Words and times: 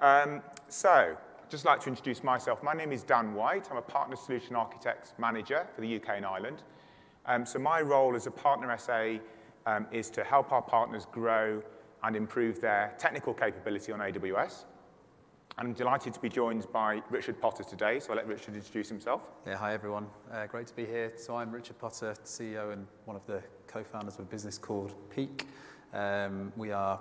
Um, 0.00 0.42
so, 0.68 1.16
I'd 1.46 1.50
just 1.50 1.64
like 1.64 1.80
to 1.80 1.88
introduce 1.88 2.22
myself. 2.22 2.62
My 2.62 2.74
name 2.74 2.92
is 2.92 3.02
Dan 3.02 3.32
White. 3.34 3.68
I'm 3.70 3.78
a 3.78 3.82
Partner 3.82 4.16
Solution 4.16 4.56
Architect 4.56 5.14
Manager 5.18 5.66
for 5.74 5.80
the 5.80 5.96
UK 5.96 6.10
and 6.16 6.26
Ireland. 6.26 6.62
Um, 7.24 7.46
so 7.46 7.58
my 7.58 7.80
role 7.80 8.14
as 8.14 8.26
a 8.26 8.30
Partner 8.30 8.76
SA 8.76 9.16
um, 9.64 9.86
is 9.90 10.10
to 10.10 10.22
help 10.22 10.52
our 10.52 10.60
partners 10.60 11.06
grow 11.10 11.62
and 12.02 12.14
improve 12.14 12.60
their 12.60 12.94
technical 12.98 13.32
capability 13.32 13.90
on 13.90 14.00
AWS. 14.00 14.64
I'm 15.56 15.72
delighted 15.72 16.12
to 16.12 16.20
be 16.20 16.28
joined 16.28 16.70
by 16.72 17.00
Richard 17.08 17.40
Potter 17.40 17.64
today, 17.64 17.98
so 17.98 18.10
I'll 18.10 18.16
let 18.16 18.26
Richard 18.26 18.54
introduce 18.54 18.90
himself. 18.90 19.22
Yeah, 19.46 19.56
hi 19.56 19.72
everyone. 19.72 20.06
Uh, 20.30 20.46
great 20.46 20.66
to 20.66 20.76
be 20.76 20.84
here. 20.84 21.12
So 21.16 21.36
I'm 21.36 21.50
Richard 21.50 21.78
Potter, 21.78 22.14
CEO 22.24 22.74
and 22.74 22.86
one 23.06 23.16
of 23.16 23.26
the 23.26 23.42
co-founders 23.66 24.16
of 24.16 24.20
a 24.20 24.28
business 24.28 24.58
called 24.58 24.94
Peak. 25.08 25.46
Um, 25.94 26.52
we 26.56 26.72
are 26.72 27.00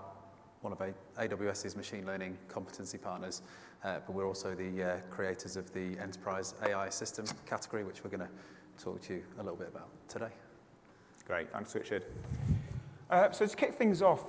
one 0.65 0.73
of 0.73 0.79
AWS's 1.19 1.75
machine 1.75 2.07
learning 2.07 2.35
competency 2.47 2.97
partners, 2.97 3.43
uh, 3.83 3.99
but 4.03 4.13
we're 4.13 4.25
also 4.25 4.55
the 4.55 4.83
uh, 4.83 4.97
creators 5.11 5.57
of 5.57 5.71
the 5.73 5.95
enterprise 5.99 6.55
AI 6.65 6.89
system 6.89 7.23
category, 7.45 7.83
which 7.83 8.03
we're 8.03 8.09
going 8.09 8.27
to 8.27 8.83
talk 8.83 8.99
to 8.99 9.13
you 9.13 9.23
a 9.37 9.43
little 9.43 9.55
bit 9.55 9.67
about 9.67 9.89
today. 10.09 10.31
Great, 11.27 11.51
thanks 11.51 11.75
Richard. 11.75 12.05
Uh, 13.11 13.29
so 13.29 13.45
to 13.45 13.55
kick 13.55 13.75
things 13.75 14.01
off, 14.01 14.23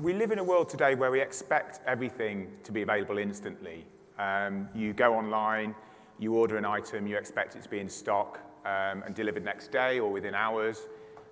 we 0.00 0.12
live 0.12 0.32
in 0.32 0.40
a 0.40 0.44
world 0.44 0.68
today 0.68 0.96
where 0.96 1.12
we 1.12 1.20
expect 1.20 1.78
everything 1.86 2.48
to 2.64 2.72
be 2.72 2.82
available 2.82 3.18
instantly. 3.18 3.86
Um, 4.18 4.68
you 4.74 4.92
go 4.92 5.14
online, 5.14 5.76
you 6.18 6.34
order 6.34 6.56
an 6.56 6.64
item, 6.64 7.06
you 7.06 7.16
expect 7.16 7.54
it 7.54 7.62
to 7.62 7.68
be 7.68 7.78
in 7.78 7.88
stock 7.88 8.40
um, 8.64 9.04
and 9.04 9.14
delivered 9.14 9.44
next 9.44 9.70
day 9.70 10.00
or 10.00 10.10
within 10.10 10.34
hours. 10.34 10.88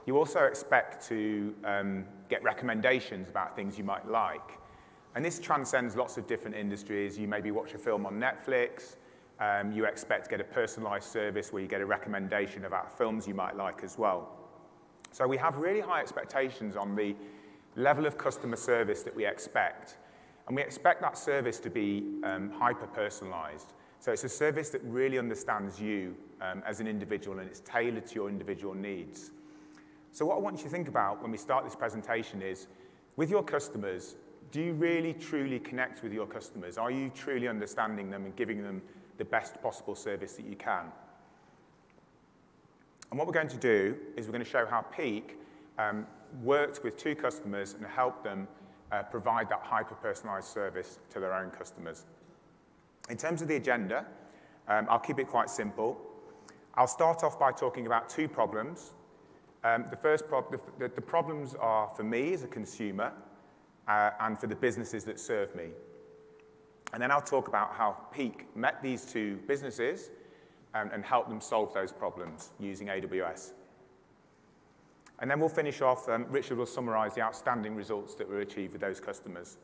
You 0.06 0.16
also 0.16 0.44
expect 0.44 1.04
to 1.08 1.52
um, 1.64 2.04
get 2.28 2.42
recommendations 2.42 3.28
about 3.28 3.56
things 3.56 3.78
you 3.78 3.84
might 3.84 4.08
like. 4.08 4.58
And 5.14 5.24
this 5.24 5.38
transcends 5.38 5.96
lots 5.96 6.18
of 6.18 6.26
different 6.26 6.56
industries. 6.56 7.18
You 7.18 7.26
maybe 7.26 7.50
watch 7.50 7.74
a 7.74 7.78
film 7.78 8.04
on 8.04 8.20
Netflix. 8.20 8.96
Um, 9.40 9.72
you 9.72 9.84
expect 9.84 10.24
to 10.24 10.30
get 10.30 10.40
a 10.40 10.44
personalized 10.44 11.10
service 11.10 11.52
where 11.52 11.62
you 11.62 11.68
get 11.68 11.80
a 11.80 11.86
recommendation 11.86 12.64
about 12.64 12.96
films 12.96 13.26
you 13.26 13.34
might 13.34 13.56
like 13.56 13.82
as 13.82 13.98
well. 13.98 14.30
So 15.12 15.26
we 15.26 15.36
have 15.38 15.56
really 15.56 15.80
high 15.80 16.00
expectations 16.00 16.76
on 16.76 16.94
the 16.94 17.14
level 17.76 18.06
of 18.06 18.18
customer 18.18 18.56
service 18.56 19.02
that 19.02 19.14
we 19.14 19.26
expect. 19.26 19.96
And 20.46 20.56
we 20.56 20.62
expect 20.62 21.00
that 21.02 21.18
service 21.18 21.58
to 21.60 21.70
be 21.70 22.04
um, 22.24 22.50
hyper-personalized. 22.50 23.72
So 24.00 24.12
it's 24.12 24.24
a 24.24 24.28
service 24.28 24.70
that 24.70 24.82
really 24.84 25.18
understands 25.18 25.80
you 25.80 26.14
um, 26.40 26.62
as 26.66 26.80
an 26.80 26.86
individual 26.86 27.38
and 27.38 27.48
it's 27.48 27.60
tailored 27.60 28.06
to 28.08 28.14
your 28.14 28.28
individual 28.28 28.74
needs. 28.74 29.32
So 30.16 30.24
what 30.24 30.38
I 30.38 30.40
want 30.40 30.56
you 30.56 30.62
to 30.62 30.70
think 30.70 30.88
about 30.88 31.20
when 31.20 31.30
we 31.30 31.36
start 31.36 31.62
this 31.66 31.76
presentation 31.76 32.40
is, 32.40 32.68
with 33.16 33.28
your 33.28 33.42
customers, 33.42 34.16
do 34.50 34.62
you 34.62 34.72
really 34.72 35.12
truly 35.12 35.58
connect 35.58 36.02
with 36.02 36.10
your 36.10 36.26
customers? 36.26 36.78
Are 36.78 36.90
you 36.90 37.10
truly 37.14 37.48
understanding 37.48 38.08
them 38.08 38.24
and 38.24 38.34
giving 38.34 38.62
them 38.62 38.80
the 39.18 39.26
best 39.26 39.60
possible 39.60 39.94
service 39.94 40.32
that 40.36 40.46
you 40.46 40.56
can? 40.56 40.86
And 43.10 43.18
what 43.18 43.26
we're 43.26 43.34
going 43.34 43.46
to 43.48 43.58
do 43.58 43.94
is 44.16 44.24
we're 44.24 44.32
going 44.32 44.42
to 44.42 44.50
show 44.50 44.64
how 44.64 44.80
Peak 44.80 45.36
um, 45.78 46.06
worked 46.42 46.82
with 46.82 46.96
two 46.96 47.14
customers 47.14 47.74
and 47.74 47.84
helped 47.84 48.24
them 48.24 48.48
uh, 48.92 49.02
provide 49.02 49.50
that 49.50 49.60
hyper-personalized 49.64 50.48
service 50.48 50.98
to 51.10 51.20
their 51.20 51.34
own 51.34 51.50
customers. 51.50 52.06
In 53.10 53.18
terms 53.18 53.42
of 53.42 53.48
the 53.48 53.56
agenda, 53.56 54.06
um, 54.66 54.86
I'll 54.88 54.98
keep 54.98 55.18
it 55.18 55.28
quite 55.28 55.50
simple. 55.50 56.00
I'll 56.74 56.86
start 56.86 57.22
off 57.22 57.38
by 57.38 57.52
talking 57.52 57.84
about 57.84 58.08
two 58.08 58.28
problems. 58.28 58.94
Um, 59.64 59.86
the 59.90 59.96
first 59.96 60.28
prob 60.28 60.50
the, 60.78 60.88
the, 60.88 61.00
problems 61.00 61.54
are 61.54 61.88
for 61.88 62.04
me 62.04 62.32
as 62.32 62.44
a 62.44 62.46
consumer 62.46 63.12
uh, 63.88 64.10
and 64.20 64.38
for 64.38 64.46
the 64.46 64.54
businesses 64.54 65.04
that 65.04 65.18
serve 65.18 65.54
me. 65.54 65.70
And 66.92 67.02
then 67.02 67.10
I'll 67.10 67.20
talk 67.20 67.48
about 67.48 67.74
how 67.74 67.96
Peak 68.12 68.46
met 68.54 68.82
these 68.82 69.04
two 69.04 69.36
businesses 69.48 70.10
um, 70.74 70.90
and 70.92 71.04
helped 71.04 71.28
them 71.28 71.40
solve 71.40 71.74
those 71.74 71.92
problems 71.92 72.50
using 72.60 72.86
AWS. 72.86 73.52
And 75.18 75.30
then 75.30 75.40
we'll 75.40 75.48
finish 75.48 75.80
off, 75.80 76.08
um, 76.08 76.26
Richard 76.28 76.58
will 76.58 76.66
summarize 76.66 77.14
the 77.14 77.22
outstanding 77.22 77.74
results 77.74 78.14
that 78.16 78.28
were 78.28 78.40
achieved 78.40 78.72
with 78.72 78.82
those 78.82 79.00
customers. 79.00 79.56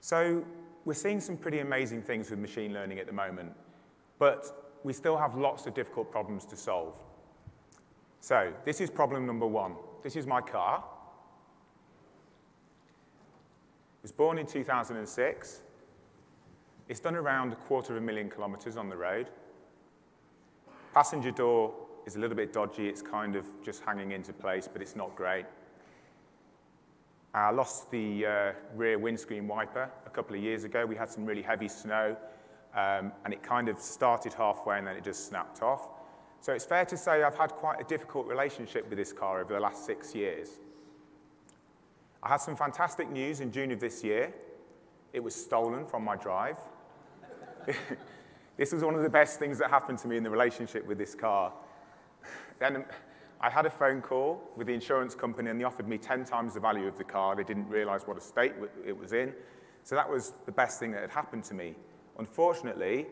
So 0.00 0.44
we're 0.84 0.94
seeing 0.94 1.20
some 1.20 1.36
pretty 1.36 1.60
amazing 1.60 2.02
things 2.02 2.30
with 2.30 2.38
machine 2.38 2.72
learning 2.72 3.00
at 3.00 3.06
the 3.06 3.12
moment, 3.12 3.52
but 4.18 4.78
we 4.84 4.92
still 4.92 5.16
have 5.16 5.36
lots 5.36 5.66
of 5.66 5.74
difficult 5.74 6.10
problems 6.10 6.44
to 6.46 6.56
solve. 6.56 6.94
So 8.20 8.52
this 8.64 8.80
is 8.80 8.90
problem 8.90 9.26
number 9.26 9.46
one. 9.46 9.74
This 10.02 10.16
is 10.16 10.26
my 10.26 10.40
car. 10.40 10.84
It 13.98 14.02
was 14.02 14.12
born 14.12 14.38
in 14.38 14.46
2006. 14.46 15.60
It's 16.88 17.00
done 17.00 17.16
around 17.16 17.52
a 17.52 17.56
quarter 17.56 17.96
of 17.96 18.02
a 18.02 18.06
million 18.06 18.30
kilometers 18.30 18.76
on 18.76 18.88
the 18.88 18.96
road. 18.96 19.28
Passenger 20.94 21.32
door 21.32 21.74
is 22.06 22.14
a 22.16 22.20
little 22.20 22.36
bit 22.36 22.52
dodgy. 22.52 22.88
It's 22.88 23.02
kind 23.02 23.34
of 23.34 23.44
just 23.64 23.82
hanging 23.82 24.12
into 24.12 24.32
place, 24.32 24.68
but 24.72 24.80
it's 24.80 24.94
not 24.94 25.14
great. 25.16 25.44
I 27.34 27.50
lost 27.50 27.90
the 27.90 28.24
uh, 28.24 28.52
rear 28.74 28.98
windscreen 28.98 29.46
wiper 29.46 29.90
a 30.06 30.10
couple 30.10 30.34
of 30.34 30.42
years 30.42 30.64
ago. 30.64 30.86
We 30.86 30.96
had 30.96 31.10
some 31.10 31.26
really 31.26 31.42
heavy 31.42 31.68
snow, 31.68 32.16
um, 32.76 33.12
and 33.24 33.32
it 33.32 33.42
kind 33.42 33.68
of 33.68 33.78
started 33.78 34.32
halfway 34.34 34.78
and 34.78 34.86
then 34.86 34.96
it 34.96 35.04
just 35.04 35.26
snapped 35.26 35.62
off. 35.62 35.88
So 36.40 36.52
it's 36.52 36.64
fair 36.64 36.84
to 36.84 36.96
say 36.96 37.22
I've 37.22 37.36
had 37.36 37.50
quite 37.52 37.80
a 37.80 37.84
difficult 37.84 38.26
relationship 38.26 38.88
with 38.88 38.98
this 38.98 39.12
car 39.12 39.40
over 39.40 39.54
the 39.54 39.60
last 39.60 39.84
six 39.84 40.14
years. 40.14 40.60
I 42.22 42.28
had 42.28 42.40
some 42.40 42.56
fantastic 42.56 43.10
news 43.10 43.40
in 43.40 43.50
June 43.50 43.72
of 43.72 43.80
this 43.80 44.04
year. 44.04 44.32
It 45.12 45.20
was 45.20 45.34
stolen 45.34 45.86
from 45.86 46.04
my 46.04 46.16
drive. 46.16 46.58
This 48.56 48.72
was 48.72 48.82
one 48.82 48.94
of 48.94 49.02
the 49.02 49.10
best 49.10 49.38
things 49.38 49.58
that 49.58 49.68
happened 49.68 49.98
to 49.98 50.08
me 50.08 50.16
in 50.16 50.22
the 50.22 50.30
relationship 50.30 50.86
with 50.86 50.96
this 50.96 51.14
car. 51.14 51.52
Then 52.58 52.86
I 53.38 53.50
had 53.50 53.66
a 53.66 53.70
phone 53.70 54.00
call 54.00 54.42
with 54.56 54.66
the 54.66 54.72
insurance 54.72 55.14
company 55.14 55.50
and 55.50 55.60
they 55.60 55.64
offered 55.64 55.86
me 55.86 55.98
10 55.98 56.24
times 56.24 56.54
the 56.54 56.60
value 56.60 56.86
of 56.86 56.96
the 56.96 57.04
car. 57.04 57.36
They 57.36 57.44
didn't 57.44 57.68
realize 57.68 58.06
what 58.06 58.16
a 58.16 58.20
state 58.20 58.54
it 58.84 58.98
was 58.98 59.12
in. 59.12 59.34
So 59.82 59.94
that 59.94 60.08
was 60.08 60.32
the 60.46 60.52
best 60.52 60.80
thing 60.80 60.90
that 60.92 61.02
had 61.02 61.10
happened 61.10 61.44
to 61.44 61.54
me. 61.54 61.74
Unfortunately, 62.18 63.06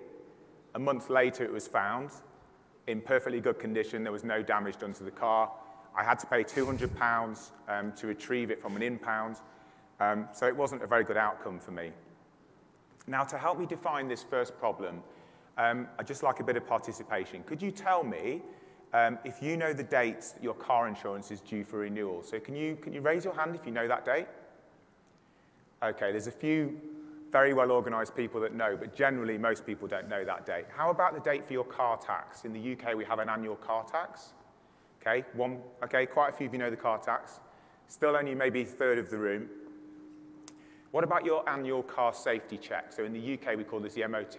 a 0.74 0.78
month 0.78 1.10
later 1.10 1.44
it 1.44 1.52
was 1.52 1.68
found 1.68 2.10
in 2.86 3.00
perfectly 3.00 3.40
good 3.40 3.58
condition. 3.58 4.02
There 4.02 4.12
was 4.12 4.24
no 4.24 4.42
damage 4.42 4.76
done 4.78 4.92
to 4.94 5.04
the 5.04 5.10
car. 5.10 5.50
I 5.96 6.02
had 6.02 6.18
to 6.20 6.26
pay 6.26 6.42
£200 6.42 7.50
um, 7.68 7.92
to 7.92 8.06
retrieve 8.06 8.50
it 8.50 8.60
from 8.60 8.76
an 8.76 8.82
impound. 8.82 9.36
Um, 10.00 10.28
so 10.32 10.46
it 10.46 10.56
wasn't 10.56 10.82
a 10.82 10.86
very 10.86 11.04
good 11.04 11.16
outcome 11.16 11.60
for 11.60 11.70
me. 11.70 11.92
Now, 13.06 13.22
to 13.24 13.38
help 13.38 13.58
me 13.58 13.66
define 13.66 14.08
this 14.08 14.22
first 14.22 14.58
problem, 14.58 15.02
um, 15.56 15.86
I'd 15.98 16.06
just 16.06 16.22
like 16.22 16.40
a 16.40 16.44
bit 16.44 16.56
of 16.56 16.66
participation. 16.66 17.44
Could 17.44 17.62
you 17.62 17.70
tell 17.70 18.02
me 18.02 18.42
um, 18.92 19.18
if 19.24 19.42
you 19.42 19.56
know 19.56 19.72
the 19.72 19.82
dates 19.82 20.32
that 20.32 20.42
your 20.42 20.54
car 20.54 20.88
insurance 20.88 21.30
is 21.30 21.40
due 21.40 21.64
for 21.64 21.78
renewal? 21.80 22.22
So 22.22 22.40
can 22.40 22.56
you, 22.56 22.76
can 22.76 22.92
you 22.92 23.00
raise 23.00 23.24
your 23.24 23.34
hand 23.34 23.54
if 23.54 23.64
you 23.64 23.72
know 23.72 23.86
that 23.86 24.04
date? 24.04 24.26
Okay, 25.82 26.10
there's 26.10 26.26
a 26.26 26.32
few 26.32 26.80
very 27.34 27.52
well 27.52 27.72
organized 27.72 28.14
people 28.14 28.40
that 28.40 28.54
know, 28.54 28.76
but 28.78 28.94
generally 28.94 29.36
most 29.36 29.66
people 29.66 29.88
don't 29.88 30.08
know 30.08 30.24
that 30.24 30.46
date. 30.46 30.66
How 30.68 30.90
about 30.90 31.14
the 31.14 31.20
date 31.20 31.44
for 31.44 31.52
your 31.52 31.64
car 31.64 31.96
tax? 31.96 32.44
In 32.44 32.52
the 32.52 32.72
UK, 32.74 32.94
we 32.94 33.04
have 33.04 33.18
an 33.18 33.28
annual 33.28 33.56
car 33.56 33.84
tax. 33.84 34.34
Okay, 35.02 35.24
one, 35.32 35.58
okay, 35.82 36.06
quite 36.06 36.28
a 36.28 36.32
few 36.32 36.46
of 36.46 36.52
you 36.52 36.60
know 36.60 36.70
the 36.70 36.76
car 36.76 36.96
tax. 36.96 37.40
Still 37.88 38.14
only 38.14 38.36
maybe 38.36 38.62
a 38.62 38.64
third 38.64 38.98
of 38.98 39.10
the 39.10 39.18
room. 39.18 39.48
What 40.92 41.02
about 41.02 41.24
your 41.24 41.46
annual 41.48 41.82
car 41.82 42.14
safety 42.14 42.56
check? 42.56 42.92
So 42.92 43.02
in 43.02 43.12
the 43.12 43.34
UK, 43.34 43.56
we 43.56 43.64
call 43.64 43.80
this 43.80 43.94
the 43.94 44.06
MOT. 44.06 44.38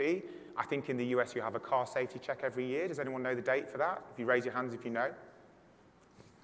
I 0.55 0.65
think 0.65 0.89
in 0.89 0.95
the 0.95 1.07
US 1.07 1.35
you 1.35 1.41
have 1.41 1.55
a 1.55 1.59
car 1.59 1.85
safety 1.85 2.17
check 2.17 2.39
every 2.43 2.65
year. 2.65 2.87
Does 2.87 2.99
anyone 2.99 3.21
know 3.21 3.35
the 3.35 3.41
date 3.41 3.69
for 3.69 3.77
that? 3.77 4.03
If 4.13 4.19
you 4.19 4.25
raise 4.25 4.45
your 4.45 4.53
hands 4.53 4.73
if 4.73 4.85
you 4.85 4.91
know. 4.91 5.11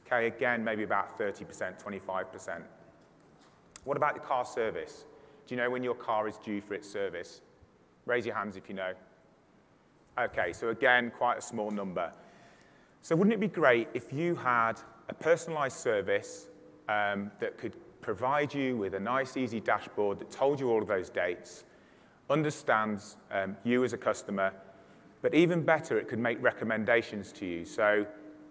Okay, 0.06 0.28
again, 0.28 0.66
maybe 0.66 0.84
about 0.84 1.18
30%, 1.18 1.82
25%. 1.82 2.62
What 3.86 3.96
about 3.96 4.16
the 4.16 4.20
car 4.20 4.44
service? 4.44 5.06
Do 5.48 5.56
you 5.56 5.62
know 5.62 5.70
when 5.70 5.84
your 5.84 5.96
car 5.96 6.28
is 6.28 6.38
due 6.38 6.62
for 6.62 6.74
its 6.74 6.90
service? 6.90 7.42
Raise 8.06 8.26
your 8.26 8.36
hands 8.36 8.56
if 8.56 8.70
you 8.70 8.76
know. 8.76 8.94
Okay, 10.20 10.54
so 10.54 10.70
again, 10.70 11.12
quite 11.18 11.38
a 11.38 11.42
small 11.42 11.72
number. 11.72 12.12
So 13.02 13.16
wouldn't 13.16 13.34
it 13.34 13.40
be 13.40 13.48
great 13.48 13.88
if 13.94 14.14
you 14.14 14.36
had 14.36 14.74
a 15.10 15.14
personalized 15.14 15.78
service 15.78 16.48
um, 16.90 17.32
that 17.40 17.58
could 17.58 17.76
provide 18.02 18.54
you 18.54 18.78
with 18.78 18.94
a 18.96 19.00
nice, 19.00 19.38
easy 19.38 19.60
dashboard 19.60 20.20
that 20.20 20.32
told 20.32 20.60
you 20.60 20.70
all 20.70 20.82
of 20.82 20.88
those 20.88 21.10
dates, 21.10 21.64
understands 22.30 23.18
um, 23.32 23.56
you 23.64 23.84
as 23.84 23.94
a 23.94 23.98
customer, 23.98 24.54
but 25.22 25.34
even 25.34 25.62
better, 25.64 26.00
it 26.00 26.08
could 26.08 26.20
make 26.20 26.42
recommendations 26.42 27.32
to 27.34 27.46
you. 27.46 27.66
So 27.66 28.06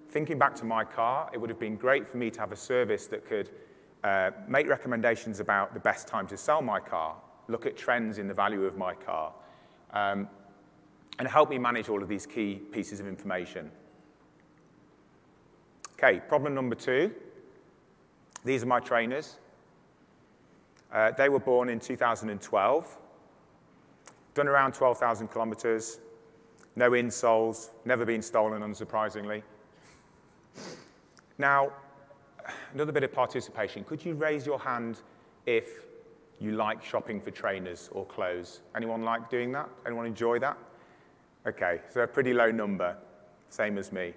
thinking 0.09 0.39
back 0.39 0.55
to 0.57 0.65
my 0.65 0.85
car, 0.85 1.31
it 1.33 1.39
would 1.39 1.51
have 1.51 1.59
been 1.59 1.77
great 1.77 2.09
for 2.09 2.17
me 2.17 2.31
to 2.31 2.41
have 2.41 2.53
a 2.53 2.57
service 2.57 3.07
that 3.07 3.27
could 3.27 3.51
uh, 4.05 4.31
make 4.49 4.69
recommendations 4.69 5.41
about 5.41 5.75
the 5.75 5.81
best 5.81 6.09
time 6.09 6.27
to 6.29 6.37
sell 6.37 6.63
my 6.63 6.81
car, 6.81 7.17
look 7.49 7.67
at 7.67 7.77
trends 7.77 8.19
in 8.19 8.29
the 8.29 8.35
value 8.35 8.65
of 8.65 8.77
my 8.77 8.95
car, 8.95 9.33
um, 9.93 10.29
and 11.19 11.29
help 11.29 11.51
me 11.51 11.59
manage 11.59 11.89
all 11.89 12.03
of 12.03 12.09
these 12.09 12.27
key 12.27 12.55
pieces 12.73 13.01
of 13.01 13.07
information. 13.07 13.71
Okay, 15.95 16.21
problem 16.21 16.55
number 16.55 16.75
two. 16.75 17.13
These 18.45 18.63
are 18.63 18.67
my 18.67 18.81
trainers. 18.81 19.37
Uh, 20.93 21.11
they 21.13 21.29
were 21.29 21.39
born 21.39 21.69
in 21.69 21.79
2012, 21.79 22.99
done 24.35 24.49
around 24.49 24.73
12,000 24.73 25.29
kilometers, 25.29 26.01
no 26.75 26.91
insoles, 26.93 27.71
never 27.85 28.05
been 28.05 28.23
stolen, 28.23 28.63
unsurprisingly. 28.63 29.43
Now, 31.39 31.73
another 32.75 32.93
bit 32.93 33.03
of 33.03 33.13
participation. 33.13 33.85
Could 33.85 34.05
you 34.05 34.15
raise 34.15 34.47
your 34.47 34.59
hand 34.59 35.01
if 35.47 35.87
you 36.39 36.53
like 36.53 36.85
shopping 36.85 37.21
for 37.21 37.31
trainers 37.31 37.89
or 37.93 38.05
clothes? 38.07 38.61
Anyone 38.75 39.03
like 39.03 39.31
doing 39.31 39.53
that? 39.53 39.69
Anyone 39.87 40.07
enjoy 40.07 40.39
that? 40.39 40.57
Okay, 41.47 41.81
so 41.89 42.03
a 42.03 42.07
pretty 42.07 42.33
low 42.35 42.51
number, 42.51 42.97
same 43.49 43.79
as 43.79 43.93
me. 43.93 44.15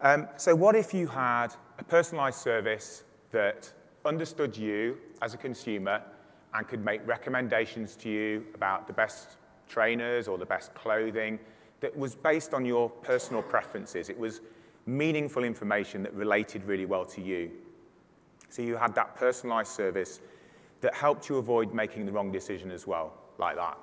Um, 0.00 0.28
so 0.36 0.54
what 0.54 0.74
if 0.74 0.94
you 0.94 1.06
had 1.06 1.48
a 1.78 1.84
personalized 1.84 2.38
service 2.38 3.04
that 3.32 3.70
understood 4.04 4.56
you 4.56 4.96
as 5.22 5.34
a 5.34 5.36
consumer 5.36 6.02
and 6.54 6.66
could 6.66 6.84
make 6.84 7.06
recommendations 7.06 7.96
to 7.96 8.08
you 8.08 8.46
about 8.54 8.86
the 8.86 8.92
best 8.92 9.36
trainers 9.68 10.26
or 10.26 10.38
the 10.38 10.46
best 10.46 10.74
clothing 10.74 11.38
that 11.80 11.96
was 11.96 12.14
based 12.14 12.54
on 12.54 12.64
your 12.64 12.90
personal 12.90 13.42
preferences. 13.42 14.08
It 14.08 14.18
was 14.18 14.40
meaningful 14.90 15.44
information 15.44 16.02
that 16.02 16.14
related 16.14 16.64
really 16.64 16.86
well 16.86 17.04
to 17.04 17.20
you. 17.20 17.50
So 18.48 18.62
you 18.62 18.76
had 18.76 18.94
that 18.96 19.14
personalized 19.14 19.72
service 19.72 20.20
that 20.80 20.94
helped 20.94 21.28
you 21.28 21.36
avoid 21.36 21.72
making 21.72 22.06
the 22.06 22.12
wrong 22.12 22.32
decision 22.32 22.70
as 22.70 22.86
well, 22.86 23.12
like 23.38 23.56
that. 23.56 23.78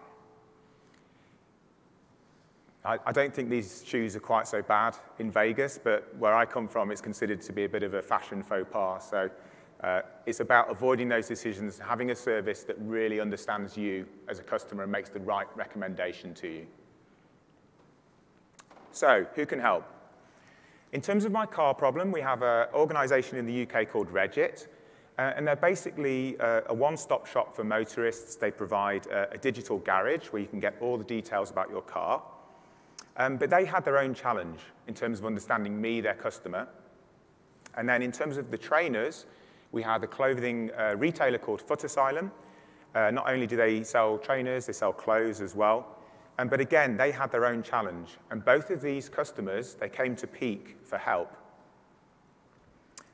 I, 2.86 3.12
don't 3.12 3.33
think 3.33 3.50
these 3.50 3.83
shoes 3.86 4.15
are 4.15 4.21
quite 4.21 4.48
so 4.48 4.62
bad 4.62 4.95
in 5.19 5.30
Vegas, 5.30 5.77
but 5.77 6.15
where 6.18 6.33
I 6.33 6.45
come 6.45 6.69
from, 6.69 6.89
it's 6.89 7.01
considered 7.01 7.42
to 7.42 7.51
be 7.51 7.65
a 7.65 7.69
bit 7.69 7.83
of 7.83 7.95
a 7.95 8.01
fashion 8.01 8.42
faux 8.42 8.65
pas. 8.71 9.10
So 9.10 9.30
uh, 9.83 10.03
it's 10.25 10.39
about 10.39 10.71
avoiding 10.71 11.10
those 11.10 11.27
decisions, 11.27 11.80
having 11.80 12.12
a 12.12 12.15
service 12.15 12.63
that 12.63 12.77
really 12.80 13.19
understands 13.19 13.75
you 13.75 14.07
as 14.30 14.39
a 14.39 14.44
customer 14.44 14.83
and 14.83 14.92
makes 14.92 15.10
the 15.10 15.19
right 15.19 15.48
recommendation 15.53 16.33
to 16.36 16.48
you. 16.48 16.68
So, 18.92 19.27
who 19.36 19.45
can 19.45 19.60
help? 19.60 19.83
In 20.94 21.01
terms 21.01 21.25
of 21.25 21.34
my 21.34 21.45
car 21.45 21.74
problem, 21.74 22.13
we 22.13 22.22
have 22.22 22.42
an 22.42 22.68
organization 22.74 23.38
in 23.38 23.45
the 23.45 23.63
UK 23.63 23.89
called 23.89 24.07
Regit, 24.10 24.68
uh, 25.18 25.34
and 25.36 25.45
they're 25.45 25.57
basically 25.57 26.39
uh, 26.39 26.62
a 26.68 26.74
one-stop 26.74 27.28
shop 27.28 27.54
for 27.54 27.66
motorists. 27.66 28.36
They 28.36 28.51
provide 28.51 29.06
a, 29.07 29.34
a, 29.34 29.38
digital 29.38 29.80
garage 29.80 30.28
where 30.28 30.42
you 30.42 30.48
can 30.48 30.62
get 30.62 30.75
all 30.80 30.98
the 30.98 31.04
details 31.04 31.51
about 31.51 31.69
your 31.69 31.81
car. 31.81 32.22
Um, 33.18 33.36
but 33.36 33.50
they 33.50 33.66
had 33.66 33.84
their 33.84 33.98
own 33.98 34.13
challenge 34.13 34.60
in 34.88 34.94
terms 34.94 35.19
of 35.19 35.25
understanding 35.25 35.81
me, 35.81 36.00
their 36.00 36.13
customer. 36.13 36.68
And 37.75 37.89
then 37.89 38.01
in 38.01 38.12
terms 38.12 38.38
of 38.38 38.50
the 38.50 38.57
trainers, 38.57 39.25
we 39.74 39.81
had 39.81 40.04
a 40.04 40.07
clothing 40.07 40.72
uh, 40.78 40.95
retailer 40.98 41.38
called 41.38 41.62
Footasylum. 41.68 42.31
Uh, 42.95 43.12
not 43.12 43.30
only 43.30 43.45
do 43.45 43.57
they 43.57 43.84
sell 43.84 44.18
trainers, 44.19 44.68
they 44.68 44.74
sell 44.74 44.94
clothes 44.94 45.42
as 45.42 45.54
well. 45.54 45.97
Um, 46.39 46.48
but 46.48 46.60
again, 46.60 46.98
they 46.98 47.12
had 47.12 47.31
their 47.31 47.45
own 47.45 47.63
challenge. 47.63 48.18
And 48.30 48.45
both 48.45 48.69
of 48.69 48.81
these 48.81 49.10
customers, 49.10 49.74
they 49.74 49.89
came 49.89 50.16
to 50.18 50.28
Peak 50.28 50.78
for 50.84 50.98
help. 50.98 51.36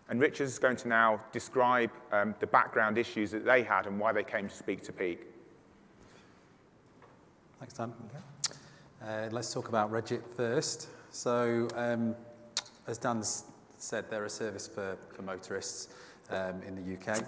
And 0.10 0.20
Richard's 0.20 0.60
going 0.60 0.76
to 0.78 0.88
now 0.88 1.22
describe 1.32 1.92
um, 2.12 2.36
the 2.40 2.48
background 2.48 2.98
issues 2.98 3.32
that 3.32 3.46
they 3.46 3.64
had 3.64 3.88
and 3.88 4.00
why 4.00 4.12
they 4.12 4.24
came 4.24 4.50
to 4.50 4.56
speak 4.56 4.84
to 4.84 4.92
Peak. 4.92 5.22
Thanks, 7.60 7.74
Dan. 7.76 7.94
Okay. 8.10 8.58
Uh, 9.02 9.30
let's 9.32 9.54
talk 9.54 9.70
about 9.70 9.92
Regit 9.92 10.22
first. 10.36 10.90
So, 11.12 11.68
um, 11.76 12.16
as 12.88 12.98
Dan 12.98 13.24
said, 13.78 14.10
they're 14.10 14.26
a 14.26 14.30
service 14.30 14.68
for, 14.68 14.98
for 15.14 15.22
motorists 15.22 15.90
um, 16.30 16.62
in 16.68 16.76
the 16.76 17.12
UK. 17.12 17.24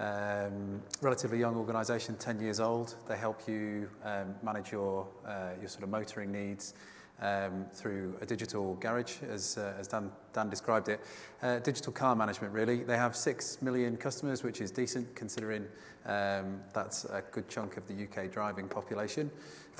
Um, 0.00 0.80
relatively 1.02 1.38
young 1.38 1.56
organisation, 1.56 2.16
10 2.16 2.40
years 2.40 2.58
old. 2.58 2.94
They 3.06 3.18
help 3.18 3.46
you 3.46 3.90
um, 4.02 4.34
manage 4.42 4.72
your, 4.72 5.06
uh, 5.26 5.50
your 5.60 5.68
sort 5.68 5.84
of 5.84 5.90
motoring 5.90 6.32
needs 6.32 6.72
um, 7.20 7.66
through 7.70 8.16
a 8.22 8.24
digital 8.24 8.76
garage, 8.76 9.16
as, 9.30 9.58
uh, 9.58 9.74
as 9.78 9.88
Dan, 9.88 10.10
Dan 10.32 10.48
described 10.48 10.88
it. 10.88 11.02
Uh, 11.42 11.58
digital 11.58 11.92
car 11.92 12.16
management, 12.16 12.54
really. 12.54 12.82
They 12.82 12.96
have 12.96 13.14
6 13.14 13.60
million 13.60 13.98
customers, 13.98 14.42
which 14.42 14.62
is 14.62 14.70
decent 14.70 15.14
considering 15.14 15.66
um, 16.06 16.62
that's 16.72 17.04
a 17.04 17.22
good 17.30 17.50
chunk 17.50 17.76
of 17.76 17.86
the 17.86 18.04
UK 18.04 18.32
driving 18.32 18.68
population. 18.68 19.30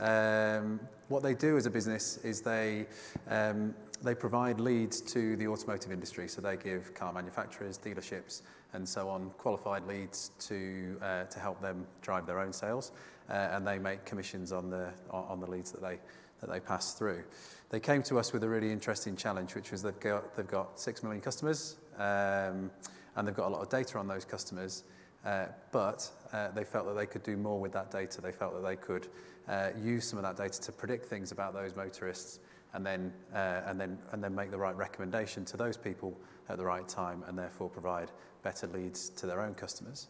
Um, 0.00 0.80
what 1.08 1.22
they 1.22 1.32
do 1.32 1.56
as 1.56 1.64
a 1.64 1.70
business 1.70 2.18
is 2.18 2.42
they 2.42 2.86
um, 3.28 3.74
they 4.02 4.14
provide 4.14 4.60
leads 4.60 5.00
to 5.00 5.36
the 5.36 5.46
automotive 5.46 5.92
industry. 5.92 6.28
So 6.28 6.40
they 6.40 6.56
give 6.56 6.94
car 6.94 7.12
manufacturers, 7.12 7.78
dealerships, 7.78 8.42
and 8.72 8.88
so 8.88 9.08
on 9.08 9.30
qualified 9.38 9.86
leads 9.86 10.30
to 10.40 10.96
uh, 11.02 11.24
to 11.24 11.40
help 11.40 11.60
them 11.60 11.86
drive 12.02 12.26
their 12.26 12.40
own 12.40 12.52
sales, 12.52 12.92
uh, 13.28 13.32
and 13.52 13.66
they 13.66 13.78
make 13.78 14.04
commissions 14.04 14.52
on 14.52 14.70
the 14.70 14.90
on 15.10 15.40
the 15.40 15.50
leads 15.50 15.72
that 15.72 15.82
they 15.82 15.98
that 16.40 16.50
they 16.50 16.60
pass 16.60 16.94
through. 16.94 17.22
They 17.70 17.80
came 17.80 18.02
to 18.04 18.18
us 18.18 18.32
with 18.32 18.42
a 18.42 18.48
really 18.48 18.72
interesting 18.72 19.16
challenge, 19.16 19.54
which 19.54 19.70
was 19.70 19.82
they've 19.82 20.00
got 20.00 20.36
they've 20.36 20.46
got 20.46 20.80
six 20.80 21.02
million 21.02 21.20
customers, 21.20 21.76
um, 21.98 22.70
and 23.16 23.26
they've 23.26 23.34
got 23.34 23.48
a 23.48 23.52
lot 23.52 23.62
of 23.62 23.68
data 23.68 23.98
on 23.98 24.08
those 24.08 24.24
customers. 24.24 24.84
Uh, 25.24 25.46
but 25.70 26.10
uh, 26.32 26.50
they 26.52 26.64
felt 26.64 26.86
that 26.86 26.96
they 26.96 27.04
could 27.04 27.22
do 27.22 27.36
more 27.36 27.60
with 27.60 27.72
that 27.72 27.90
data. 27.90 28.22
They 28.22 28.32
felt 28.32 28.54
that 28.54 28.66
they 28.66 28.76
could 28.76 29.06
uh, 29.48 29.68
use 29.78 30.06
some 30.06 30.18
of 30.18 30.22
that 30.22 30.42
data 30.42 30.58
to 30.62 30.72
predict 30.72 31.04
things 31.06 31.30
about 31.30 31.52
those 31.52 31.76
motorists 31.76 32.40
and 32.74 32.84
then, 32.84 33.12
uh, 33.34 33.62
and, 33.66 33.80
then, 33.80 33.98
and 34.12 34.22
then 34.22 34.34
make 34.34 34.50
the 34.50 34.58
right 34.58 34.76
recommendation 34.76 35.44
to 35.46 35.56
those 35.56 35.76
people 35.76 36.16
at 36.48 36.56
the 36.56 36.64
right 36.64 36.88
time 36.88 37.24
and 37.26 37.38
therefore 37.38 37.68
provide 37.68 38.10
better 38.42 38.66
leads 38.68 39.08
to 39.10 39.26
their 39.26 39.40
own 39.40 39.54
customers. 39.54 40.08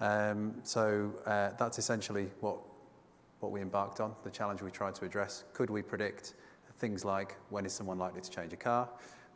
Um, 0.00 0.54
so 0.62 1.12
uh, 1.26 1.50
that's 1.58 1.78
essentially 1.78 2.30
what, 2.40 2.58
what 3.40 3.52
we 3.52 3.60
embarked 3.60 4.00
on, 4.00 4.14
the 4.24 4.30
challenge 4.30 4.62
we 4.62 4.70
tried 4.70 4.94
to 4.96 5.04
address. 5.04 5.44
Could 5.52 5.70
we 5.70 5.82
predict 5.82 6.34
things 6.78 7.04
like 7.04 7.36
when 7.50 7.64
is 7.64 7.72
someone 7.72 7.98
likely 7.98 8.20
to 8.20 8.30
change 8.30 8.52
a 8.52 8.56
car, 8.56 8.88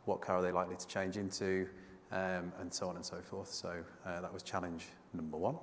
what 0.05 0.21
car 0.21 0.37
are 0.37 0.41
they 0.41 0.51
likely 0.51 0.75
to 0.75 0.87
change 0.87 1.17
into, 1.17 1.67
um, 2.11 2.51
and 2.59 2.73
so 2.73 2.87
on 2.89 2.95
and 2.95 3.05
so 3.05 3.17
forth. 3.21 3.47
So 3.47 3.83
uh, 4.05 4.21
that 4.21 4.33
was 4.33 4.43
challenge 4.43 4.85
number 5.13 5.37
one. 5.37 5.55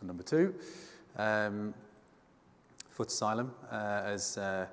And 0.00 0.08
number 0.08 0.22
two, 0.22 0.54
um, 1.16 1.74
Footasylum, 2.96 3.50
uh, 3.70 4.02
as 4.04 4.38
uh, 4.38 4.66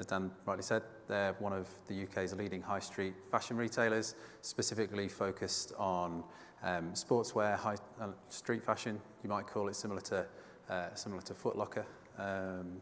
as 0.00 0.06
Dan 0.06 0.30
rightly 0.46 0.62
said, 0.62 0.82
they're 1.08 1.34
one 1.38 1.52
of 1.52 1.68
the 1.86 2.04
UK's 2.04 2.34
leading 2.34 2.62
high 2.62 2.80
street 2.80 3.14
fashion 3.30 3.56
retailers, 3.56 4.14
specifically 4.40 5.08
focused 5.08 5.72
on 5.78 6.24
um, 6.62 6.92
sportswear, 6.94 7.56
high 7.56 7.76
uh, 8.00 8.08
street 8.30 8.64
fashion, 8.64 8.98
you 9.22 9.28
might 9.28 9.46
call 9.46 9.68
it, 9.68 9.76
similar 9.76 10.00
to, 10.00 10.26
uh, 10.70 10.94
similar 10.94 11.20
to 11.22 11.34
Foot 11.34 11.56
Locker. 11.56 11.84
Um, 12.18 12.80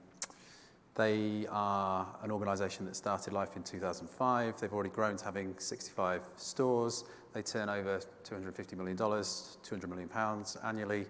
they 0.95 1.47
are 1.51 2.07
an 2.23 2.31
organisation 2.31 2.87
that 2.87 2.97
started 2.97 3.33
life 3.33 3.57
in 3.57 3.63
2005. 3.63 4.61
They've 4.61 4.73
already 4.73 4.91
grown 4.91 5.17
to 5.17 5.25
having 5.25 5.55
65 5.59 6.23
stores. 6.37 7.05
They 7.33 7.43
turn 7.43 7.69
over 7.69 8.01
$250 8.25 8.77
million, 8.77 8.97
200 8.97 9.91
million 9.91 10.09
pounds 10.09 10.57
annually. 10.65 11.07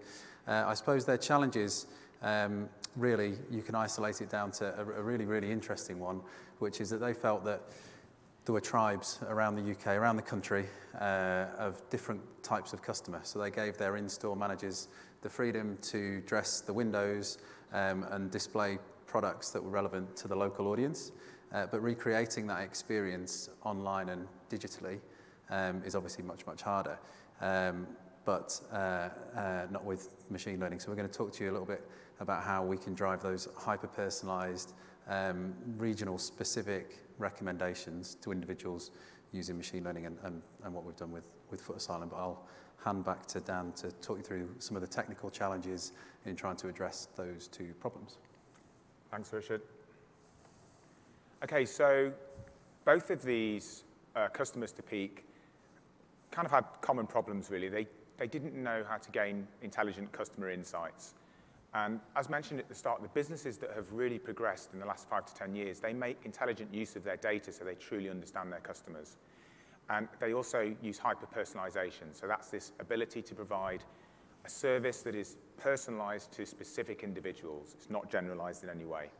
Uh, 0.47 0.65
I 0.67 0.75
suppose 0.75 1.05
their 1.05 1.19
challenges 1.19 1.87
um, 2.23 2.69
really, 2.97 3.35
you 3.51 3.63
can 3.63 3.75
isolate 3.75 4.21
it 4.21 4.31
down 4.31 4.51
to 4.53 4.75
a, 4.79 4.83
a 4.83 5.03
really, 5.03 5.25
really 5.25 5.51
interesting 5.51 5.99
one, 5.99 6.21
which 6.59 6.81
is 6.81 6.91
that 6.91 6.99
they 6.99 7.15
felt 7.15 7.45
that 7.45 7.63
there 8.45 8.55
were 8.55 8.61
tribes 8.61 9.19
around 9.29 9.57
the 9.57 9.73
UK, 9.73 9.89
around 9.89 10.17
the 10.17 10.23
country, 10.23 10.67
uh, 10.99 11.47
of 11.59 11.83
different 11.91 12.23
types 12.43 12.73
of 12.73 12.81
customer. 12.83 13.21
So 13.23 13.39
they 13.39 13.51
gave 13.51 13.77
their 13.77 13.97
in-store 13.97 14.37
managers 14.37 14.89
the 15.21 15.29
freedom 15.29 15.77
to 15.83 16.21
dress 16.23 16.61
the 16.61 16.73
windows 16.73 17.39
um, 17.73 18.05
and 18.11 18.31
display 18.31 18.79
products 19.07 19.51
that 19.51 19.63
were 19.63 19.71
relevant 19.71 20.17
to 20.17 20.29
the 20.29 20.37
local 20.37 20.69
audience. 20.69 21.13
Uh, 21.53 21.67
but 21.67 21.83
recreating 21.83 22.47
that 22.47 22.61
experience 22.61 23.49
online 23.65 24.11
and 24.11 24.27
digitally 24.51 24.99
um, 25.51 25.83
is 25.85 25.95
obviously 25.95 26.25
much, 26.25 26.47
much 26.47 26.63
harder, 26.63 26.99
um, 27.41 27.87
but 28.29 28.61
uh, 28.75 29.09
uh, 29.39 29.67
not 29.71 29.87
with 29.87 30.11
machine 30.29 30.61
learning. 30.61 30.79
So 30.81 30.91
we're 30.91 30.97
going 30.97 31.09
to 31.09 31.17
talk 31.17 31.33
to 31.33 31.45
you 31.45 31.51
a 31.51 31.55
little 31.57 31.67
bit 31.67 31.83
about 32.21 32.45
how 32.45 32.63
we 32.63 32.77
can 32.77 32.93
drive 32.93 33.23
those 33.23 33.49
hyper-personalized, 33.57 34.75
um, 35.09 35.55
regional 35.79 36.19
specific 36.19 36.99
recommendations 37.17 38.17
to 38.17 38.31
individuals 38.31 38.91
using 39.33 39.57
machine 39.57 39.83
learning 39.83 40.05
and, 40.05 40.19
and, 40.25 40.43
and 40.63 40.75
what 40.75 40.85
we've 40.85 40.95
done 40.95 41.11
with, 41.11 41.25
with 41.51 41.67
Footasylum. 41.67 42.11
But 42.11 42.17
I'll 42.17 42.47
hand 42.85 43.03
back 43.03 43.25
to 43.29 43.41
Dan 43.41 43.73
to 43.77 43.91
talk 43.93 44.19
you 44.19 44.23
through 44.23 44.51
some 44.59 44.77
of 44.77 44.83
the 44.83 44.89
technical 44.89 45.31
challenges 45.31 45.93
in 46.27 46.37
trying 46.37 46.57
to 46.57 46.69
address 46.69 47.09
those 47.17 47.49
two 47.49 47.73
problems. 47.81 48.19
Thanks, 49.11 49.33
Richard. 49.33 49.63
Okay, 51.43 51.65
so 51.65 52.13
both 52.85 53.09
of 53.09 53.23
these 53.23 53.85
uh, 54.15 54.29
customers 54.29 54.71
to 54.73 54.83
Peak 54.83 55.25
kind 56.31 56.45
of 56.45 56.53
had 56.53 56.67
common 56.83 57.07
problems, 57.07 57.51
really. 57.51 57.71
They, 57.71 57.87
they 58.19 58.27
didn't 58.27 58.55
know 58.55 58.85
how 58.89 58.99
to 58.99 59.11
gain 59.11 59.47
intelligent 59.63 60.13
customer 60.13 60.51
insights. 60.51 61.15
And 61.75 62.01
as 62.17 62.29
mentioned 62.29 62.61
at 62.61 62.69
the 62.69 62.75
start, 62.75 63.03
the 63.03 63.09
businesses 63.09 63.59
that 63.59 63.71
have 63.75 63.93
really 63.93 64.19
progressed 64.19 64.73
in 64.73 64.81
the 64.81 64.87
last 64.87 65.09
five 65.09 65.27
to 65.27 65.35
10 65.35 65.55
years, 65.55 65.81
they 65.81 65.93
make 65.93 66.19
intelligent 66.25 66.73
use 66.73 66.97
of 66.97 67.05
their 67.05 67.17
data 67.17 67.53
so 67.53 67.65
they 67.65 67.75
truly 67.75 68.09
understand 68.09 68.51
their 68.53 68.61
customers. 68.61 69.17
And 69.91 70.09
they 70.21 70.35
also 70.35 70.75
use 70.83 70.99
hyper-personalization. 70.99 72.13
So 72.13 72.27
that's 72.27 72.49
this 72.49 72.73
ability 72.81 73.23
to 73.23 73.35
provide 73.35 73.85
a 74.45 74.49
service 74.51 75.03
that 75.03 75.15
is 75.15 75.37
personalized 75.59 76.33
to 76.33 76.47
specific 76.47 77.03
individuals. 77.03 77.75
It's 77.77 77.91
not 77.91 78.11
generalized 78.11 78.65
in 78.65 78.71
any 78.71 78.85
way. 78.85 79.11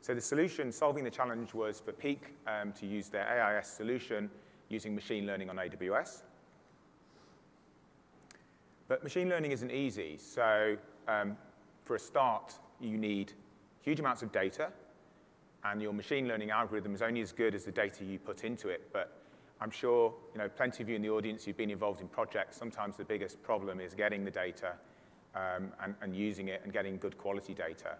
So 0.00 0.14
the 0.14 0.20
solution, 0.20 0.70
solving 0.70 1.04
the 1.04 1.10
challenge, 1.10 1.54
was 1.54 1.80
for 1.80 1.92
Peak 1.92 2.34
um, 2.46 2.72
to 2.74 2.86
use 2.86 3.08
their 3.08 3.26
AIS 3.26 3.68
solution 3.68 4.30
using 4.68 4.94
machine 4.94 5.26
learning 5.26 5.50
on 5.50 5.56
AWS. 5.56 6.22
But 8.88 9.04
machine 9.04 9.28
learning 9.28 9.52
isn't 9.52 9.70
easy. 9.70 10.16
So 10.18 10.76
um, 11.06 11.36
for 11.84 11.94
a 11.94 11.98
start, 11.98 12.54
you 12.80 12.96
need 12.96 13.32
huge 13.82 14.00
amounts 14.00 14.22
of 14.22 14.32
data, 14.32 14.70
and 15.64 15.80
your 15.80 15.92
machine 15.92 16.26
learning 16.26 16.50
algorithm 16.50 16.94
is 16.94 17.02
only 17.02 17.20
as 17.20 17.32
good 17.32 17.54
as 17.54 17.64
the 17.64 17.72
data 17.72 18.04
you 18.04 18.18
put 18.18 18.44
into 18.44 18.68
it. 18.68 18.88
But 18.92 19.12
I'm 19.60 19.70
sure 19.70 20.14
you 20.32 20.38
know, 20.38 20.48
plenty 20.48 20.82
of 20.82 20.88
you 20.88 20.96
in 20.96 21.02
the 21.02 21.10
audience 21.10 21.44
who've 21.44 21.56
been 21.56 21.70
involved 21.70 22.00
in 22.00 22.08
projects, 22.08 22.56
sometimes 22.56 22.96
the 22.96 23.04
biggest 23.04 23.42
problem 23.42 23.80
is 23.80 23.94
getting 23.94 24.24
the 24.24 24.30
data 24.30 24.72
um, 25.34 25.72
and, 25.82 25.94
and 26.00 26.16
using 26.16 26.48
it 26.48 26.60
and 26.64 26.72
getting 26.72 26.96
good 26.96 27.18
quality 27.18 27.54
data. 27.54 27.96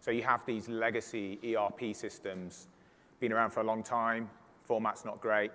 So 0.00 0.10
you 0.10 0.22
have 0.22 0.46
these 0.46 0.68
legacy 0.68 1.38
ERP 1.44 1.94
systems, 1.94 2.68
been 3.18 3.32
around 3.32 3.50
for 3.50 3.60
a 3.60 3.64
long 3.64 3.82
time, 3.82 4.30
format's 4.64 5.04
not 5.04 5.20
great. 5.20 5.50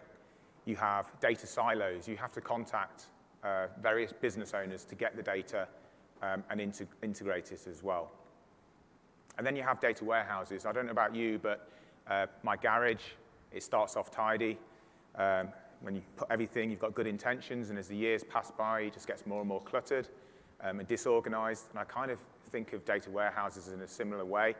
You 0.65 0.75
have 0.75 1.11
data 1.19 1.47
silos. 1.47 2.07
You 2.07 2.17
have 2.17 2.31
to 2.33 2.41
contact 2.41 3.05
uh, 3.45 3.67
various 3.81 4.11
business 4.11 4.53
owners 4.53 4.83
to 4.85 4.95
get 4.95 5.15
the 5.15 5.23
data 5.23 5.67
um, 6.21 6.43
and 6.49 6.59
integ 6.59 6.87
integrate 7.03 7.51
it 7.51 7.67
as 7.67 7.83
well. 7.83 8.11
And 9.37 9.45
then 9.45 9.55
you 9.55 9.63
have 9.63 9.79
data 9.79 10.03
warehouses. 10.03 10.65
I 10.65 10.71
don't 10.71 10.85
know 10.85 10.91
about 10.91 11.13
you, 11.13 11.39
but 11.41 11.69
uh, 12.09 12.25
my 12.43 12.55
garage, 12.55 13.03
it 13.51 13.63
starts 13.63 13.95
off 13.95 14.09
tidy. 14.09 14.57
Um, 15.15 15.49
when 15.81 15.95
you 15.95 16.01
put 16.15 16.27
everything, 16.31 16.71
you've 16.71 16.79
got 16.79 16.95
good 16.95 17.07
intentions, 17.07 17.69
and 17.69 17.77
as 17.77 17.87
the 17.87 17.95
years 17.95 18.23
pass 18.23 18.51
by, 18.51 18.81
it 18.81 18.93
just 18.93 19.07
gets 19.07 19.25
more 19.25 19.41
and 19.41 19.49
more 19.49 19.61
cluttered 19.61 20.07
um, 20.61 20.79
and 20.79 20.87
disorganized. 20.87 21.67
And 21.71 21.79
I 21.79 21.83
kind 21.83 22.11
of 22.11 22.19
think 22.49 22.73
of 22.73 22.85
data 22.85 23.09
warehouses 23.09 23.67
in 23.67 23.81
a 23.81 23.87
similar 23.87 24.25
way. 24.25 24.55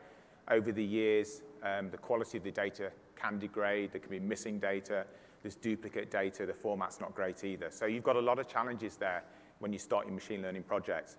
Over 0.48 0.70
the 0.72 0.84
years, 0.84 1.42
um, 1.62 1.90
the 1.90 1.98
quality 1.98 2.38
of 2.38 2.44
the 2.44 2.52
data 2.52 2.92
can 3.16 3.38
degrade, 3.38 3.92
there 3.92 4.00
can 4.00 4.10
be 4.10 4.20
missing 4.20 4.58
data, 4.58 5.06
there's 5.42 5.54
duplicate 5.54 6.10
data, 6.10 6.46
the 6.46 6.54
format's 6.54 7.00
not 7.00 7.14
great 7.14 7.44
either. 7.44 7.70
So 7.70 7.86
you've 7.86 8.04
got 8.04 8.16
a 8.16 8.20
lot 8.20 8.38
of 8.38 8.48
challenges 8.48 8.96
there 8.96 9.22
when 9.58 9.72
you 9.72 9.78
start 9.78 10.06
your 10.06 10.14
machine 10.14 10.42
learning 10.42 10.64
projects. 10.64 11.16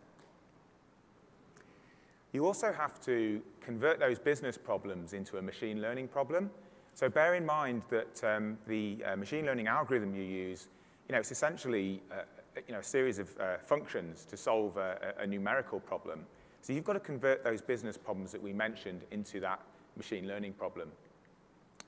You 2.34 2.46
also 2.46 2.72
have 2.72 3.00
to 3.06 3.42
convert 3.62 4.00
those 4.00 4.20
business 4.20 4.58
problems 4.58 5.14
into 5.14 5.38
a 5.38 5.42
machine 5.42 5.82
learning 5.82 6.10
problem. 6.10 6.52
So 6.94 7.10
bear 7.10 7.36
in 7.36 7.46
mind 7.46 7.84
that 7.90 8.24
um, 8.24 8.58
the 8.68 8.98
uh, 9.06 9.16
machine 9.16 9.46
learning 9.46 9.68
algorithm 9.68 10.14
you 10.14 10.24
use, 10.24 10.68
you 11.08 11.14
know, 11.14 11.20
it's 11.20 11.32
essentially 11.32 12.02
uh, 12.12 12.24
you 12.68 12.74
know, 12.74 12.80
a 12.80 12.84
series 12.84 13.20
of 13.20 13.30
uh, 13.40 13.58
functions 13.66 14.26
to 14.26 14.38
solve 14.38 14.78
a, 14.78 15.14
a, 15.20 15.28
numerical 15.28 15.80
problem. 15.80 16.26
So 16.62 16.74
you've 16.74 16.84
got 16.84 16.94
to 16.94 17.00
convert 17.00 17.44
those 17.44 17.62
business 17.62 17.98
problems 17.98 18.32
that 18.32 18.42
we 18.42 18.52
mentioned 18.52 19.02
into 19.12 19.40
that 19.42 19.62
machine 19.96 20.28
learning 20.28 20.54
problem. 20.54 20.92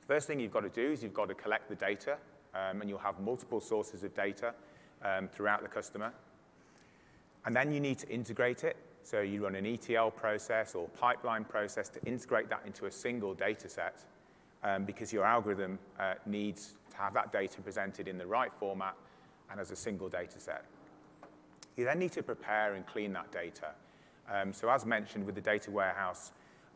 First 0.09 0.25
thing 0.25 0.39
you've 0.39 0.51
got 0.51 0.61
to 0.61 0.69
do 0.69 0.91
is 0.91 1.03
you've 1.03 1.13
got 1.13 1.27
to 1.27 1.35
collect 1.35 1.69
the 1.69 1.75
data, 1.75 2.17
um, 2.55 2.81
and 2.81 2.89
you'll 2.89 2.97
have 2.97 3.19
multiple 3.19 3.61
sources 3.61 4.03
of 4.03 4.11
data 4.15 4.55
um, 5.05 5.27
throughout 5.27 5.61
the 5.61 5.67
customer. 5.67 6.11
And 7.45 7.55
then 7.55 7.71
you 7.71 7.79
need 7.79 7.99
to 7.99 8.09
integrate 8.09 8.63
it. 8.63 8.75
So 9.03 9.21
you 9.21 9.43
run 9.43 9.53
an 9.53 9.67
ETL 9.67 10.09
process 10.09 10.73
or 10.73 10.87
pipeline 10.99 11.45
process 11.45 11.89
to 11.89 12.03
integrate 12.07 12.49
that 12.49 12.61
into 12.65 12.87
a 12.87 12.91
single 12.91 13.35
data 13.35 13.69
set 13.69 14.03
um, 14.63 14.83
because 14.83 15.13
your 15.13 15.25
algorithm 15.25 15.77
uh, 15.99 16.15
needs 16.25 16.73
to 16.89 16.97
have 16.97 17.13
that 17.13 17.31
data 17.31 17.61
presented 17.61 18.07
in 18.07 18.17
the 18.17 18.25
right 18.25 18.51
format 18.59 18.95
and 19.51 19.59
as 19.59 19.69
a 19.69 19.75
single 19.75 20.09
data 20.09 20.39
set. 20.39 20.65
You 21.77 21.85
then 21.85 21.99
need 21.99 22.13
to 22.13 22.23
prepare 22.23 22.73
and 22.73 22.83
clean 22.87 23.13
that 23.13 23.31
data. 23.31 23.75
Um, 24.27 24.53
so 24.53 24.71
as 24.71 24.87
mentioned 24.87 25.27
with 25.27 25.35
the 25.35 25.41
data 25.41 25.69
warehouse, 25.69 26.31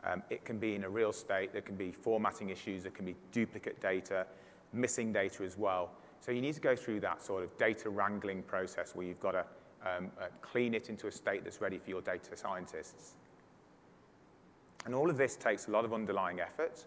um, 0.06 0.22
it 0.30 0.44
can 0.44 0.58
be 0.58 0.74
in 0.74 0.84
a 0.84 0.88
real 0.88 1.12
state, 1.12 1.52
there 1.52 1.62
can 1.62 1.76
be 1.76 1.90
formatting 1.92 2.50
issues, 2.50 2.82
there 2.82 2.92
can 2.92 3.04
be 3.04 3.16
duplicate 3.32 3.80
data, 3.80 4.26
missing 4.72 5.12
data 5.12 5.44
as 5.44 5.56
well. 5.56 5.90
So 6.20 6.32
you 6.32 6.40
need 6.40 6.54
to 6.54 6.60
go 6.60 6.76
through 6.76 7.00
that 7.00 7.22
sort 7.22 7.42
of 7.42 7.56
data 7.58 7.90
wrangling 7.90 8.42
process 8.42 8.94
where 8.94 9.06
you've 9.06 9.20
got 9.20 9.32
to 9.32 9.44
um, 9.84 10.10
uh, 10.20 10.26
clean 10.40 10.74
it 10.74 10.88
into 10.88 11.06
a 11.06 11.12
state 11.12 11.44
that's 11.44 11.60
ready 11.60 11.78
for 11.78 11.90
your 11.90 12.00
data 12.00 12.36
scientists. 12.36 13.14
And 14.86 14.94
all 14.94 15.08
of 15.08 15.16
this 15.16 15.36
takes 15.36 15.68
a 15.68 15.70
lot 15.70 15.84
of 15.84 15.92
underlying 15.92 16.40
effort. 16.40 16.84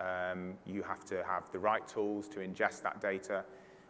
Um, 0.00 0.54
you 0.66 0.82
have 0.82 1.04
to 1.06 1.24
have 1.24 1.50
the 1.52 1.58
right 1.58 1.86
tools 1.86 2.28
to 2.28 2.40
ingest 2.40 2.82
that 2.82 3.00
data. 3.00 3.44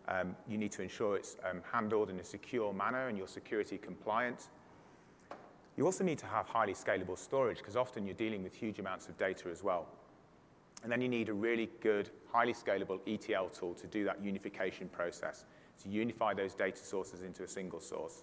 Um, 0.09 0.37
you 0.49 0.57
need 0.57 0.73
to 0.73 0.83
ensure 0.83 1.17
it's 1.17 1.37
um, 1.51 1.63
handled 1.71 2.11
in 2.11 2.21
a 2.21 2.25
secure 2.25 2.73
manner 2.73 3.09
and 3.09 3.19
you're 3.19 3.27
security 3.27 3.77
compliant. 3.77 4.49
You 5.77 5.85
also 5.85 6.05
need 6.05 6.19
to 6.19 6.27
have 6.27 6.47
highly 6.47 6.73
scalable 6.73 7.19
storage 7.19 7.59
because 7.59 7.77
often 7.77 8.07
you're 8.07 8.15
dealing 8.15 8.43
with 8.43 8.55
huge 8.55 8.79
amounts 8.79 9.09
of 9.09 9.19
data 9.19 9.51
as 9.51 9.63
well. 9.63 9.87
And 10.83 10.91
then 10.91 11.01
you 11.01 11.09
need 11.09 11.29
a 11.29 11.35
really 11.35 11.69
good, 11.81 12.11
highly 12.33 12.55
scalable 12.55 13.01
ETL 13.07 13.49
tool 13.51 13.75
to 13.75 13.87
do 13.87 14.05
that 14.05 14.23
unification 14.23 14.89
process, 14.89 15.45
to 15.83 15.89
unify 15.89 16.33
those 16.33 16.55
data 16.55 16.83
sources 16.85 17.23
into 17.23 17.43
a 17.43 17.49
single 17.49 17.81
source. 17.81 18.23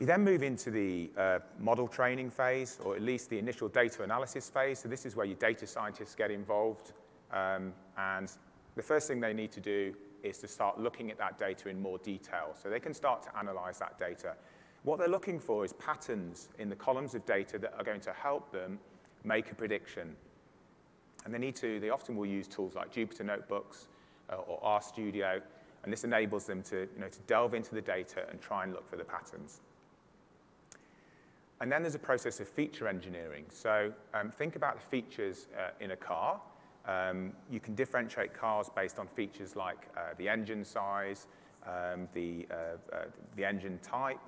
You 0.00 0.06
then 0.06 0.24
move 0.24 0.42
into 0.42 0.70
the 0.70 1.10
uh, 1.16 1.38
model 1.60 1.86
training 1.86 2.30
phase, 2.30 2.78
or 2.84 2.96
at 2.96 3.02
least 3.02 3.30
the 3.30 3.38
initial 3.38 3.68
data 3.68 4.02
analysis 4.02 4.50
phase. 4.50 4.80
So 4.80 4.88
this 4.88 5.06
is 5.06 5.14
where 5.14 5.26
your 5.26 5.36
data 5.36 5.66
scientists 5.66 6.14
get 6.14 6.30
involved. 6.30 6.92
Um, 7.32 7.72
and 7.96 8.30
the 8.74 8.82
first 8.82 9.06
thing 9.06 9.20
they 9.20 9.32
need 9.32 9.52
to 9.52 9.60
do 9.60 9.94
is 10.22 10.38
to 10.38 10.48
start 10.48 10.80
looking 10.80 11.10
at 11.10 11.18
that 11.18 11.38
data 11.38 11.68
in 11.68 11.80
more 11.80 11.98
detail. 11.98 12.54
So 12.60 12.68
they 12.68 12.80
can 12.80 12.94
start 12.94 13.22
to 13.24 13.38
analyze 13.38 13.78
that 13.78 13.98
data 13.98 14.34
what 14.84 14.98
they're 14.98 15.08
looking 15.08 15.40
for 15.40 15.64
is 15.64 15.72
patterns 15.74 16.50
in 16.58 16.68
the 16.68 16.76
columns 16.76 17.14
of 17.14 17.24
data 17.26 17.58
that 17.58 17.74
are 17.76 17.84
going 17.84 18.00
to 18.02 18.12
help 18.12 18.52
them 18.52 18.78
make 19.24 19.50
a 19.50 19.54
prediction. 19.54 20.14
And 21.24 21.32
they 21.32 21.38
need 21.38 21.56
to, 21.56 21.80
they 21.80 21.90
often 21.90 22.16
will 22.16 22.26
use 22.26 22.46
tools 22.46 22.74
like 22.74 22.92
Jupyter 22.92 23.24
Notebooks 23.24 23.88
uh, 24.30 24.36
or 24.36 24.60
RStudio, 24.62 25.40
and 25.82 25.92
this 25.92 26.04
enables 26.04 26.44
them 26.44 26.62
to, 26.64 26.80
you 26.94 27.00
know, 27.00 27.08
to 27.08 27.18
delve 27.26 27.54
into 27.54 27.74
the 27.74 27.80
data 27.80 28.26
and 28.30 28.40
try 28.40 28.62
and 28.62 28.72
look 28.72 28.88
for 28.88 28.96
the 28.96 29.04
patterns. 29.04 29.62
And 31.60 31.72
then 31.72 31.82
there's 31.82 31.94
a 31.94 31.98
process 31.98 32.40
of 32.40 32.48
feature 32.48 32.86
engineering. 32.86 33.44
So 33.48 33.92
um, 34.12 34.30
think 34.30 34.56
about 34.56 34.80
the 34.80 34.86
features 34.86 35.46
uh, 35.58 35.70
in 35.80 35.92
a 35.92 35.96
car. 35.96 36.40
Um, 36.86 37.32
you 37.50 37.60
can 37.60 37.74
differentiate 37.74 38.34
cars 38.34 38.68
based 38.74 38.98
on 38.98 39.06
features 39.06 39.56
like 39.56 39.88
uh, 39.96 40.12
the 40.18 40.28
engine 40.28 40.64
size, 40.64 41.26
um, 41.66 42.06
the, 42.12 42.46
uh, 42.50 42.94
uh, 42.94 43.04
the 43.36 43.46
engine 43.46 43.78
type, 43.82 44.20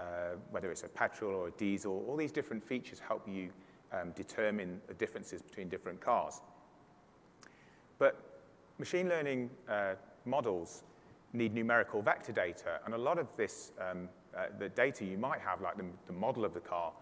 uh, 0.00 0.36
whether 0.50 0.70
it's 0.70 0.82
a 0.82 0.88
petrol 0.88 1.34
or 1.34 1.48
a 1.48 1.50
diesel, 1.52 2.04
all 2.08 2.16
these 2.16 2.32
different 2.32 2.64
features 2.64 2.98
help 2.98 3.28
you 3.28 3.50
um, 3.92 4.12
determine 4.12 4.80
the 4.86 4.94
differences 4.94 5.42
between 5.42 5.68
different 5.68 6.00
cars. 6.00 6.40
But 7.98 8.16
machine 8.78 9.08
learning 9.08 9.50
uh, 9.68 9.94
models 10.24 10.84
need 11.32 11.54
numerical 11.54 12.00
vector 12.02 12.32
data, 12.32 12.80
and 12.84 12.94
a 12.94 12.98
lot 12.98 13.18
of 13.18 13.28
this, 13.36 13.72
um, 13.78 14.08
uh, 14.36 14.46
the 14.58 14.68
data 14.70 15.04
you 15.04 15.18
might 15.18 15.40
have, 15.40 15.60
like 15.60 15.76
the, 15.76 15.84
the, 16.06 16.12
model 16.12 16.44
of 16.44 16.54
the 16.54 16.60
car, 16.60 16.92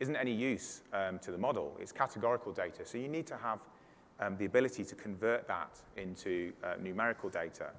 isn't 0.00 0.16
any 0.16 0.32
use 0.32 0.82
um, 0.92 1.18
to 1.20 1.30
the 1.30 1.38
model. 1.38 1.76
It's 1.78 1.92
categorical 1.92 2.52
data, 2.52 2.84
so 2.84 2.98
you 2.98 3.08
need 3.08 3.26
to 3.28 3.36
have 3.36 3.60
um, 4.18 4.36
the 4.36 4.44
ability 4.44 4.84
to 4.84 4.94
convert 4.94 5.46
that 5.46 5.78
into 5.96 6.52
uh, 6.64 6.74
numerical 6.80 7.30
data. 7.30 7.70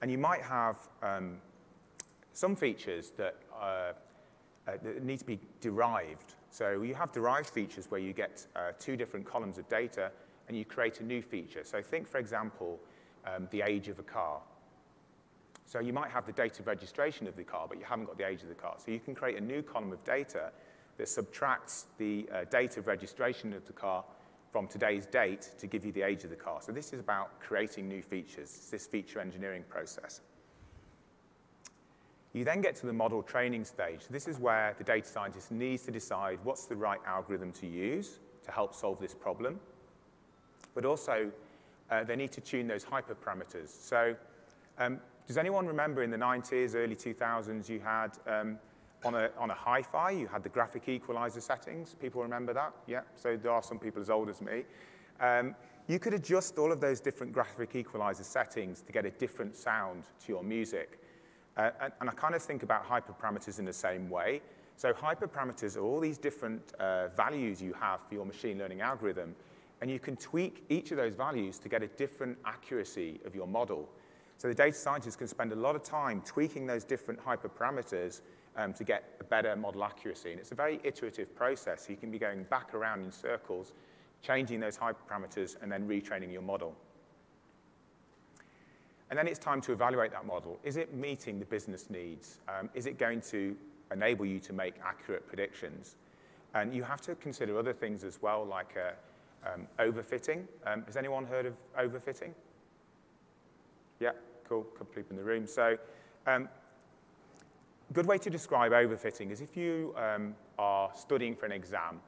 And 0.00 0.10
you 0.10 0.18
might 0.18 0.42
have 0.42 0.76
um, 1.02 1.36
some 2.32 2.56
features 2.56 3.12
that 3.16 3.36
uh, 4.66 4.72
uh, 4.72 4.76
need 5.02 5.18
to 5.18 5.24
be 5.24 5.38
derived. 5.60 6.34
So 6.50 6.82
you 6.82 6.94
have 6.94 7.12
derived 7.12 7.48
features 7.48 7.86
where 7.90 8.00
you 8.00 8.12
get 8.12 8.46
uh, 8.56 8.72
two 8.78 8.96
different 8.96 9.26
columns 9.26 9.58
of 9.58 9.68
data 9.68 10.10
and 10.48 10.56
you 10.56 10.64
create 10.64 11.00
a 11.00 11.04
new 11.04 11.22
feature. 11.22 11.64
So 11.64 11.82
think, 11.82 12.08
for 12.08 12.18
example, 12.18 12.78
um, 13.24 13.48
the 13.50 13.62
age 13.62 13.88
of 13.88 13.98
a 13.98 14.02
car. 14.02 14.40
So 15.66 15.80
you 15.80 15.92
might 15.92 16.10
have 16.10 16.26
the 16.26 16.32
date 16.32 16.60
of 16.60 16.66
registration 16.66 17.26
of 17.26 17.36
the 17.36 17.42
car, 17.42 17.66
but 17.68 17.78
you 17.78 17.84
haven't 17.84 18.06
got 18.06 18.16
the 18.16 18.26
age 18.26 18.42
of 18.42 18.48
the 18.48 18.54
car. 18.54 18.76
So 18.78 18.92
you 18.92 19.00
can 19.00 19.14
create 19.14 19.36
a 19.36 19.40
new 19.40 19.62
column 19.62 19.92
of 19.92 20.02
data 20.04 20.52
that 20.96 21.08
subtracts 21.08 21.86
the 21.98 22.28
uh, 22.32 22.44
date 22.44 22.76
of 22.76 22.86
registration 22.86 23.52
of 23.52 23.66
the 23.66 23.72
car 23.72 24.04
from 24.52 24.68
today's 24.68 25.06
date 25.06 25.50
to 25.58 25.66
give 25.66 25.84
you 25.84 25.92
the 25.92 26.02
age 26.02 26.24
of 26.24 26.30
the 26.30 26.36
car. 26.36 26.60
So 26.62 26.72
this 26.72 26.92
is 26.92 27.00
about 27.00 27.40
creating 27.40 27.88
new 27.88 28.00
features, 28.00 28.68
this 28.70 28.86
feature 28.86 29.20
engineering 29.20 29.64
process. 29.68 30.20
You 32.36 32.44
then 32.44 32.60
get 32.60 32.76
to 32.76 32.86
the 32.86 32.92
model 32.92 33.22
training 33.22 33.64
stage. 33.64 34.00
This 34.10 34.28
is 34.28 34.38
where 34.38 34.74
the 34.76 34.84
data 34.84 35.08
scientist 35.08 35.50
needs 35.50 35.84
to 35.84 35.90
decide 35.90 36.38
what's 36.42 36.66
the 36.66 36.76
right 36.76 37.00
algorithm 37.06 37.50
to 37.52 37.66
use 37.66 38.18
to 38.44 38.52
help 38.52 38.74
solve 38.74 39.00
this 39.00 39.14
problem. 39.14 39.58
But 40.74 40.84
also, 40.84 41.32
uh, 41.90 42.04
they 42.04 42.14
need 42.14 42.32
to 42.32 42.42
tune 42.42 42.66
those 42.66 42.84
hyperparameters. 42.84 43.68
So 43.68 44.14
um, 44.76 45.00
does 45.26 45.38
anyone 45.38 45.66
remember 45.66 46.02
in 46.02 46.10
the 46.10 46.18
90s, 46.18 46.74
early 46.74 46.94
2000s, 46.94 47.70
you 47.70 47.80
had 47.80 48.10
um, 48.26 48.58
on 49.02 49.14
a, 49.14 49.30
on 49.38 49.48
a 49.48 49.54
hi-fi, 49.54 50.10
you 50.10 50.26
had 50.26 50.42
the 50.42 50.50
graphic 50.50 50.90
equalizer 50.90 51.40
settings. 51.40 51.94
People 51.94 52.22
remember 52.22 52.52
that? 52.52 52.74
Yeah, 52.86 53.00
so 53.14 53.38
there 53.38 53.50
are 53.50 53.62
some 53.62 53.78
people 53.78 54.02
as 54.02 54.10
old 54.10 54.28
as 54.28 54.42
me. 54.42 54.64
Um, 55.20 55.54
you 55.88 55.98
could 55.98 56.12
adjust 56.12 56.58
all 56.58 56.70
of 56.70 56.82
those 56.82 57.00
different 57.00 57.32
graphic 57.32 57.74
equalizer 57.74 58.24
settings 58.24 58.82
to 58.82 58.92
get 58.92 59.06
a 59.06 59.10
different 59.10 59.56
sound 59.56 60.04
to 60.26 60.32
your 60.32 60.44
music. 60.44 61.00
Uh, 61.56 61.70
and, 62.00 62.10
I 62.10 62.12
kind 62.12 62.34
of 62.34 62.42
think 62.42 62.62
about 62.62 62.86
hyperparameters 62.86 63.58
in 63.58 63.64
the 63.64 63.72
same 63.72 64.10
way. 64.10 64.42
So 64.76 64.92
hyperparameters 64.92 65.76
are 65.76 65.80
all 65.80 66.00
these 66.00 66.18
different 66.18 66.74
uh, 66.78 67.08
values 67.08 67.62
you 67.62 67.72
have 67.72 68.02
for 68.02 68.14
your 68.14 68.26
machine 68.26 68.58
learning 68.58 68.82
algorithm, 68.82 69.34
and 69.80 69.90
you 69.90 69.98
can 69.98 70.16
tweak 70.16 70.64
each 70.68 70.90
of 70.90 70.98
those 70.98 71.14
values 71.14 71.58
to 71.60 71.68
get 71.68 71.82
a 71.82 71.86
different 71.86 72.36
accuracy 72.44 73.20
of 73.24 73.34
your 73.34 73.46
model. 73.46 73.88
So 74.36 74.48
the 74.48 74.54
data 74.54 74.76
scientists 74.76 75.16
can 75.16 75.28
spend 75.28 75.52
a 75.52 75.56
lot 75.56 75.76
of 75.76 75.82
time 75.82 76.20
tweaking 76.26 76.66
those 76.66 76.84
different 76.84 77.24
hyperparameters 77.24 78.20
um, 78.56 78.74
to 78.74 78.84
get 78.84 79.16
a 79.20 79.24
better 79.24 79.56
model 79.56 79.82
accuracy. 79.82 80.32
And 80.32 80.40
it's 80.40 80.52
a 80.52 80.54
very 80.54 80.78
iterative 80.84 81.34
process. 81.34 81.86
You 81.88 81.96
can 81.96 82.10
be 82.10 82.18
going 82.18 82.44
back 82.44 82.74
around 82.74 83.02
in 83.02 83.10
circles, 83.10 83.72
changing 84.22 84.60
those 84.60 84.76
hyperparameters, 84.76 85.56
and 85.62 85.72
then 85.72 85.88
retraining 85.88 86.32
your 86.32 86.42
model. 86.42 86.74
And 89.10 89.18
then 89.18 89.28
it's 89.28 89.38
time 89.38 89.60
to 89.62 89.72
evaluate 89.72 90.10
that 90.12 90.26
model. 90.26 90.58
Is 90.64 90.76
it 90.76 90.94
meeting 90.94 91.38
the 91.38 91.44
business 91.44 91.88
needs? 91.90 92.40
Um, 92.48 92.68
is 92.74 92.86
it 92.86 92.98
going 92.98 93.20
to 93.22 93.56
enable 93.92 94.26
you 94.26 94.40
to 94.40 94.52
make 94.52 94.74
accurate 94.84 95.26
predictions? 95.28 95.96
And 96.54 96.74
you 96.74 96.82
have 96.82 97.00
to 97.02 97.14
consider 97.14 97.58
other 97.58 97.72
things 97.72 98.02
as 98.02 98.20
well, 98.20 98.44
like 98.44 98.76
uh, 98.76 99.48
um, 99.48 99.66
overfitting. 99.78 100.44
Um, 100.66 100.82
has 100.86 100.96
anyone 100.96 101.24
heard 101.24 101.46
of 101.46 101.54
overfitting? 101.78 102.32
Yeah, 104.00 104.12
cool, 104.48 104.62
couple 104.62 104.86
people 104.86 105.10
in 105.10 105.16
the 105.16 105.24
room. 105.24 105.46
So 105.46 105.76
um, 106.26 106.48
good 107.92 108.06
way 108.06 108.18
to 108.18 108.30
describe 108.30 108.72
overfitting 108.72 109.30
is 109.30 109.40
if 109.40 109.56
you 109.56 109.94
um, 109.96 110.34
are 110.58 110.90
studying 110.94 111.36
for 111.36 111.46
an 111.46 111.52
exam 111.52 112.00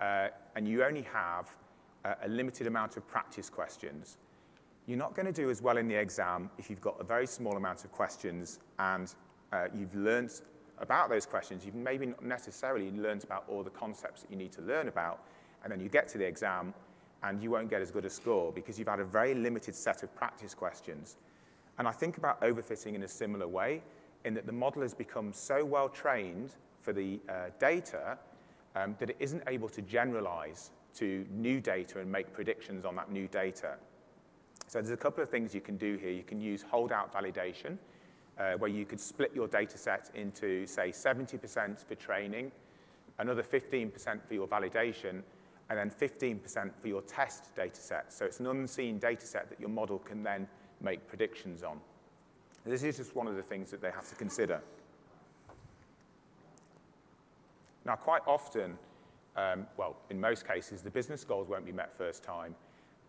uh, 0.00 0.28
and 0.56 0.66
you 0.66 0.82
only 0.82 1.02
have 1.02 1.54
a, 2.04 2.16
a 2.24 2.28
limited 2.28 2.66
amount 2.66 2.96
of 2.96 3.06
practice 3.06 3.50
questions, 3.50 4.16
you're 4.86 4.98
not 4.98 5.14
going 5.14 5.26
to 5.26 5.32
do 5.32 5.50
as 5.50 5.62
well 5.62 5.78
in 5.78 5.88
the 5.88 5.94
exam 5.94 6.50
if 6.58 6.68
you've 6.68 6.80
got 6.80 7.00
a 7.00 7.04
very 7.04 7.26
small 7.26 7.56
amount 7.56 7.84
of 7.84 7.92
questions 7.92 8.60
and 8.78 9.14
uh, 9.52 9.66
you've 9.74 9.94
learned 9.94 10.30
about 10.78 11.08
those 11.08 11.26
questions. 11.26 11.64
You've 11.64 11.74
maybe 11.74 12.06
not 12.06 12.22
necessarily 12.22 12.90
learned 12.90 13.24
about 13.24 13.44
all 13.48 13.62
the 13.62 13.70
concepts 13.70 14.22
that 14.22 14.30
you 14.30 14.36
need 14.36 14.52
to 14.52 14.62
learn 14.62 14.88
about, 14.88 15.20
and 15.62 15.72
then 15.72 15.80
you 15.80 15.88
get 15.88 16.08
to 16.08 16.18
the 16.18 16.24
exam 16.24 16.74
and 17.22 17.42
you 17.42 17.50
won't 17.50 17.70
get 17.70 17.80
as 17.80 17.90
good 17.90 18.04
a 18.04 18.10
score 18.10 18.52
because 18.52 18.78
you've 18.78 18.88
had 18.88 19.00
a 19.00 19.04
very 19.04 19.34
limited 19.34 19.74
set 19.74 20.02
of 20.02 20.14
practice 20.14 20.52
questions. 20.52 21.16
And 21.78 21.88
I 21.88 21.92
think 21.92 22.18
about 22.18 22.40
overfitting 22.42 22.94
in 22.94 23.02
a 23.02 23.08
similar 23.08 23.48
way, 23.48 23.82
in 24.24 24.34
that 24.34 24.46
the 24.46 24.52
model 24.52 24.82
has 24.82 24.94
become 24.94 25.32
so 25.32 25.64
well 25.64 25.88
trained 25.88 26.50
for 26.82 26.92
the 26.92 27.20
uh, 27.28 27.46
data 27.58 28.18
um, 28.76 28.94
that 28.98 29.10
it 29.10 29.16
isn't 29.18 29.42
able 29.46 29.68
to 29.70 29.82
generalize 29.82 30.70
to 30.96 31.26
new 31.30 31.60
data 31.60 32.00
and 32.00 32.10
make 32.10 32.32
predictions 32.32 32.84
on 32.84 32.94
that 32.96 33.10
new 33.10 33.26
data. 33.28 33.76
So 34.66 34.80
there's 34.80 34.90
a 34.90 34.96
couple 34.96 35.22
of 35.22 35.28
things 35.28 35.54
you 35.54 35.60
can 35.60 35.76
do 35.76 35.96
here. 35.96 36.10
You 36.10 36.22
can 36.22 36.40
use 36.40 36.62
holdout 36.62 37.12
validation, 37.12 37.78
uh, 38.38 38.54
where 38.54 38.70
you 38.70 38.84
could 38.84 39.00
split 39.00 39.32
your 39.34 39.46
data 39.46 39.78
set 39.78 40.10
into, 40.14 40.66
say, 40.66 40.90
70% 40.90 41.86
for 41.86 41.94
training, 41.94 42.50
another 43.18 43.42
15% 43.42 44.26
for 44.26 44.34
your 44.34 44.46
validation, 44.46 45.22
and 45.70 45.78
then 45.78 45.90
15% 45.90 46.70
for 46.80 46.88
your 46.88 47.02
test 47.02 47.54
data 47.54 47.80
set. 47.80 48.12
So 48.12 48.24
it's 48.24 48.40
an 48.40 48.46
unseen 48.46 48.98
data 48.98 49.26
set 49.26 49.48
that 49.48 49.60
your 49.60 49.70
model 49.70 49.98
can 49.98 50.22
then 50.22 50.48
make 50.80 51.06
predictions 51.06 51.62
on. 51.62 51.80
This 52.66 52.82
is 52.82 52.96
just 52.96 53.14
one 53.14 53.26
of 53.26 53.36
the 53.36 53.42
things 53.42 53.70
that 53.70 53.82
they 53.82 53.90
have 53.90 54.08
to 54.08 54.14
consider. 54.14 54.60
Now, 57.84 57.96
quite 57.96 58.22
often, 58.26 58.78
um, 59.36 59.66
well, 59.76 59.96
in 60.08 60.18
most 60.18 60.46
cases, 60.46 60.80
the 60.80 60.90
business 60.90 61.24
goals 61.24 61.48
won't 61.48 61.66
be 61.66 61.72
met 61.72 61.96
first 61.96 62.22
time. 62.22 62.54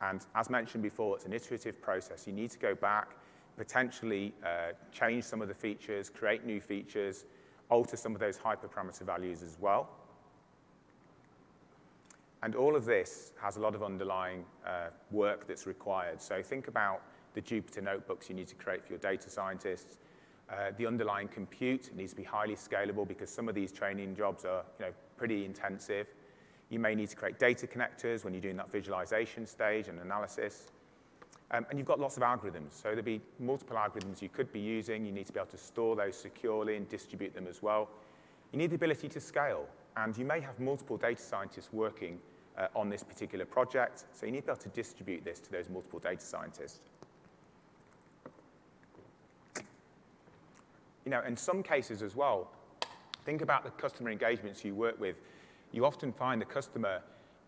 And 0.01 0.25
as 0.35 0.49
mentioned 0.49 0.83
before, 0.83 1.15
it's 1.15 1.25
an 1.25 1.33
iterative 1.33 1.81
process. 1.81 2.27
You 2.27 2.33
need 2.33 2.51
to 2.51 2.59
go 2.59 2.75
back, 2.75 3.15
potentially 3.57 4.33
uh, 4.43 4.73
change 4.91 5.23
some 5.23 5.41
of 5.41 5.47
the 5.47 5.53
features, 5.53 6.09
create 6.09 6.45
new 6.45 6.59
features, 6.59 7.25
alter 7.69 7.97
some 7.97 8.13
of 8.13 8.19
those 8.19 8.37
hyperparameter 8.37 9.01
values 9.01 9.41
as 9.41 9.57
well. 9.59 9.89
And 12.43 12.55
all 12.55 12.75
of 12.75 12.85
this 12.85 13.31
has 13.41 13.57
a 13.57 13.59
lot 13.59 13.73
of 13.73 13.81
underlying 13.81 14.45
uh, 14.65 14.89
work 15.09 15.47
that's 15.47 15.65
required. 15.65 16.21
So 16.21 16.43
think 16.43 16.67
about 16.67 17.01
the 17.33 17.41
Jupyter 17.41 17.81
notebooks 17.81 18.29
you 18.29 18.35
need 18.35 18.47
to 18.49 18.55
create 18.55 18.83
for 18.83 18.93
your 18.93 18.99
data 18.99 19.29
scientists. 19.29 19.97
Uh, 20.49 20.71
the 20.77 20.85
underlying 20.85 21.27
compute 21.27 21.89
needs 21.95 22.11
to 22.11 22.17
be 22.17 22.23
highly 22.23 22.55
scalable 22.55 23.07
because 23.07 23.31
some 23.31 23.49
of 23.49 23.55
these 23.55 23.71
training 23.71 24.15
jobs 24.15 24.45
are 24.45 24.63
you 24.79 24.85
know, 24.85 24.91
pretty 25.17 25.43
intensive. 25.43 26.07
You 26.69 26.79
may 26.79 26.95
need 26.95 27.09
to 27.09 27.15
create 27.15 27.37
data 27.39 27.67
connectors 27.67 28.23
when 28.23 28.33
you're 28.33 28.41
doing 28.41 28.57
that 28.57 28.71
visualization 28.71 29.45
stage 29.45 29.87
and 29.87 29.99
analysis. 29.99 30.71
Um, 31.51 31.65
and 31.69 31.77
you've 31.77 31.87
got 31.87 31.99
lots 31.99 32.17
of 32.17 32.23
algorithms. 32.23 32.73
So 32.73 32.89
there'll 32.89 33.03
be 33.03 33.21
multiple 33.39 33.77
algorithms 33.77 34.21
you 34.21 34.29
could 34.29 34.51
be 34.51 34.59
using. 34.59 35.05
You 35.05 35.11
need 35.11 35.27
to 35.27 35.33
be 35.33 35.39
able 35.39 35.51
to 35.51 35.57
store 35.57 35.95
those 35.95 36.17
securely 36.17 36.75
and 36.75 36.89
distribute 36.89 37.35
them 37.35 37.45
as 37.47 37.61
well. 37.61 37.89
You 38.51 38.57
need 38.57 38.71
the 38.71 38.75
ability 38.75 39.09
to 39.09 39.19
scale. 39.19 39.67
And 39.95 40.17
you 40.17 40.25
may 40.25 40.39
have 40.39 40.59
multiple 40.59 40.97
data 40.97 41.21
scientists 41.21 41.69
working 41.71 42.19
uh, 42.57 42.67
on 42.75 42.89
this 42.89 43.03
particular 43.03 43.45
project. 43.45 44.05
So 44.11 44.25
you 44.25 44.31
need 44.31 44.41
to 44.41 44.47
be 44.47 44.51
able 44.51 44.61
to 44.61 44.69
distribute 44.69 45.23
this 45.23 45.39
to 45.41 45.51
those 45.51 45.69
multiple 45.69 45.99
data 45.99 46.21
scientists. 46.21 46.79
You 51.05 51.11
know, 51.11 51.21
in 51.21 51.37
some 51.37 51.61
cases 51.61 52.01
as 52.01 52.15
well, 52.15 52.49
think 53.23 53.41
about 53.41 53.63
the 53.63 53.69
customer 53.71 54.09
engagements 54.09 54.65
you 54.65 54.73
work 54.73 54.99
with 54.99 55.21
you 55.75 55.85
often 55.85 56.13
find 56.13 56.41
the 56.41 56.45
customer 56.45 57.01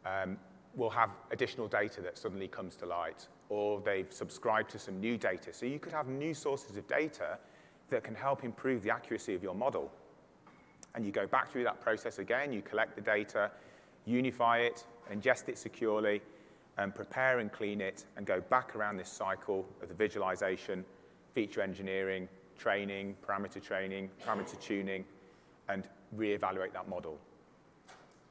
um, 0.05 0.37
will 0.75 0.89
have 0.89 1.11
additional 1.31 1.67
data 1.67 2.01
that 2.01 2.17
suddenly 2.17 2.47
comes 2.47 2.75
to 2.75 2.85
light, 2.85 3.27
or 3.47 3.79
they've 3.79 4.11
subscribed 4.11 4.69
to 4.71 4.77
some 4.77 4.99
new 4.99 5.17
data. 5.17 5.53
So 5.53 5.65
you 5.65 5.79
could 5.79 5.93
have 5.93 6.07
new 6.07 6.33
sources 6.33 6.75
of 6.75 6.85
data 6.87 7.39
that 7.89 8.03
can 8.03 8.13
help 8.13 8.43
improve 8.43 8.83
the 8.83 8.89
accuracy 8.91 9.33
of 9.33 9.41
your 9.41 9.55
model. 9.55 9.89
And 10.93 11.05
you 11.05 11.11
go 11.13 11.25
back 11.25 11.49
through 11.49 11.63
that 11.63 11.79
process 11.79 12.19
again, 12.19 12.51
you 12.51 12.61
collect 12.61 12.95
the 12.95 13.01
data, 13.01 13.49
unify 14.05 14.57
it, 14.59 14.85
ingest 15.09 15.47
it 15.47 15.57
securely, 15.57 16.21
and 16.77 16.93
prepare 16.93 17.39
and 17.39 17.49
clean 17.51 17.79
it, 17.79 18.03
and 18.17 18.25
go 18.25 18.41
back 18.41 18.75
around 18.75 18.97
this 18.97 19.09
cycle 19.09 19.65
of 19.81 19.87
the 19.87 19.95
visualization, 19.95 20.83
feature 21.33 21.61
engineering, 21.61 22.27
training, 22.59 23.15
parameter 23.25 23.63
training, 23.63 24.09
parameter 24.25 24.59
tuning, 24.59 25.05
and 25.69 25.87
reevaluate 26.17 26.73
that 26.73 26.89
model. 26.89 27.17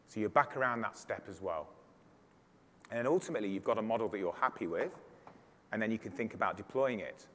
So 0.06 0.20
you're 0.20 0.28
back 0.28 0.56
around 0.56 0.80
that 0.82 0.96
step 0.96 1.26
as 1.28 1.40
well. 1.40 1.68
And 2.90 2.98
then 2.98 3.06
ultimately, 3.06 3.48
you've 3.48 3.64
got 3.64 3.78
a 3.78 3.82
model 3.82 4.08
that 4.08 4.18
you're 4.18 4.36
happy 4.40 4.66
with, 4.66 4.92
and 5.72 5.82
then 5.82 5.90
you 5.90 5.98
can 5.98 6.12
think 6.12 6.34
about 6.34 6.56
deploying 6.56 7.00
it. 7.00 7.26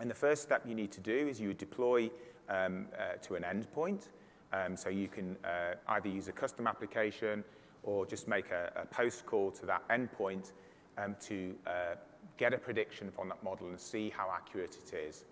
And 0.00 0.10
the 0.10 0.14
first 0.14 0.42
step 0.42 0.64
you 0.66 0.74
need 0.74 0.92
to 0.92 1.00
do 1.00 1.28
is 1.28 1.40
you 1.40 1.54
deploy 1.54 2.10
um, 2.48 2.86
uh, 2.98 3.16
to 3.22 3.34
an 3.36 3.44
endpoint. 3.44 4.08
Um, 4.52 4.76
so 4.76 4.88
you 4.88 5.08
can 5.08 5.36
uh, 5.44 5.74
either 5.88 6.08
use 6.08 6.28
a 6.28 6.32
custom 6.32 6.66
application 6.66 7.42
or 7.82 8.06
just 8.06 8.28
make 8.28 8.50
a, 8.50 8.72
a 8.76 8.86
post 8.86 9.26
call 9.26 9.50
to 9.52 9.66
that 9.66 9.86
endpoint 9.88 10.52
um, 10.98 11.16
to 11.20 11.54
uh, 11.66 11.94
get 12.36 12.52
a 12.52 12.58
prediction 12.58 13.10
from 13.10 13.28
that 13.28 13.42
model 13.42 13.68
and 13.68 13.78
see 13.78 14.10
how 14.10 14.28
accurate 14.34 14.76
it 14.76 14.96
is. 14.96 15.24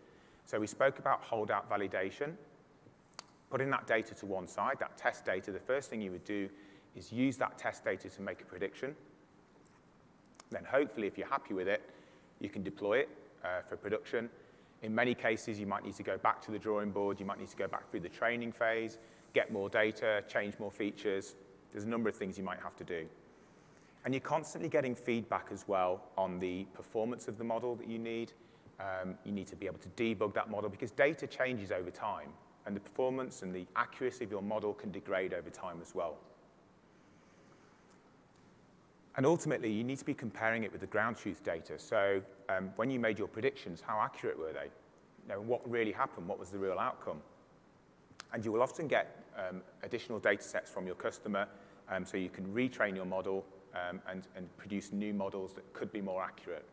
So 0.44 0.60
we 0.60 0.66
spoke 0.66 0.98
about 0.98 1.22
holdout 1.22 1.70
validation. 1.70 2.32
Putting 3.54 3.70
that 3.70 3.86
data 3.86 4.16
to 4.16 4.26
one 4.26 4.48
side, 4.48 4.78
that 4.80 4.96
test 4.96 5.24
data, 5.24 5.52
the 5.52 5.60
first 5.60 5.88
thing 5.88 6.00
you 6.00 6.10
would 6.10 6.24
do 6.24 6.48
is 6.96 7.12
use 7.12 7.36
that 7.36 7.56
test 7.56 7.84
data 7.84 8.10
to 8.10 8.20
make 8.20 8.40
a 8.40 8.44
prediction. 8.44 8.96
Then 10.50 10.64
hopefully, 10.64 11.06
if 11.06 11.16
you're 11.16 11.28
happy 11.28 11.54
with 11.54 11.68
it, 11.68 11.88
you 12.40 12.48
can 12.48 12.64
deploy 12.64 12.98
it 12.98 13.08
uh, 13.44 13.62
for 13.68 13.76
production. 13.76 14.28
In 14.82 14.92
many 14.92 15.14
cases, 15.14 15.60
you 15.60 15.68
might 15.68 15.84
need 15.84 15.94
to 15.94 16.02
go 16.02 16.18
back 16.18 16.42
to 16.42 16.50
the 16.50 16.58
drawing 16.58 16.90
board. 16.90 17.20
You 17.20 17.26
might 17.26 17.38
need 17.38 17.46
to 17.46 17.56
go 17.56 17.68
back 17.68 17.88
through 17.88 18.00
the 18.00 18.08
training 18.08 18.50
phase, 18.50 18.98
get 19.34 19.52
more 19.52 19.68
data, 19.68 20.24
change 20.26 20.58
more 20.58 20.72
features. 20.72 21.36
There's 21.70 21.84
a 21.84 21.88
number 21.88 22.08
of 22.08 22.16
things 22.16 22.36
you 22.36 22.42
might 22.42 22.60
have 22.60 22.74
to 22.74 22.84
do. 22.84 23.06
And 24.04 24.12
you're 24.12 24.20
constantly 24.20 24.68
getting 24.68 24.96
feedback 24.96 25.50
as 25.52 25.64
well 25.68 26.02
on 26.18 26.40
the 26.40 26.64
performance 26.74 27.28
of 27.28 27.38
the 27.38 27.44
model 27.44 27.76
that 27.76 27.86
you 27.86 28.00
need. 28.00 28.32
Um, 28.80 29.14
you 29.24 29.30
need 29.30 29.46
to 29.46 29.54
be 29.54 29.66
able 29.66 29.78
to 29.78 29.88
debug 29.90 30.34
that 30.34 30.50
model 30.50 30.68
because 30.68 30.90
data 30.90 31.28
changes 31.28 31.70
over 31.70 31.92
time 31.92 32.30
and 32.66 32.74
the 32.74 32.80
performance 32.80 33.42
and 33.42 33.54
the 33.54 33.66
accuracy 33.76 34.24
of 34.24 34.30
your 34.30 34.42
model 34.42 34.72
can 34.72 34.90
degrade 34.90 35.34
over 35.34 35.50
time 35.50 35.78
as 35.82 35.94
well. 35.94 36.16
And 39.16 39.24
ultimately, 39.26 39.70
you 39.70 39.84
need 39.84 39.98
to 39.98 40.04
be 40.04 40.14
comparing 40.14 40.64
it 40.64 40.72
with 40.72 40.80
the 40.80 40.88
ground 40.88 41.16
truth 41.16 41.44
data. 41.44 41.78
So 41.78 42.20
um, 42.48 42.70
when 42.76 42.90
you 42.90 42.98
made 42.98 43.18
your 43.18 43.28
predictions, 43.28 43.80
how 43.80 44.00
accurate 44.00 44.38
were 44.38 44.52
they? 44.52 44.70
You 45.22 45.28
know, 45.28 45.40
what 45.40 45.68
really 45.70 45.92
happened? 45.92 46.26
What 46.26 46.38
was 46.38 46.50
the 46.50 46.58
real 46.58 46.78
outcome? 46.78 47.18
And 48.32 48.44
you 48.44 48.50
will 48.50 48.62
often 48.62 48.88
get 48.88 49.24
um, 49.38 49.62
additional 49.84 50.18
data 50.18 50.42
sets 50.42 50.70
from 50.70 50.86
your 50.86 50.96
customer 50.96 51.46
um, 51.88 52.04
so 52.04 52.16
you 52.16 52.28
can 52.28 52.46
retrain 52.46 52.96
your 52.96 53.04
model 53.04 53.44
um, 53.74 54.00
and, 54.08 54.26
and 54.36 54.56
produce 54.56 54.92
new 54.92 55.14
models 55.14 55.54
that 55.54 55.72
could 55.72 55.92
be 55.92 56.00
more 56.00 56.22
accurate. 56.22 56.64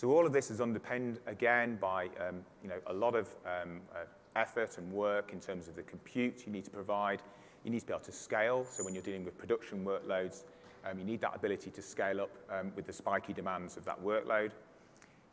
So 0.00 0.10
all 0.12 0.24
of 0.24 0.32
this 0.32 0.50
is 0.50 0.62
underpinned, 0.62 1.18
again, 1.26 1.76
by 1.78 2.04
um, 2.26 2.42
you 2.62 2.70
know, 2.70 2.80
a 2.86 2.92
lot 2.94 3.14
of 3.14 3.28
um, 3.44 3.82
uh, 3.94 3.98
effort 4.34 4.78
and 4.78 4.90
work 4.90 5.34
in 5.34 5.40
terms 5.40 5.68
of 5.68 5.76
the 5.76 5.82
compute 5.82 6.46
you 6.46 6.52
need 6.54 6.64
to 6.64 6.70
provide. 6.70 7.20
You 7.64 7.70
need 7.70 7.80
to 7.80 7.86
be 7.86 7.92
able 7.92 8.04
to 8.04 8.12
scale, 8.12 8.64
so 8.64 8.82
when 8.82 8.94
you're 8.94 9.02
dealing 9.02 9.26
with 9.26 9.36
production 9.36 9.84
workloads, 9.84 10.44
Um, 10.86 10.98
you 10.98 11.04
need 11.04 11.20
that 11.20 11.36
ability 11.36 11.70
to 11.70 11.82
scale 11.82 12.22
up 12.22 12.30
um, 12.48 12.72
with 12.76 12.86
the 12.86 12.92
spiky 12.92 13.34
demands 13.34 13.76
of 13.76 13.84
that 13.84 14.02
workload. 14.02 14.52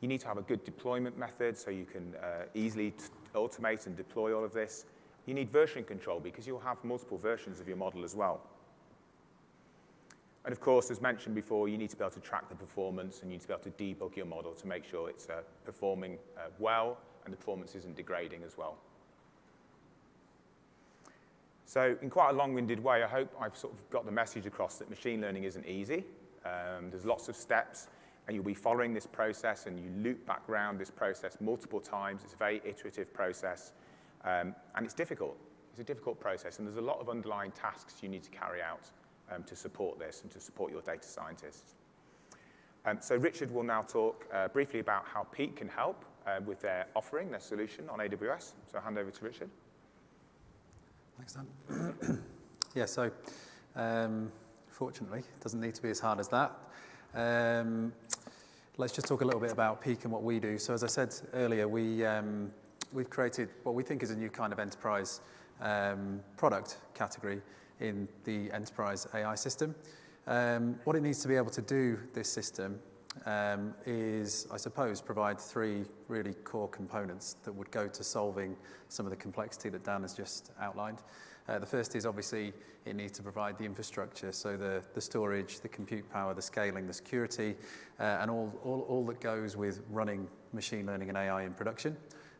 You 0.01 0.09
need 0.09 0.19
to 0.19 0.27
have 0.27 0.37
a 0.37 0.41
good 0.41 0.65
deployment 0.65 1.17
method 1.17 1.57
so 1.57 1.71
you 1.71 1.85
can 1.85 2.15
uh, 2.15 2.43
easily 2.53 2.93
automate 3.33 3.87
and 3.87 3.95
deploy 3.95 4.35
all 4.35 4.43
of 4.43 4.51
this. 4.51 4.85
You 5.25 5.33
need 5.33 5.49
version 5.49 5.85
control 5.85 6.19
because 6.19 6.45
you'll 6.45 6.67
have 6.71 6.83
multiple 6.83 7.17
versions 7.17 7.61
of 7.61 7.67
your 7.69 7.77
model 7.77 8.03
as 8.03 8.15
well. 8.15 8.41
And 10.47 10.53
of 10.53 10.61
course, 10.61 10.89
as 10.91 11.01
mentioned 11.01 11.35
before, 11.35 11.67
you 11.67 11.77
need 11.77 11.89
to 11.89 11.97
be 11.97 12.05
able 12.05 12.11
to 12.11 12.21
track 12.21 12.47
the 12.47 12.55
performance 12.55 13.21
and 13.21 13.29
you 13.29 13.35
need 13.35 13.41
to 13.41 13.49
be 13.49 13.53
able 13.53 13.63
to 13.63 13.71
debug 13.71 14.15
your 14.15 14.25
model 14.25 14.53
to 14.53 14.65
make 14.65 14.85
sure 14.85 15.09
it's 15.09 15.27
uh, 15.27 15.41
performing 15.65 16.17
uh, 16.37 16.43
well 16.57 16.99
and 17.25 17.33
the 17.33 17.37
performance 17.37 17.75
isn't 17.75 17.97
degrading 17.97 18.43
as 18.45 18.57
well. 18.57 18.77
So 21.65 21.97
in 22.01 22.09
quite 22.09 22.29
a 22.29 22.33
long-winded 22.33 22.81
way, 22.81 23.03
I 23.03 23.07
hope 23.07 23.29
I've 23.37 23.57
sort 23.57 23.73
of 23.73 23.89
got 23.89 24.05
the 24.05 24.11
message 24.13 24.45
across 24.45 24.77
that 24.77 24.89
machine 24.89 25.19
learning 25.19 25.43
isn't 25.43 25.65
easy. 25.65 26.05
Um, 26.45 26.91
there's 26.91 27.03
lots 27.03 27.27
of 27.27 27.35
steps, 27.35 27.87
and 28.25 28.33
you'll 28.33 28.45
be 28.45 28.53
following 28.53 28.93
this 28.93 29.05
process, 29.05 29.65
and 29.65 29.77
you 29.77 29.91
loop 30.01 30.25
back 30.25 30.47
around 30.47 30.79
this 30.79 30.89
process 30.89 31.35
multiple 31.41 31.81
times. 31.81 32.21
It's 32.23 32.35
a 32.35 32.37
very 32.37 32.61
iterative 32.63 33.13
process, 33.13 33.73
um, 34.23 34.55
and 34.75 34.85
it's 34.85 34.93
difficult. 34.93 35.35
It's 35.71 35.81
a 35.81 35.83
difficult 35.83 36.21
process, 36.21 36.59
and 36.59 36.65
there's 36.65 36.77
a 36.77 36.81
lot 36.81 37.01
of 37.01 37.09
underlying 37.09 37.51
tasks 37.51 37.95
you 38.01 38.07
need 38.07 38.23
to 38.23 38.29
carry 38.29 38.61
out 38.61 38.91
um, 39.31 39.43
to 39.43 39.55
support 39.55 39.99
this 39.99 40.21
and 40.21 40.31
to 40.31 40.39
support 40.39 40.71
your 40.71 40.81
data 40.81 41.07
scientists. 41.07 41.75
Um, 42.85 42.97
so 43.01 43.17
Richard 43.17 43.51
will 43.51 43.63
now 43.63 43.81
talk 43.81 44.25
uh, 44.33 44.47
briefly 44.47 44.79
about 44.79 45.05
how 45.05 45.23
Peak 45.23 45.57
can 45.57 45.67
help 45.67 46.05
uh, 46.25 46.39
with 46.45 46.61
their 46.61 46.87
offering, 46.95 47.29
their 47.31 47.39
solution 47.39 47.89
on 47.89 47.99
AWS. 47.99 48.53
So 48.71 48.77
I'll 48.77 48.81
hand 48.81 48.97
over 48.97 49.11
to 49.11 49.25
Richard. 49.25 49.49
Thanks, 51.17 51.33
Dan. 51.33 52.23
yeah, 52.75 52.85
so 52.85 53.11
um, 53.75 54.31
fortunately, 54.69 55.19
it 55.19 55.41
doesn't 55.41 55.59
need 55.59 55.75
to 55.75 55.81
be 55.81 55.89
as 55.89 55.99
hard 55.99 56.19
as 56.19 56.29
that. 56.29 56.55
Um, 57.13 57.91
let's 58.77 58.93
just 58.93 59.07
talk 59.07 59.21
a 59.21 59.25
little 59.25 59.41
bit 59.41 59.51
about 59.51 59.81
Peak 59.81 60.03
and 60.03 60.13
what 60.13 60.23
we 60.23 60.39
do. 60.39 60.57
So 60.57 60.73
as 60.73 60.83
I 60.83 60.87
said 60.87 61.13
earlier, 61.33 61.67
we, 61.67 62.05
um, 62.05 62.51
we've 62.93 63.09
created 63.09 63.49
what 63.63 63.75
we 63.75 63.83
think 63.83 64.03
is 64.03 64.11
a 64.11 64.15
new 64.15 64.29
kind 64.29 64.53
of 64.53 64.59
enterprise 64.59 65.21
um, 65.59 66.21
product 66.37 66.77
category 66.93 67.41
in 67.79 68.07
the 68.23 68.51
enterprise 68.51 69.07
AI 69.13 69.35
system. 69.35 69.75
Um, 70.25 70.79
what 70.83 70.95
it 70.95 71.01
needs 71.01 71.21
to 71.21 71.27
be 71.27 71.35
able 71.35 71.51
to 71.51 71.61
do, 71.61 71.99
this 72.13 72.29
system, 72.29 72.79
um, 73.25 73.73
is, 73.85 74.47
I 74.51 74.57
suppose, 74.57 75.01
provide 75.01 75.39
three 75.39 75.85
really 76.07 76.33
core 76.33 76.67
components 76.67 77.37
that 77.43 77.53
would 77.53 77.71
go 77.71 77.87
to 77.87 78.03
solving 78.03 78.55
some 78.89 79.05
of 79.05 79.09
the 79.09 79.15
complexity 79.15 79.69
that 79.69 79.83
Dan 79.83 80.01
has 80.01 80.13
just 80.13 80.51
outlined. 80.59 80.99
Uh, 81.47 81.59
the 81.59 81.65
first 81.65 81.95
is 81.95 82.05
obviously 82.05 82.53
it 82.85 82.95
needs 82.95 83.13
to 83.13 83.23
provide 83.23 83.57
the 83.57 83.63
infrastructure, 83.63 84.31
so 84.31 84.57
the, 84.57 84.83
the 84.93 85.01
storage, 85.01 85.61
the 85.61 85.67
compute 85.67 86.09
power, 86.09 86.33
the 86.33 86.41
scaling, 86.41 86.87
the 86.87 86.93
security, 86.93 87.55
uh, 87.99 88.17
and 88.21 88.29
all, 88.29 88.53
all, 88.63 88.85
all 88.89 89.05
that 89.05 89.19
goes 89.21 89.55
with 89.55 89.81
running 89.89 90.27
machine 90.53 90.85
learning 90.85 91.09
and 91.09 91.17
AI 91.17 91.43
in 91.43 91.53
production. 91.53 91.95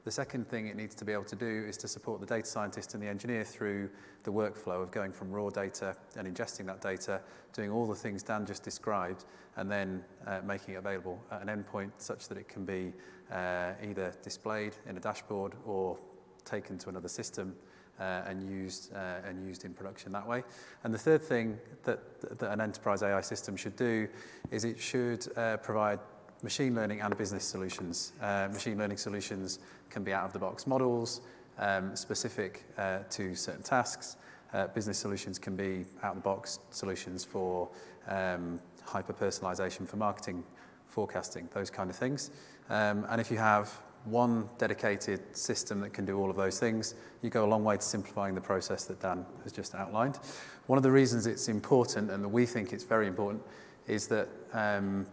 The 0.07 0.11
second 0.11 0.47
thing 0.47 0.67
it 0.67 0.77
needs 0.77 0.95
to 0.95 1.03
be 1.03 1.11
able 1.11 1.25
to 1.25 1.35
do 1.35 1.65
is 1.67 1.75
to 1.79 1.87
support 1.89 2.21
the 2.21 2.25
data 2.25 2.47
scientist 2.47 2.93
and 2.93 3.03
the 3.03 3.09
engineer 3.09 3.43
through 3.43 3.89
the 4.23 4.31
workflow 4.31 4.81
of 4.81 4.89
going 4.89 5.11
from 5.11 5.33
raw 5.33 5.49
data 5.49 5.97
and 6.15 6.25
ingesting 6.25 6.65
that 6.67 6.79
data, 6.79 7.19
doing 7.51 7.69
all 7.69 7.85
the 7.85 7.93
things 7.93 8.23
Dan 8.23 8.45
just 8.45 8.63
described, 8.63 9.25
and 9.57 9.69
then 9.69 10.01
uh, 10.25 10.39
making 10.45 10.75
it 10.75 10.77
available 10.77 11.21
at 11.29 11.45
an 11.45 11.49
endpoint 11.49 11.91
such 11.97 12.29
that 12.29 12.37
it 12.37 12.47
can 12.47 12.63
be 12.63 12.93
uh, 13.33 13.73
either 13.83 14.13
displayed 14.23 14.77
in 14.87 14.95
a 14.95 14.99
dashboard 15.01 15.55
or 15.65 15.97
taken 16.45 16.77
to 16.77 16.87
another 16.87 17.09
system 17.09 17.53
uh, 17.99 18.21
and 18.27 18.49
used 18.49 18.93
uh, 18.93 19.27
and 19.27 19.45
used 19.45 19.65
in 19.65 19.73
production 19.73 20.13
that 20.13 20.25
way. 20.25 20.41
And 20.85 20.93
the 20.93 20.97
third 20.97 21.21
thing 21.21 21.59
that, 21.83 22.39
that 22.39 22.49
an 22.49 22.61
enterprise 22.61 23.03
AI 23.03 23.19
system 23.19 23.57
should 23.57 23.75
do 23.75 24.07
is 24.51 24.63
it 24.63 24.79
should 24.79 25.27
uh, 25.37 25.57
provide 25.57 25.99
machine 26.43 26.75
learning 26.75 27.01
and 27.01 27.17
business 27.17 27.43
solutions. 27.43 28.13
Uh, 28.21 28.47
machine 28.51 28.77
learning 28.77 28.97
solutions 28.97 29.59
can 29.89 30.03
be 30.03 30.13
out-of-the-box 30.13 30.67
models, 30.67 31.21
um, 31.59 31.95
specific 31.95 32.63
uh, 32.77 32.99
to 33.09 33.35
certain 33.35 33.63
tasks. 33.63 34.17
Uh, 34.53 34.67
business 34.67 34.97
solutions 34.97 35.39
can 35.39 35.55
be 35.55 35.85
out-of-the-box 36.03 36.59
solutions 36.69 37.23
for 37.23 37.69
um, 38.07 38.59
hyper-personalization 38.83 39.87
for 39.87 39.97
marketing, 39.97 40.43
forecasting, 40.87 41.49
those 41.53 41.69
kind 41.69 41.89
of 41.89 41.95
things. 41.95 42.31
Um, 42.69 43.05
and 43.09 43.19
if 43.19 43.31
you 43.31 43.37
have 43.37 43.69
one 44.05 44.49
dedicated 44.57 45.35
system 45.35 45.81
that 45.81 45.91
can 45.91 46.05
do 46.05 46.17
all 46.17 46.29
of 46.29 46.37
those 46.37 46.59
things, 46.59 46.95
you 47.21 47.29
go 47.29 47.43
a 47.45 47.49
long 47.49 47.63
way 47.63 47.75
to 47.75 47.83
simplifying 47.83 48.35
the 48.35 48.41
process 48.41 48.85
that 48.85 49.01
Dan 49.01 49.25
has 49.43 49.51
just 49.51 49.75
outlined. 49.75 50.17
One 50.67 50.77
of 50.77 50.83
the 50.83 50.91
reasons 50.91 51.27
it's 51.27 51.49
important, 51.49 52.11
and 52.11 52.31
we 52.31 52.45
think 52.45 52.71
it's 52.71 52.83
very 52.85 53.07
important, 53.07 53.41
is 53.87 54.07
that 54.07 54.29
um, 54.53 55.05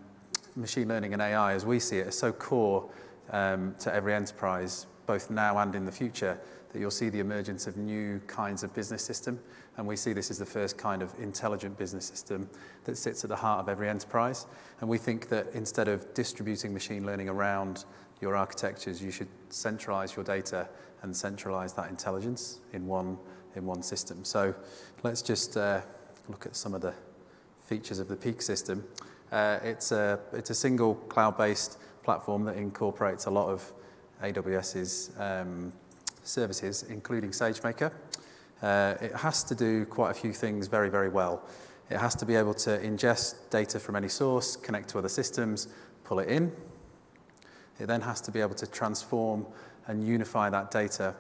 machine 0.56 0.88
learning 0.88 1.12
and 1.12 1.22
AI, 1.22 1.54
as 1.54 1.66
we 1.66 1.78
see 1.78 1.98
it, 1.98 2.06
are 2.06 2.12
so 2.12 2.32
core 2.32 2.88
um, 3.30 3.74
to 3.80 3.92
every 3.92 4.14
enterprise, 4.14 4.86
both 5.06 5.30
now 5.30 5.58
and 5.58 5.74
in 5.74 5.84
the 5.84 5.92
future, 5.92 6.38
that 6.72 6.80
you'll 6.80 6.90
see 6.90 7.08
the 7.08 7.20
emergence 7.20 7.66
of 7.66 7.76
new 7.76 8.20
kinds 8.26 8.64
of 8.64 8.74
business 8.74 9.04
system. 9.04 9.38
And 9.76 9.86
we 9.86 9.96
see 9.96 10.12
this 10.12 10.30
as 10.30 10.38
the 10.38 10.46
first 10.46 10.76
kind 10.76 11.02
of 11.02 11.12
intelligent 11.20 11.78
business 11.78 12.04
system 12.04 12.48
that 12.84 12.96
sits 12.96 13.24
at 13.24 13.30
the 13.30 13.36
heart 13.36 13.60
of 13.60 13.68
every 13.68 13.88
enterprise. 13.88 14.46
And 14.80 14.88
we 14.88 14.98
think 14.98 15.28
that 15.28 15.46
instead 15.54 15.88
of 15.88 16.12
distributing 16.14 16.72
machine 16.72 17.06
learning 17.06 17.28
around 17.28 17.84
your 18.20 18.36
architectures, 18.36 19.02
you 19.02 19.10
should 19.10 19.28
centralize 19.50 20.16
your 20.16 20.24
data 20.24 20.68
and 21.02 21.16
centralize 21.16 21.72
that 21.74 21.90
intelligence 21.90 22.60
in 22.72 22.86
one, 22.86 23.18
in 23.54 23.66
one 23.66 23.82
system. 23.82 24.24
So 24.24 24.54
let's 25.02 25.22
just 25.22 25.56
uh, 25.56 25.80
look 26.28 26.46
at 26.46 26.56
some 26.56 26.74
of 26.74 26.80
the 26.80 26.94
features 27.66 27.98
of 27.98 28.08
the 28.08 28.16
Peak 28.16 28.42
system. 28.42 28.84
Uh, 29.34 29.58
it's, 29.64 29.90
a, 29.90 30.20
it's 30.32 30.50
a 30.50 30.54
single 30.54 30.94
cloud-based 30.94 31.78
platform 32.04 32.44
that 32.44 32.56
incorporates 32.56 33.26
a 33.26 33.30
lot 33.30 33.48
of 33.48 33.72
AWS's 34.22 35.10
um, 35.18 35.72
services, 36.22 36.84
including 36.84 37.30
SageMaker. 37.30 37.90
Uh, 38.62 38.94
it 39.00 39.12
has 39.16 39.42
to 39.42 39.56
do 39.56 39.86
quite 39.86 40.12
a 40.12 40.14
few 40.14 40.32
things 40.32 40.68
very, 40.68 40.88
very 40.88 41.08
well. 41.08 41.42
It 41.90 41.96
has 41.96 42.14
to 42.14 42.24
be 42.24 42.36
able 42.36 42.54
to 42.54 42.78
ingest 42.78 43.50
data 43.50 43.80
from 43.80 43.96
any 43.96 44.06
source, 44.06 44.54
connect 44.54 44.90
to 44.90 44.98
other 44.98 45.08
systems, 45.08 45.66
pull 46.04 46.20
it 46.20 46.28
in. 46.28 46.52
It 47.80 47.86
then 47.86 48.02
has 48.02 48.20
to 48.20 48.30
be 48.30 48.40
able 48.40 48.54
to 48.54 48.68
transform 48.68 49.46
and 49.88 50.06
unify 50.06 50.48
that 50.50 50.70
data 50.70 51.12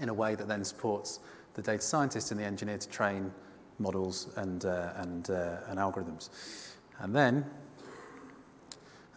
in 0.00 0.08
a 0.08 0.14
way 0.14 0.36
that 0.36 0.48
then 0.48 0.64
supports 0.64 1.20
the 1.52 1.60
data 1.60 1.82
scientist 1.82 2.30
and 2.30 2.40
the 2.40 2.44
engineer 2.44 2.78
to 2.78 2.88
train 2.88 3.30
models 3.78 4.28
and, 4.36 4.64
uh, 4.64 4.92
and, 4.96 5.28
uh, 5.28 5.58
and 5.68 5.78
algorithms. 5.78 6.30
And 7.00 7.16
then, 7.16 7.44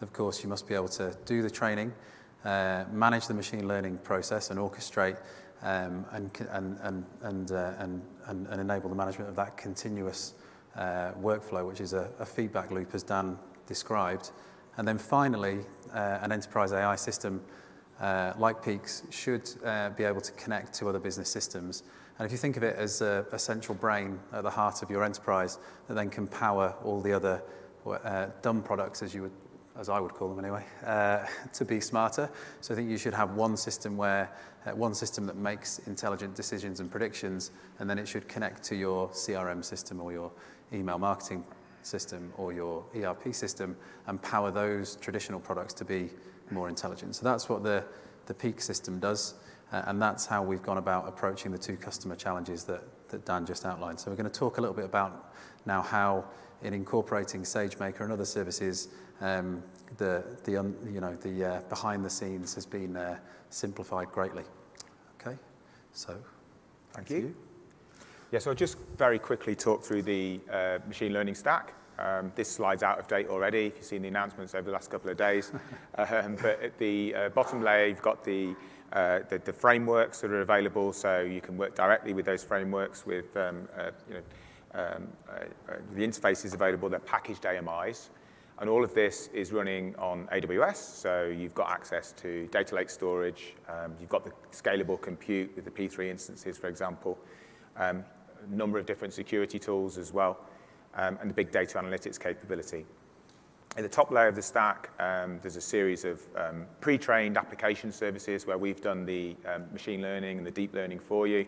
of 0.00 0.12
course, 0.12 0.42
you 0.42 0.48
must 0.48 0.66
be 0.66 0.74
able 0.74 0.88
to 0.88 1.16
do 1.26 1.42
the 1.42 1.50
training, 1.50 1.92
uh, 2.44 2.84
manage 2.90 3.26
the 3.26 3.34
machine 3.34 3.68
learning 3.68 3.98
process 3.98 4.50
and 4.50 4.58
orchestrate 4.58 5.18
um, 5.62 6.04
and, 6.12 6.30
and, 6.50 6.78
and, 6.82 7.04
and, 7.22 7.52
uh, 7.52 7.72
and, 7.78 8.02
and, 8.26 8.46
and 8.48 8.60
enable 8.60 8.88
the 8.88 8.96
management 8.96 9.28
of 9.30 9.36
that 9.36 9.56
continuous 9.56 10.34
uh, 10.76 11.12
workflow, 11.20 11.66
which 11.66 11.80
is 11.80 11.92
a, 11.92 12.10
a 12.18 12.26
feedback 12.26 12.70
loop, 12.70 12.94
as 12.94 13.02
Dan 13.02 13.38
described. 13.66 14.30
And 14.76 14.88
then 14.88 14.98
finally, 14.98 15.60
uh, 15.92 16.18
an 16.22 16.32
enterprise 16.32 16.72
AI 16.72 16.96
system 16.96 17.42
uh, 18.00 18.32
like 18.38 18.62
Peaks 18.62 19.04
should 19.10 19.48
uh, 19.64 19.90
be 19.90 20.04
able 20.04 20.20
to 20.20 20.32
connect 20.32 20.74
to 20.74 20.88
other 20.88 20.98
business 20.98 21.28
systems. 21.28 21.84
And 22.18 22.26
if 22.26 22.32
you 22.32 22.38
think 22.38 22.56
of 22.56 22.62
it 22.62 22.76
as 22.76 23.00
a, 23.00 23.26
a 23.32 23.38
central 23.38 23.76
brain 23.76 24.18
at 24.32 24.42
the 24.42 24.50
heart 24.50 24.82
of 24.82 24.90
your 24.90 25.04
enterprise 25.04 25.58
that 25.88 25.94
then 25.94 26.10
can 26.10 26.26
power 26.26 26.74
all 26.84 27.00
the 27.00 27.12
other 27.12 27.42
uh, 27.86 28.26
dumb 28.42 28.62
products, 28.62 29.02
as 29.02 29.14
you 29.14 29.22
would, 29.22 29.32
as 29.78 29.88
I 29.88 29.98
would 30.00 30.14
call 30.14 30.28
them 30.28 30.38
anyway, 30.38 30.64
uh, 30.84 31.24
to 31.52 31.64
be 31.64 31.80
smarter. 31.80 32.30
So 32.60 32.74
I 32.74 32.76
think 32.76 32.90
you 32.90 32.98
should 32.98 33.14
have 33.14 33.32
one 33.32 33.56
system 33.56 33.96
where 33.96 34.30
uh, 34.66 34.70
one 34.70 34.94
system 34.94 35.26
that 35.26 35.36
makes 35.36 35.80
intelligent 35.80 36.34
decisions 36.34 36.80
and 36.80 36.90
predictions, 36.90 37.50
and 37.78 37.88
then 37.88 37.98
it 37.98 38.08
should 38.08 38.28
connect 38.28 38.62
to 38.64 38.76
your 38.76 39.08
CRM 39.08 39.64
system 39.64 40.00
or 40.00 40.12
your 40.12 40.30
email 40.72 40.98
marketing 40.98 41.44
system 41.82 42.32
or 42.36 42.52
your 42.52 42.84
ERP 42.96 43.34
system 43.34 43.76
and 44.06 44.20
power 44.22 44.50
those 44.50 44.96
traditional 44.96 45.40
products 45.40 45.74
to 45.74 45.84
be 45.84 46.10
more 46.50 46.68
intelligent. 46.68 47.14
So 47.14 47.24
that's 47.24 47.48
what 47.48 47.62
the, 47.62 47.84
the 48.26 48.34
Peak 48.34 48.60
system 48.60 48.98
does. 48.98 49.34
Uh, 49.72 49.82
and 49.86 50.00
that's 50.00 50.26
how 50.26 50.42
we've 50.42 50.62
gone 50.62 50.78
about 50.78 51.08
approaching 51.08 51.50
the 51.50 51.58
two 51.58 51.76
customer 51.76 52.16
challenges 52.16 52.64
that, 52.64 52.82
that 53.08 53.24
Dan 53.24 53.44
just 53.44 53.64
outlined. 53.64 53.98
So 53.98 54.10
we're 54.10 54.16
going 54.16 54.30
to 54.30 54.38
talk 54.38 54.58
a 54.58 54.60
little 54.60 54.76
bit 54.76 54.84
about 54.84 55.34
now 55.66 55.82
how 55.82 56.24
in 56.64 56.74
incorporating 56.74 57.42
SageMaker 57.42 58.00
and 58.00 58.12
other 58.12 58.24
services, 58.24 58.88
um, 59.20 59.62
the, 59.98 60.24
the, 60.44 60.56
um, 60.56 60.74
you 60.90 61.00
know, 61.00 61.14
the 61.14 61.44
uh, 61.44 61.60
behind 61.68 62.04
the 62.04 62.10
scenes 62.10 62.54
has 62.54 62.66
been 62.66 62.96
uh, 62.96 63.18
simplified 63.50 64.10
greatly. 64.10 64.42
Okay, 65.20 65.36
so 65.92 66.16
thank 66.92 67.10
you. 67.10 67.16
you. 67.16 67.36
Yeah, 68.32 68.38
so 68.40 68.50
I'll 68.50 68.56
just 68.56 68.78
very 68.98 69.18
quickly 69.18 69.54
talk 69.54 69.84
through 69.84 70.02
the 70.02 70.40
uh, 70.50 70.78
machine 70.88 71.12
learning 71.12 71.36
stack. 71.36 71.74
Um, 71.98 72.32
this 72.34 72.50
slide's 72.50 72.82
out 72.82 72.98
of 72.98 73.06
date 73.06 73.28
already, 73.28 73.66
if 73.66 73.76
you've 73.76 73.84
seen 73.84 74.02
the 74.02 74.08
announcements 74.08 74.54
over 74.54 74.64
the 74.64 74.72
last 74.72 74.90
couple 74.90 75.10
of 75.10 75.16
days. 75.16 75.52
um, 75.98 76.36
but 76.42 76.60
at 76.60 76.76
the 76.78 77.14
uh, 77.14 77.28
bottom 77.28 77.62
layer, 77.62 77.86
you've 77.86 78.02
got 78.02 78.24
the, 78.24 78.56
uh, 78.92 79.20
the, 79.28 79.38
the, 79.38 79.52
frameworks 79.52 80.20
that 80.20 80.32
are 80.32 80.40
available, 80.40 80.92
so 80.92 81.20
you 81.20 81.40
can 81.40 81.56
work 81.56 81.76
directly 81.76 82.12
with 82.12 82.26
those 82.26 82.42
frameworks 82.42 83.06
with 83.06 83.36
um, 83.36 83.68
uh, 83.78 83.90
you 84.08 84.14
know, 84.14 84.22
um, 84.74 85.08
uh, 85.30 85.74
the 85.94 86.02
interface 86.02 86.44
is 86.44 86.52
available, 86.52 86.88
they're 86.88 86.98
packaged 87.00 87.46
AMIs. 87.46 88.10
And 88.58 88.70
all 88.70 88.84
of 88.84 88.94
this 88.94 89.28
is 89.34 89.52
running 89.52 89.96
on 89.96 90.28
AWS, 90.28 90.76
so 90.76 91.24
you've 91.24 91.54
got 91.54 91.70
access 91.70 92.12
to 92.12 92.46
data 92.52 92.76
lake 92.76 92.88
storage, 92.88 93.54
um, 93.68 93.94
you've 93.98 94.08
got 94.08 94.24
the 94.24 94.30
scalable 94.52 95.00
compute 95.00 95.50
with 95.56 95.64
the 95.64 95.72
P3 95.72 96.08
instances, 96.08 96.56
for 96.56 96.68
example, 96.68 97.18
um, 97.76 98.04
a 98.48 98.54
number 98.54 98.78
of 98.78 98.86
different 98.86 99.12
security 99.12 99.58
tools 99.58 99.98
as 99.98 100.12
well, 100.12 100.38
um, 100.94 101.18
and 101.20 101.28
the 101.28 101.34
big 101.34 101.50
data 101.50 101.78
analytics 101.78 102.18
capability. 102.18 102.86
At 103.76 103.82
the 103.82 103.88
top 103.88 104.12
layer 104.12 104.28
of 104.28 104.36
the 104.36 104.42
stack, 104.42 104.90
um, 105.00 105.40
there's 105.42 105.56
a 105.56 105.60
series 105.60 106.04
of 106.04 106.22
um, 106.36 106.64
pre-trained 106.80 107.36
application 107.36 107.90
services 107.90 108.46
where 108.46 108.56
we've 108.56 108.80
done 108.80 109.04
the 109.04 109.34
um, 109.52 109.64
machine 109.72 110.00
learning 110.00 110.38
and 110.38 110.46
the 110.46 110.52
deep 110.52 110.72
learning 110.74 111.00
for 111.00 111.26
you, 111.26 111.44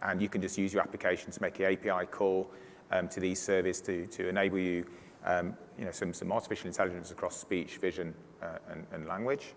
and 0.00 0.22
you 0.22 0.30
can 0.30 0.40
just 0.40 0.56
use 0.56 0.72
your 0.72 0.82
application 0.82 1.30
to 1.30 1.42
make 1.42 1.60
an 1.60 1.66
API 1.66 2.06
call 2.06 2.50
um, 2.92 3.08
to 3.08 3.20
these 3.20 3.40
services 3.40 3.80
to, 3.82 4.06
to 4.06 4.28
enable 4.28 4.58
you, 4.58 4.86
um, 5.24 5.56
you 5.78 5.84
know, 5.84 5.90
some, 5.90 6.12
some 6.12 6.32
artificial 6.32 6.68
intelligence 6.68 7.10
across 7.10 7.36
speech, 7.36 7.76
vision, 7.76 8.14
uh, 8.42 8.58
and, 8.70 8.86
and 8.92 9.06
language. 9.06 9.54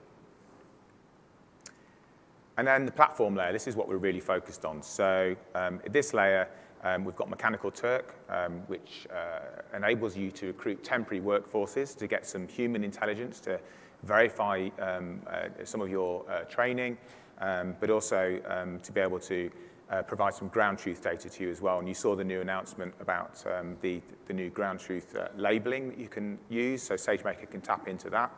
And 2.57 2.67
then 2.67 2.85
the 2.85 2.91
platform 2.91 3.35
layer, 3.35 3.53
this 3.53 3.67
is 3.67 3.75
what 3.77 3.87
we're 3.87 3.97
really 3.97 4.19
focused 4.19 4.65
on. 4.65 4.81
So 4.81 5.35
um, 5.55 5.79
this 5.89 6.13
layer, 6.13 6.49
um, 6.83 7.05
we've 7.05 7.15
got 7.15 7.29
Mechanical 7.29 7.71
Turk, 7.71 8.15
um, 8.29 8.63
which 8.67 9.07
uh, 9.13 9.77
enables 9.77 10.17
you 10.17 10.29
to 10.31 10.47
recruit 10.47 10.83
temporary 10.83 11.23
workforces 11.23 11.95
to 11.97 12.07
get 12.07 12.25
some 12.25 12.47
human 12.47 12.83
intelligence 12.83 13.39
to 13.41 13.59
verify 14.03 14.69
um, 14.79 15.21
uh, 15.27 15.47
some 15.63 15.81
of 15.81 15.89
your 15.89 16.29
uh, 16.29 16.41
training, 16.45 16.97
um, 17.39 17.75
but 17.79 17.89
also 17.89 18.41
um, 18.47 18.79
to 18.81 18.91
be 18.91 18.99
able 18.99 19.19
to 19.19 19.49
uh, 19.89 20.02
provide 20.04 20.34
some 20.34 20.47
ground 20.49 20.78
truth 20.78 21.02
data 21.02 21.30
to 21.30 21.43
you 21.43 21.49
as 21.49 21.62
well. 21.62 21.80
And 21.80 21.88
you 21.88 21.93
saw 21.93 22.15
the 22.15 22.23
new 22.23 22.41
announcement 22.41 22.93
about 22.99 23.43
um, 23.47 23.75
the, 23.82 24.02
the 24.28 24.34
new 24.34 24.49
ground 24.49 24.80
truth 24.80 25.15
uh, 25.15 25.30
labeling 25.36 25.89
that 25.89 25.97
you 25.97 26.08
can 26.08 26.38
use, 26.49 26.84
so 26.84 26.95
SageMaker 26.95 27.49
can 27.49 27.62
tap 27.62 27.88
into 27.88 28.10
that. 28.12 28.32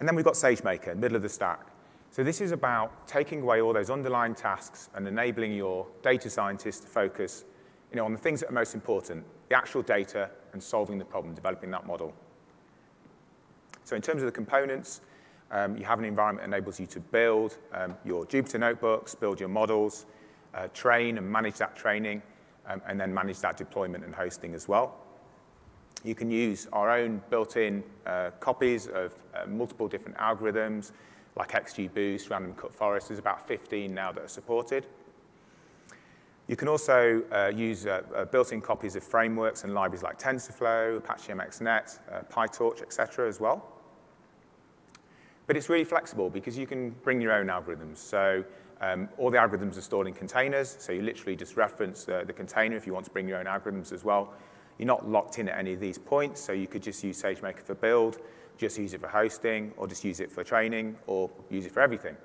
And 0.00 0.08
then 0.08 0.14
we've 0.14 0.24
got 0.24 0.34
SageMaker, 0.34 0.96
middle 0.96 1.16
of 1.16 1.22
the 1.22 1.28
stack. 1.28 1.66
So 2.10 2.24
this 2.24 2.40
is 2.40 2.52
about 2.52 3.06
taking 3.06 3.42
away 3.42 3.60
all 3.60 3.72
those 3.72 3.90
underlying 3.90 4.34
tasks 4.34 4.88
and 4.94 5.06
enabling 5.06 5.52
your 5.52 5.86
data 6.02 6.30
scientists 6.30 6.80
to 6.80 6.86
focus 6.86 7.44
you 7.90 7.96
know, 7.96 8.04
on 8.04 8.12
the 8.12 8.18
things 8.18 8.40
that 8.40 8.48
are 8.48 8.52
most 8.52 8.74
important, 8.74 9.24
the 9.48 9.56
actual 9.56 9.82
data 9.82 10.30
and 10.52 10.62
solving 10.62 10.98
the 10.98 11.04
problem, 11.04 11.34
developing 11.34 11.70
that 11.70 11.86
model. 11.86 12.14
So 13.84 13.96
in 13.96 14.02
terms 14.02 14.22
of 14.22 14.26
the 14.26 14.32
components, 14.32 15.00
um, 15.50 15.76
you 15.76 15.84
have 15.84 15.98
an 15.98 16.04
environment 16.04 16.48
that 16.48 16.54
enables 16.54 16.78
you 16.78 16.86
to 16.86 17.00
build 17.00 17.58
um, 17.72 17.96
your 18.04 18.26
Jupyter 18.26 18.60
notebooks, 18.60 19.14
build 19.14 19.40
your 19.40 19.48
models, 19.48 20.06
uh, 20.58 20.68
train 20.68 21.18
and 21.18 21.30
manage 21.30 21.56
that 21.56 21.76
training, 21.76 22.22
um, 22.66 22.82
and 22.86 23.00
then 23.00 23.12
manage 23.14 23.40
that 23.40 23.56
deployment 23.56 24.04
and 24.04 24.14
hosting 24.14 24.54
as 24.54 24.68
well. 24.68 24.96
You 26.04 26.14
can 26.14 26.30
use 26.30 26.68
our 26.72 26.90
own 26.90 27.22
built-in 27.30 27.82
uh, 28.06 28.30
copies 28.40 28.86
of 28.86 29.14
uh, 29.34 29.46
multiple 29.46 29.88
different 29.88 30.16
algorithms, 30.18 30.92
like 31.36 31.52
XGBoost, 31.52 32.30
Random 32.30 32.54
Cut 32.54 32.74
Forest. 32.74 33.08
There's 33.08 33.18
about 33.18 33.46
15 33.46 33.94
now 33.94 34.12
that 34.12 34.24
are 34.24 34.28
supported. 34.28 34.86
You 36.48 36.56
can 36.56 36.68
also 36.68 37.22
uh, 37.30 37.52
use 37.54 37.86
uh, 37.86 38.02
uh, 38.14 38.24
built-in 38.24 38.62
copies 38.62 38.96
of 38.96 39.02
frameworks 39.02 39.64
and 39.64 39.74
libraries 39.74 40.02
like 40.02 40.18
TensorFlow, 40.18 40.96
Apache 40.96 41.32
MXNet, 41.32 41.98
uh, 42.10 42.20
PyTorch, 42.32 42.80
etc. 42.80 43.28
as 43.28 43.38
well. 43.38 43.66
But 45.46 45.56
it's 45.56 45.68
really 45.68 45.84
flexible 45.84 46.30
because 46.30 46.56
you 46.56 46.66
can 46.66 46.90
bring 47.02 47.20
your 47.20 47.32
own 47.32 47.46
algorithms. 47.46 47.98
So 47.98 48.44
um, 48.80 49.08
all 49.18 49.30
the 49.30 49.38
algorithms 49.38 49.76
are 49.76 49.82
stored 49.82 50.06
in 50.06 50.14
containers, 50.14 50.76
so 50.78 50.92
you 50.92 51.02
literally 51.02 51.36
just 51.36 51.56
reference 51.56 52.04
the, 52.04 52.22
the 52.26 52.32
container 52.32 52.76
if 52.76 52.86
you 52.86 52.94
want 52.94 53.04
to 53.06 53.10
bring 53.10 53.28
your 53.28 53.38
own 53.38 53.46
algorithms 53.46 53.92
as 53.92 54.04
well. 54.04 54.32
You're 54.78 54.86
not 54.86 55.08
locked 55.08 55.38
in 55.38 55.48
at 55.48 55.58
any 55.58 55.72
of 55.72 55.80
these 55.80 55.98
points, 55.98 56.40
so 56.40 56.52
you 56.52 56.68
could 56.68 56.82
just 56.82 57.02
use 57.02 57.20
SageMaker 57.20 57.60
for 57.60 57.74
build, 57.74 58.18
just 58.56 58.78
use 58.78 58.94
it 58.94 59.00
for 59.00 59.08
hosting, 59.08 59.72
or 59.76 59.88
just 59.88 60.04
use 60.04 60.20
it 60.20 60.30
for 60.30 60.44
training, 60.44 60.96
or 61.06 61.28
use 61.50 61.66
it 61.66 61.72
for 61.72 61.80
everything. 61.80 62.16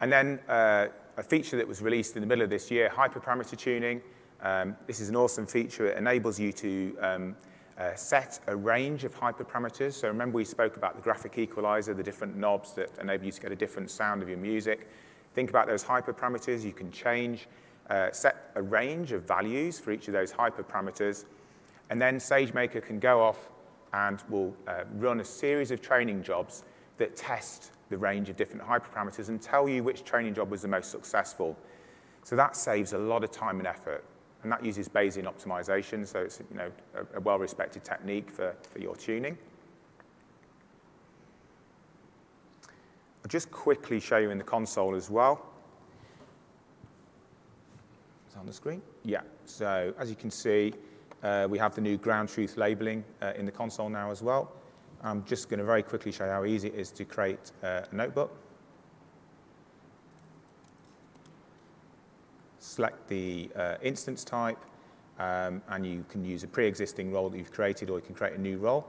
And 0.00 0.12
then 0.12 0.40
uh, 0.48 0.88
a 1.16 1.22
feature 1.22 1.56
that 1.56 1.68
was 1.68 1.80
released 1.80 2.16
in 2.16 2.20
the 2.20 2.26
middle 2.26 2.42
of 2.42 2.50
this 2.50 2.70
year, 2.70 2.90
hyperparameter 2.92 3.56
tuning. 3.56 4.02
Um, 4.42 4.76
this 4.86 5.00
is 5.00 5.08
an 5.08 5.16
awesome 5.16 5.46
feature. 5.46 5.86
It 5.86 5.96
enables 5.96 6.40
you 6.40 6.52
to 6.52 6.96
um, 7.00 7.36
uh, 7.78 7.94
set 7.94 8.40
a 8.46 8.54
range 8.54 9.04
of 9.04 9.14
hyperparameters. 9.18 9.94
So 9.94 10.08
remember 10.08 10.36
we 10.36 10.44
spoke 10.44 10.76
about 10.76 10.96
the 10.96 11.02
graphic 11.02 11.38
equalizer, 11.38 11.94
the 11.94 12.02
different 12.02 12.36
knobs 12.36 12.72
that 12.74 12.90
enable 13.00 13.26
you 13.26 13.32
to 13.32 13.40
get 13.40 13.52
a 13.52 13.56
different 13.56 13.90
sound 13.90 14.22
of 14.22 14.28
your 14.28 14.38
music. 14.38 14.88
Think 15.34 15.50
about 15.50 15.66
those 15.66 15.82
hyperparameters. 15.82 16.62
You 16.62 16.72
can 16.72 16.90
change, 16.92 17.48
uh, 17.90 18.10
set 18.12 18.50
a 18.54 18.62
range 18.62 19.12
of 19.12 19.24
values 19.24 19.80
for 19.80 19.90
each 19.90 20.06
of 20.06 20.12
those 20.12 20.32
hyperparameters. 20.32 21.24
And 21.90 22.00
then 22.00 22.16
SageMaker 22.16 22.84
can 22.84 23.00
go 23.00 23.22
off 23.22 23.50
and 23.92 24.22
will 24.28 24.54
uh, 24.66 24.84
run 24.94 25.20
a 25.20 25.24
series 25.24 25.70
of 25.70 25.80
training 25.80 26.22
jobs 26.22 26.62
that 26.98 27.16
test 27.16 27.72
the 27.90 27.98
range 27.98 28.28
of 28.28 28.36
different 28.36 28.66
hyperparameters 28.66 29.28
and 29.28 29.40
tell 29.42 29.68
you 29.68 29.82
which 29.82 30.04
training 30.04 30.34
job 30.34 30.50
was 30.50 30.62
the 30.62 30.68
most 30.68 30.90
successful. 30.90 31.56
So 32.22 32.36
that 32.36 32.56
saves 32.56 32.92
a 32.92 32.98
lot 32.98 33.24
of 33.24 33.30
time 33.30 33.58
and 33.58 33.66
effort. 33.66 34.04
And 34.44 34.52
that 34.52 34.62
uses 34.62 34.88
Bayesian 34.90 35.24
optimization, 35.24 36.06
so 36.06 36.20
it's 36.20 36.38
you 36.50 36.56
know, 36.58 36.70
a, 36.94 37.16
a 37.16 37.20
well-respected 37.20 37.82
technique 37.82 38.30
for, 38.30 38.54
for 38.70 38.78
your 38.78 38.94
tuning. 38.94 39.38
I'll 43.24 43.30
just 43.30 43.50
quickly 43.50 43.98
show 43.98 44.18
you 44.18 44.30
in 44.30 44.36
the 44.36 44.44
console 44.44 44.94
as 44.94 45.08
well. 45.08 45.46
Is 48.28 48.34
that 48.34 48.40
on 48.40 48.46
the 48.46 48.52
screen? 48.52 48.82
Yeah, 49.02 49.22
so 49.46 49.94
as 49.98 50.10
you 50.10 50.16
can 50.16 50.30
see, 50.30 50.74
uh, 51.22 51.46
we 51.48 51.56
have 51.56 51.74
the 51.74 51.80
new 51.80 51.96
ground 51.96 52.28
truth 52.28 52.58
labeling 52.58 53.02
uh, 53.22 53.32
in 53.36 53.46
the 53.46 53.52
console 53.52 53.88
now 53.88 54.10
as 54.10 54.22
well. 54.22 54.52
I'm 55.02 55.24
just 55.24 55.48
going 55.48 55.58
to 55.58 55.64
very 55.64 55.82
quickly 55.82 56.12
show 56.12 56.26
you 56.26 56.30
how 56.32 56.44
easy 56.44 56.68
it 56.68 56.74
is 56.74 56.90
to 56.90 57.06
create 57.06 57.50
uh, 57.62 57.80
a 57.90 57.94
notebook. 57.94 58.43
Select 62.74 63.06
the 63.06 63.48
uh, 63.54 63.76
instance 63.82 64.24
type, 64.24 64.58
um, 65.20 65.62
and 65.68 65.86
you 65.86 66.04
can 66.08 66.24
use 66.24 66.42
a 66.42 66.48
pre-existing 66.48 67.12
role 67.12 67.30
that 67.30 67.38
you've 67.38 67.52
created, 67.52 67.88
or 67.88 67.98
you 67.98 68.04
can 68.04 68.16
create 68.16 68.34
a 68.34 68.40
new 68.40 68.58
role. 68.58 68.84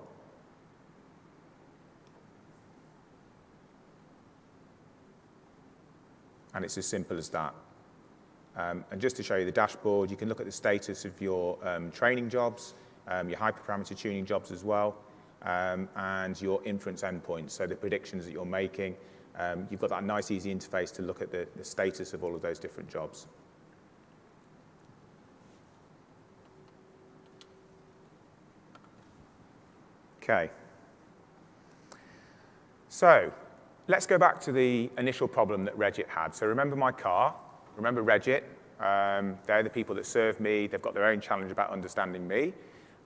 And 6.56 6.66
it's 6.66 6.80
as 6.80 6.88
simple 6.88 7.16
as 7.16 7.30
that. 7.30 7.54
Um, 8.56 8.84
and 8.90 9.00
just 9.00 9.18
to 9.18 9.24
show 9.24 9.36
you 9.36 9.46
the 9.46 9.52
dashboard, 9.52 10.10
you 10.10 10.18
can 10.18 10.30
look 10.30 10.40
at 10.40 10.48
the 10.48 10.52
status 10.52 11.06
of 11.06 11.22
your 11.22 11.60
um, 11.64 11.92
training 11.92 12.28
jobs, 12.28 12.74
um, 13.08 13.30
your 13.30 13.38
hyperparameter 13.38 13.96
tuning 13.96 14.26
jobs 14.26 14.50
as 14.52 14.64
well, 14.64 14.96
um, 15.44 15.88
and 15.96 16.42
your 16.42 16.60
inference 16.64 17.04
endpoints, 17.04 17.52
so 17.52 17.68
the 17.68 17.76
predictions 17.76 18.26
that 18.26 18.32
you're 18.32 18.46
making. 18.46 18.96
Um, 19.38 19.68
you've 19.70 19.82
got 19.82 19.92
that 19.92 20.04
nice, 20.04 20.32
easy 20.32 20.52
interface 20.52 20.92
to 20.94 21.04
look 21.04 21.22
at 21.22 21.30
the, 21.30 21.48
the 21.56 21.64
status 21.64 22.16
of 22.16 22.24
all 22.24 22.34
of 22.34 22.42
those 22.42 22.58
different 22.58 22.90
jobs. 22.90 23.28
Okay. 30.26 30.50
So 32.90 33.32
let's 33.88 34.08
go 34.08 34.18
back 34.18 34.42
to 34.42 34.52
the 34.52 34.90
initial 34.98 35.28
problem 35.28 35.66
that 35.66 35.78
Regit 35.78 36.08
had. 36.08 36.34
So 36.34 36.48
remember 36.48 36.76
my 36.76 36.92
car, 36.92 37.36
Remember 37.76 38.04
Regit? 38.04 38.44
Um, 38.80 39.38
they're 39.46 39.64
the 39.64 39.70
people 39.70 39.96
that 39.96 40.06
serve 40.06 40.40
me. 40.40 40.68
They've 40.68 40.82
got 40.82 40.94
their 40.94 41.06
own 41.06 41.22
challenge 41.22 41.52
about 41.52 41.70
understanding 41.72 42.28
me. 42.28 42.54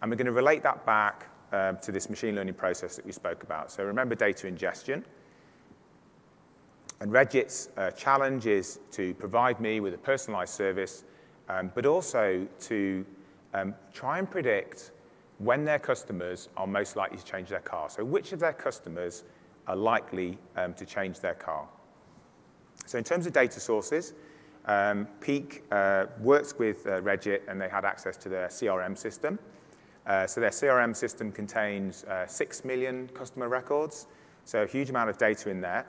And 0.02 0.10
we're 0.10 0.18
going 0.18 0.28
to 0.28 0.32
relate 0.32 0.64
that 0.64 0.86
back 0.86 1.30
um, 1.52 1.78
to 1.82 1.92
this 1.92 2.10
machine 2.10 2.36
learning 2.36 2.54
process 2.54 2.96
that 2.96 3.06
we 3.06 3.12
spoke 3.12 3.44
about. 3.44 3.72
So 3.72 3.84
remember 3.84 4.16
data 4.16 4.48
ingestion. 4.48 5.04
And 7.02 7.12
Regit's 7.12 7.70
uh, 7.78 7.92
challenge 7.92 8.46
is 8.46 8.80
to 8.92 9.14
provide 9.16 9.60
me 9.60 9.80
with 9.80 9.94
a 9.94 9.98
personalized 9.98 10.54
service, 10.54 11.04
um, 11.48 11.72
but 11.74 11.86
also 11.86 12.48
to 12.62 13.06
um, 13.54 13.74
try 13.94 14.20
and 14.20 14.30
predict 14.30 14.92
when 15.40 15.66
their 15.66 15.80
customers 15.80 16.50
are 16.56 16.68
most 16.68 16.96
likely 16.96 17.18
to 17.18 17.26
change 17.26 17.50
their 17.50 17.60
car. 17.62 17.90
So 17.90 18.04
which 18.04 18.34
of 18.34 18.40
their 18.40 18.54
customers 18.54 19.24
are 19.68 19.76
likely 19.76 20.38
um, 20.56 20.74
to 20.76 20.86
change 20.86 21.20
their 21.20 21.34
car? 21.34 21.68
So 22.86 22.98
in 22.98 23.04
terms 23.04 23.26
of 23.26 23.34
data 23.34 23.60
sources, 23.60 24.14
um, 24.66 25.08
Peak 25.22 25.64
uh, 25.72 26.06
works 26.22 26.56
with 26.58 26.86
uh, 26.86 27.02
Regit 27.02 27.42
and 27.48 27.60
they 27.60 27.70
had 27.70 27.86
access 27.86 28.18
to 28.18 28.30
their 28.30 28.48
CRM 28.48 28.98
system. 28.98 29.40
Uh, 30.06 30.28
so 30.28 30.42
their 30.42 30.50
CRM 30.50 30.96
system 30.96 31.32
contains 31.32 32.04
uh, 32.06 32.26
6 32.26 32.66
million 32.66 33.08
customer 33.10 33.48
records, 33.48 34.08
so 34.44 34.64
a 34.64 34.68
huge 34.68 34.90
amount 34.90 35.10
of 35.10 35.18
data 35.18 35.50
in 35.50 35.62
there. 35.62 35.86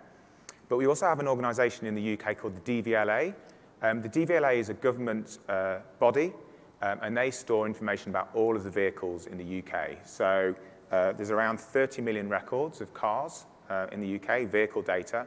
But 0.69 0.77
we 0.77 0.87
also 0.87 1.07
have 1.07 1.21
an 1.21 1.29
organization 1.29 1.87
in 1.87 1.95
the 1.95 2.13
UK 2.13 2.39
called 2.39 2.55
the 2.65 2.83
DVLA. 2.83 3.35
Um, 3.83 4.03
the 4.03 4.09
DVLA 4.09 4.57
is 4.57 4.69
a 4.69 4.75
government 4.75 5.39
uh, 5.49 5.79
body, 5.99 6.33
um, 6.83 6.99
and 7.03 7.17
they 7.17 7.31
store 7.31 7.67
information 7.67 8.11
about 8.11 8.31
all 8.35 8.57
of 8.57 8.65
the 8.65 8.71
vehicles 8.71 9.27
in 9.27 9.39
the 9.39 9.59
UK. 9.59 9.99
So 10.05 10.55
uh, 10.91 11.13
there's 11.13 11.31
around 11.31 11.61
30 11.61 12.03
million 12.03 12.29
records 12.29 12.81
of 12.81 12.93
cars 12.95 13.47
uh, 13.69 13.87
in 13.93 14.01
the 14.01 14.17
UK, 14.17 14.49
vehicle 14.49 14.83
data. 14.83 15.27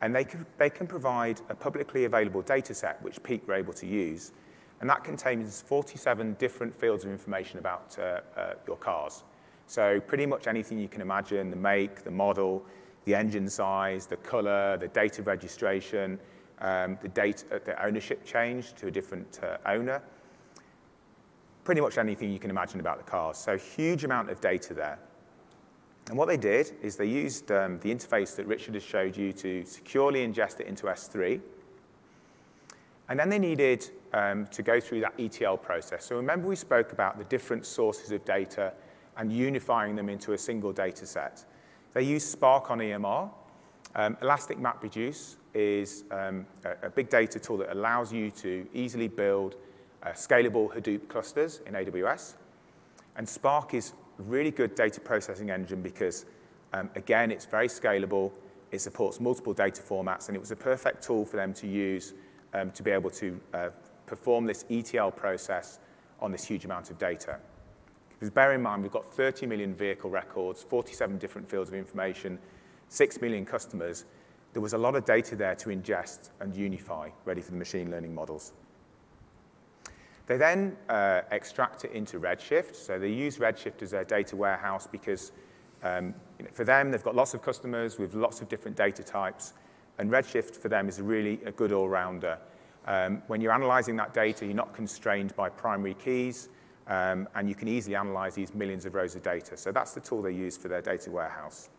And 0.00 0.14
they 0.14 0.24
can, 0.24 0.46
they 0.56 0.70
can 0.70 0.86
provide 0.86 1.40
a 1.50 1.54
publicly 1.54 2.04
available 2.04 2.42
data 2.42 2.74
set, 2.74 3.02
which 3.02 3.22
Peak 3.22 3.46
were 3.46 3.54
able 3.54 3.74
to 3.74 3.86
use, 3.86 4.32
and 4.80 4.88
that 4.88 5.04
contains 5.04 5.60
47 5.60 6.36
different 6.38 6.74
fields 6.74 7.04
of 7.04 7.10
information 7.10 7.58
about 7.58 7.96
uh, 7.98 8.20
uh, 8.36 8.54
your 8.66 8.76
cars. 8.76 9.24
So 9.66 10.00
pretty 10.00 10.24
much 10.24 10.46
anything 10.46 10.78
you 10.78 10.88
can 10.88 11.02
imagine, 11.02 11.50
the 11.50 11.56
make, 11.56 12.02
the 12.02 12.10
model, 12.10 12.64
the 13.04 13.14
engine 13.14 13.48
size, 13.48 14.06
the 14.06 14.16
color, 14.16 14.78
the 14.78 14.88
date 14.88 15.18
of 15.18 15.26
registration, 15.26 16.18
um, 16.60 16.98
the 17.02 17.08
date 17.08 17.44
uh, 17.52 17.58
the 17.64 17.82
ownership 17.84 18.24
change 18.24 18.72
to 18.74 18.86
a 18.86 18.90
different 18.90 19.40
uh, 19.42 19.58
owner. 19.66 20.02
Pretty 21.64 21.80
much 21.80 21.98
anything 21.98 22.32
you 22.32 22.38
can 22.38 22.50
imagine 22.50 22.80
about 22.80 22.98
the 22.98 23.10
cars. 23.10 23.36
So 23.38 23.56
huge 23.58 24.04
amount 24.04 24.30
of 24.30 24.40
data 24.40 24.74
there. 24.74 24.98
And 26.08 26.18
what 26.18 26.26
they 26.26 26.36
did 26.36 26.72
is 26.82 26.96
they 26.96 27.06
used 27.06 27.52
um, 27.52 27.78
the 27.80 27.94
interface 27.94 28.34
that 28.36 28.46
Richard 28.46 28.74
has 28.74 28.82
showed 28.82 29.16
you 29.16 29.32
to 29.34 29.64
securely 29.64 30.26
ingest 30.26 30.60
it 30.60 30.66
into 30.66 30.86
S3. 30.86 31.40
And 33.08 33.18
then 33.18 33.28
they 33.28 33.38
needed 33.38 33.88
um, 34.12 34.46
to 34.48 34.62
go 34.62 34.80
through 34.80 35.00
that 35.00 35.14
ETL 35.18 35.56
process. 35.58 36.04
So 36.06 36.16
remember 36.16 36.48
we 36.48 36.56
spoke 36.56 36.92
about 36.92 37.18
the 37.18 37.24
different 37.24 37.66
sources 37.66 38.10
of 38.12 38.24
data 38.24 38.72
and 39.16 39.32
unifying 39.32 39.94
them 39.96 40.08
into 40.08 40.32
a 40.32 40.38
single 40.38 40.72
data 40.72 41.06
set. 41.06 41.44
They 41.92 42.02
use 42.02 42.24
Spark 42.24 42.70
on 42.70 42.78
EMR. 42.78 43.30
Um, 43.94 44.16
Elastic 44.22 44.58
MapReduce 44.58 45.36
is 45.54 46.04
um, 46.12 46.46
a, 46.64 46.86
a, 46.86 46.90
big 46.90 47.10
data 47.10 47.40
tool 47.40 47.56
that 47.58 47.72
allows 47.72 48.12
you 48.12 48.30
to 48.30 48.66
easily 48.72 49.08
build 49.08 49.56
uh, 50.02 50.08
scalable 50.10 50.74
Hadoop 50.74 51.08
clusters 51.08 51.60
in 51.66 51.74
AWS. 51.74 52.34
And 53.16 53.28
Spark 53.28 53.74
is 53.74 53.92
a 54.18 54.22
really 54.22 54.50
good 54.50 54.74
data 54.74 55.00
processing 55.00 55.50
engine 55.50 55.82
because, 55.82 56.26
um, 56.72 56.90
again, 56.94 57.30
it's 57.30 57.46
very 57.46 57.68
scalable, 57.68 58.32
it 58.70 58.80
supports 58.80 59.20
multiple 59.20 59.52
data 59.52 59.82
formats, 59.82 60.28
and 60.28 60.36
it 60.36 60.40
was 60.40 60.50
a 60.50 60.56
perfect 60.56 61.02
tool 61.02 61.24
for 61.24 61.36
them 61.36 61.52
to 61.54 61.66
use 61.66 62.14
um, 62.54 62.70
to 62.72 62.82
be 62.82 62.90
able 62.90 63.10
to 63.10 63.40
uh, 63.52 63.68
perform 64.06 64.46
this 64.46 64.64
ETL 64.70 65.10
process 65.10 65.78
on 66.20 66.32
this 66.32 66.44
huge 66.44 66.64
amount 66.64 66.90
of 66.90 66.98
data. 66.98 67.38
Because 68.10 68.30
bear 68.30 68.52
in 68.52 68.60
mind, 68.60 68.82
we've 68.82 68.92
got 68.92 69.12
30 69.12 69.46
million 69.46 69.74
vehicle 69.74 70.10
records, 70.10 70.62
47 70.62 71.16
different 71.18 71.48
fields 71.48 71.70
of 71.70 71.74
information, 71.74 72.38
6 72.88 73.20
million 73.20 73.46
customers. 73.46 74.04
There 74.52 74.60
was 74.60 74.74
a 74.74 74.78
lot 74.78 74.94
of 74.94 75.04
data 75.04 75.36
there 75.36 75.54
to 75.54 75.70
ingest 75.70 76.30
and 76.40 76.54
unify, 76.54 77.08
ready 77.24 77.40
for 77.40 77.52
the 77.52 77.56
machine 77.56 77.90
learning 77.90 78.14
models. 78.14 78.52
They 80.30 80.36
then 80.36 80.76
uh, 80.88 81.22
extract 81.32 81.84
it 81.84 81.90
into 81.90 82.20
Redshift. 82.20 82.76
So 82.76 83.00
they 83.00 83.08
use 83.08 83.38
Redshift 83.38 83.82
as 83.82 83.90
their 83.90 84.04
data 84.04 84.36
warehouse 84.36 84.86
because 84.86 85.32
um, 85.82 86.14
you 86.38 86.44
know, 86.44 86.52
for 86.52 86.62
them, 86.62 86.92
they've 86.92 87.02
got 87.02 87.16
lots 87.16 87.34
of 87.34 87.42
customers 87.42 87.98
with 87.98 88.14
lots 88.14 88.40
of 88.40 88.48
different 88.48 88.76
data 88.76 89.02
types. 89.02 89.54
And 89.98 90.08
Redshift 90.08 90.54
for 90.54 90.68
them 90.68 90.88
is 90.88 91.00
really 91.00 91.40
a 91.46 91.50
good 91.50 91.72
all-rounder. 91.72 92.38
Um, 92.86 93.24
when 93.26 93.40
you're 93.40 93.50
analyzing 93.50 93.96
that 93.96 94.14
data, 94.14 94.44
you're 94.46 94.54
not 94.54 94.72
constrained 94.72 95.34
by 95.34 95.48
primary 95.48 95.94
keys. 95.94 96.48
Um, 96.86 97.28
and 97.34 97.48
you 97.48 97.56
can 97.56 97.66
easily 97.66 97.96
analyze 97.96 98.36
these 98.36 98.54
millions 98.54 98.86
of 98.86 98.94
rows 98.94 99.16
of 99.16 99.24
data. 99.24 99.56
So 99.56 99.72
that's 99.72 99.94
the 99.94 100.00
tool 100.00 100.22
they 100.22 100.30
use 100.30 100.56
for 100.56 100.68
their 100.68 100.80
data 100.80 101.10
warehouse. 101.10 101.70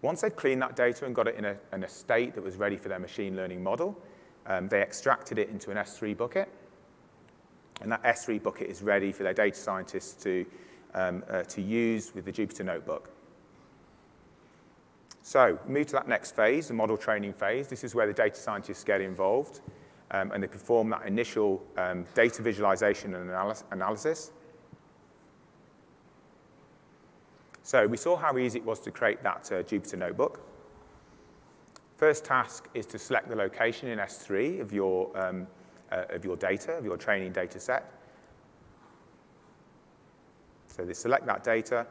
Once 0.00 0.22
they'd 0.22 0.34
cleaned 0.34 0.62
that 0.62 0.76
data 0.76 1.04
and 1.04 1.14
got 1.14 1.28
it 1.28 1.34
in 1.34 1.44
a, 1.44 1.56
in 1.74 1.84
a 1.84 1.88
state 1.88 2.34
that 2.34 2.42
was 2.42 2.56
ready 2.56 2.78
for 2.78 2.88
their 2.88 2.98
machine 2.98 3.36
learning 3.36 3.62
model, 3.62 4.00
um, 4.46 4.68
they 4.68 4.82
extracted 4.82 5.38
it 5.38 5.48
into 5.48 5.70
an 5.70 5.76
S3 5.76 6.16
bucket. 6.16 6.48
And 7.80 7.90
that 7.90 8.02
S3 8.02 8.42
bucket 8.42 8.68
is 8.68 8.82
ready 8.82 9.12
for 9.12 9.22
their 9.22 9.34
data 9.34 9.56
scientists 9.56 10.22
to, 10.22 10.46
um, 10.94 11.24
uh, 11.28 11.42
to 11.42 11.60
use 11.60 12.14
with 12.14 12.24
the 12.24 12.32
Jupyter 12.32 12.64
Notebook. 12.64 13.10
So 15.22 15.58
move 15.66 15.86
to 15.86 15.94
that 15.94 16.06
next 16.06 16.36
phase, 16.36 16.68
the 16.68 16.74
model 16.74 16.96
training 16.96 17.32
phase. 17.32 17.66
This 17.66 17.82
is 17.82 17.94
where 17.94 18.06
the 18.06 18.12
data 18.12 18.36
scientists 18.36 18.84
get 18.84 19.00
involved 19.00 19.60
um, 20.10 20.30
and 20.32 20.42
they 20.42 20.46
perform 20.46 20.90
that 20.90 21.06
initial 21.06 21.62
um, 21.76 22.04
data 22.14 22.42
visualization 22.42 23.14
and 23.14 23.30
analysis. 23.72 24.30
So 27.62 27.86
we 27.86 27.96
saw 27.96 28.16
how 28.16 28.36
easy 28.36 28.58
it 28.58 28.64
was 28.64 28.80
to 28.80 28.90
create 28.90 29.22
that 29.22 29.50
uh, 29.50 29.62
Jupyter 29.62 29.96
notebook. 29.96 30.40
First 32.04 32.26
task 32.26 32.68
is 32.74 32.84
to 32.88 32.98
select 32.98 33.30
the 33.30 33.34
location 33.34 33.88
in 33.88 33.98
S3 33.98 34.60
of 34.60 34.74
your, 34.74 35.10
um, 35.18 35.46
uh, 35.90 36.04
of 36.10 36.22
your 36.22 36.36
data, 36.36 36.72
of 36.72 36.84
your 36.84 36.98
training 36.98 37.32
data 37.32 37.58
set. 37.58 37.90
So 40.68 40.84
they 40.84 40.92
select 40.92 41.24
that 41.24 41.42
data, 41.42 41.86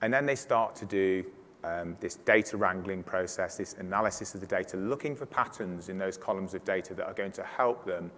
and 0.00 0.14
then 0.14 0.26
they 0.26 0.36
start 0.36 0.76
to 0.76 0.86
do 0.86 1.24
um, 1.64 1.96
this 1.98 2.14
data 2.14 2.56
wrangling 2.56 3.02
process, 3.02 3.56
this 3.56 3.74
analysis 3.80 4.32
of 4.36 4.40
the 4.40 4.46
data, 4.46 4.76
looking 4.76 5.16
for 5.16 5.26
patterns 5.26 5.88
in 5.88 5.98
those 5.98 6.16
columns 6.16 6.54
of 6.54 6.64
data 6.64 6.94
that 6.94 7.06
are 7.06 7.12
going 7.12 7.32
to 7.32 7.42
help 7.42 7.84
them 7.84 8.12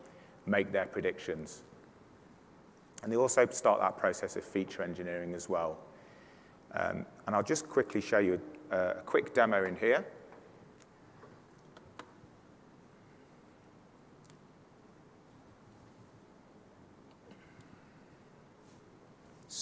make 0.44 0.72
their 0.72 0.84
predictions. 0.84 1.62
And 3.02 3.10
they 3.10 3.16
also 3.16 3.46
start 3.46 3.80
that 3.80 3.96
process 3.96 4.36
of 4.36 4.44
feature 4.44 4.82
engineering 4.82 5.32
as 5.32 5.48
well. 5.48 5.78
Um, 6.74 7.06
and 7.26 7.34
I'll 7.34 7.42
just 7.42 7.66
quickly 7.66 8.02
show 8.02 8.18
you 8.18 8.38
a, 8.70 8.76
a 8.76 9.02
quick 9.06 9.32
demo 9.32 9.64
in 9.64 9.76
here. 9.76 10.04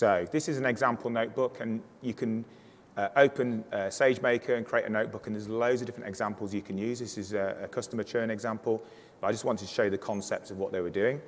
So 0.02 0.26
this 0.32 0.48
is 0.48 0.58
an 0.58 0.66
example 0.66 1.10
notebook, 1.10 1.60
and 1.60 1.80
you 2.00 2.12
can 2.12 2.44
uh, 2.96 3.10
open 3.14 3.62
uh, 3.70 3.82
SageMaker 3.86 4.56
and 4.56 4.66
create 4.66 4.84
a 4.84 4.90
notebook, 4.90 5.28
and 5.28 5.36
there's 5.36 5.48
loads 5.48 5.80
of 5.80 5.86
different 5.86 6.08
examples 6.08 6.52
you 6.52 6.60
can 6.60 6.76
use. 6.76 6.98
This 6.98 7.16
is 7.16 7.34
a, 7.34 7.56
a 7.62 7.68
customer 7.68 8.02
churn 8.02 8.28
example, 8.28 8.82
but 9.20 9.28
I 9.28 9.30
just 9.30 9.44
wanted 9.44 9.68
to 9.68 9.72
show 9.72 9.84
you 9.84 9.90
the 9.90 9.98
concepts 9.98 10.50
of 10.50 10.58
what 10.58 10.72
they 10.72 10.80
were 10.80 10.90
doing. 10.90 11.20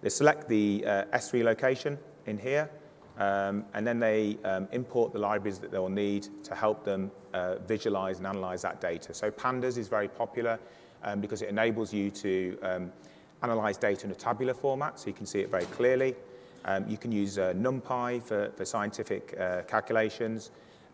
They 0.00 0.08
select 0.08 0.48
the 0.48 0.82
uh, 0.84 1.04
S3 1.16 1.44
location 1.44 1.96
in 2.26 2.38
here, 2.38 2.68
um, 3.18 3.64
and 3.72 3.86
then 3.86 4.00
they 4.00 4.36
um, 4.42 4.66
import 4.72 5.12
the 5.12 5.20
libraries 5.20 5.60
that 5.60 5.70
they'll 5.70 5.88
need 5.88 6.26
to 6.42 6.56
help 6.56 6.84
them 6.84 7.08
uh, 7.34 7.58
visualize 7.68 8.18
and 8.18 8.26
analyze 8.26 8.62
that 8.62 8.80
data. 8.80 9.14
So 9.14 9.30
Pandas 9.30 9.78
is 9.78 9.86
very 9.86 10.08
popular 10.08 10.58
um, 11.04 11.20
because 11.20 11.40
it 11.40 11.50
enables 11.50 11.94
you 11.94 12.10
to 12.10 12.58
um, 12.64 12.92
analyze 13.44 13.76
data 13.76 14.06
in 14.06 14.10
a 14.10 14.16
tabular 14.16 14.54
format, 14.54 14.98
so 14.98 15.06
you 15.06 15.12
can 15.12 15.24
see 15.24 15.38
it 15.38 15.52
very 15.52 15.66
clearly. 15.66 16.16
Um, 16.64 16.88
you 16.88 16.96
can 16.96 17.12
use 17.12 17.38
uh, 17.38 17.52
NumPy 17.54 18.22
for, 18.22 18.50
for 18.56 18.64
scientific 18.64 19.34
uh, 19.38 19.62
calculations. 19.62 20.50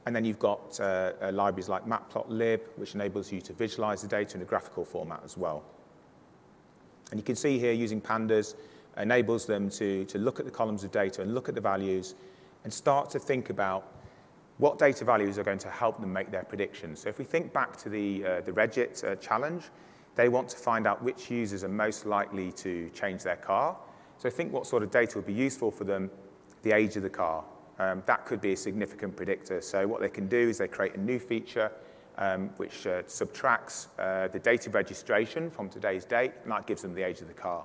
And 0.07 0.17
then 0.17 0.25
you've 0.25 0.39
got 0.39 0.81
uh, 0.81 1.13
uh, 1.21 1.33
libraries 1.33 1.69
like 1.69 1.85
Matplotlib, 1.87 2.61
which 2.77 2.95
enables 2.95 3.31
you 3.31 3.41
to 3.43 3.53
visualize 3.53 4.01
the 4.03 4.09
data 4.09 4.37
in 4.37 4.43
a 4.43 4.47
graphical 4.47 4.85
format 4.85 5.21
as 5.25 5.37
well. 5.37 5.63
And 7.11 7.21
you 7.21 7.25
can 7.25 7.37
see 7.37 7.59
here 7.59 7.73
using 7.73 8.01
pandas 8.01 8.55
enables 8.97 9.47
them 9.47 9.71
to, 9.71 10.05
to 10.07 10.19
look 10.19 10.41
at 10.41 10.47
the 10.47 10.51
columns 10.51 10.85
of 10.85 10.91
data 10.91 11.23
and 11.23 11.35
look 11.35 11.49
at 11.49 11.55
the 11.55 11.61
values 11.61 12.15
and 12.65 12.73
start 12.73 13.11
to 13.11 13.19
think 13.19 13.51
about 13.51 13.93
what 14.59 14.79
data 14.79 15.05
values 15.05 15.39
are 15.39 15.45
going 15.45 15.59
to 15.59 15.71
help 15.71 16.01
them 16.01 16.13
make 16.13 16.31
their 16.31 16.43
predictions. 16.43 17.01
So 17.01 17.09
if 17.09 17.19
we 17.19 17.25
think 17.25 17.53
back 17.53 17.77
to 17.79 17.89
the, 17.89 18.25
uh, 18.25 18.41
the 18.41 18.53
Regit 18.53 19.05
uh, 19.05 19.15
challenge, 19.17 19.65
they 20.17 20.29
want 20.29 20.49
to 20.49 20.57
find 20.57 20.87
out 20.87 21.03
which 21.03 21.31
users 21.31 21.63
are 21.63 21.69
most 21.69 22.07
likely 22.07 22.51
to 22.53 22.91
change 22.91 23.23
their 23.23 23.37
car. 23.37 23.77
So 24.19 24.29
think 24.29 24.53
what 24.53 24.67
sort 24.67 24.83
of 24.83 24.91
data 24.91 25.17
would 25.17 25.27
be 25.27 25.33
useful 25.33 25.71
for 25.71 25.85
them, 25.85 26.11
the 26.63 26.73
age 26.73 26.97
of 26.97 27.03
the 27.03 27.11
car, 27.11 27.45
um, 27.79 28.03
that 28.07 28.27
could 28.27 28.41
be 28.41 28.53
a 28.53 28.57
significant 28.57 29.17
predictor. 29.17 29.61
So 29.61 29.87
what 29.87 30.01
they 30.01 30.09
can 30.09 30.29
do 30.29 30.37
is 30.37 30.59
they 30.59 30.69
create 30.69 30.97
a 30.97 31.01
new 31.01 31.19
feature 31.19 31.71
um, 32.19 32.49
which 32.57 32.87
uh, 32.87 33.03
subtracts 33.07 33.89
uh, 33.99 34.27
the 34.29 34.41
date 34.41 34.67
of 34.67 34.75
registration 34.75 35.51
from 35.51 35.69
today's 35.69 36.05
date, 36.05 36.33
and 36.43 36.51
that 36.51 36.67
gives 36.67 36.83
them 36.83 36.95
the 36.95 37.03
age 37.03 37.21
of 37.21 37.29
the 37.29 37.35
car. 37.35 37.65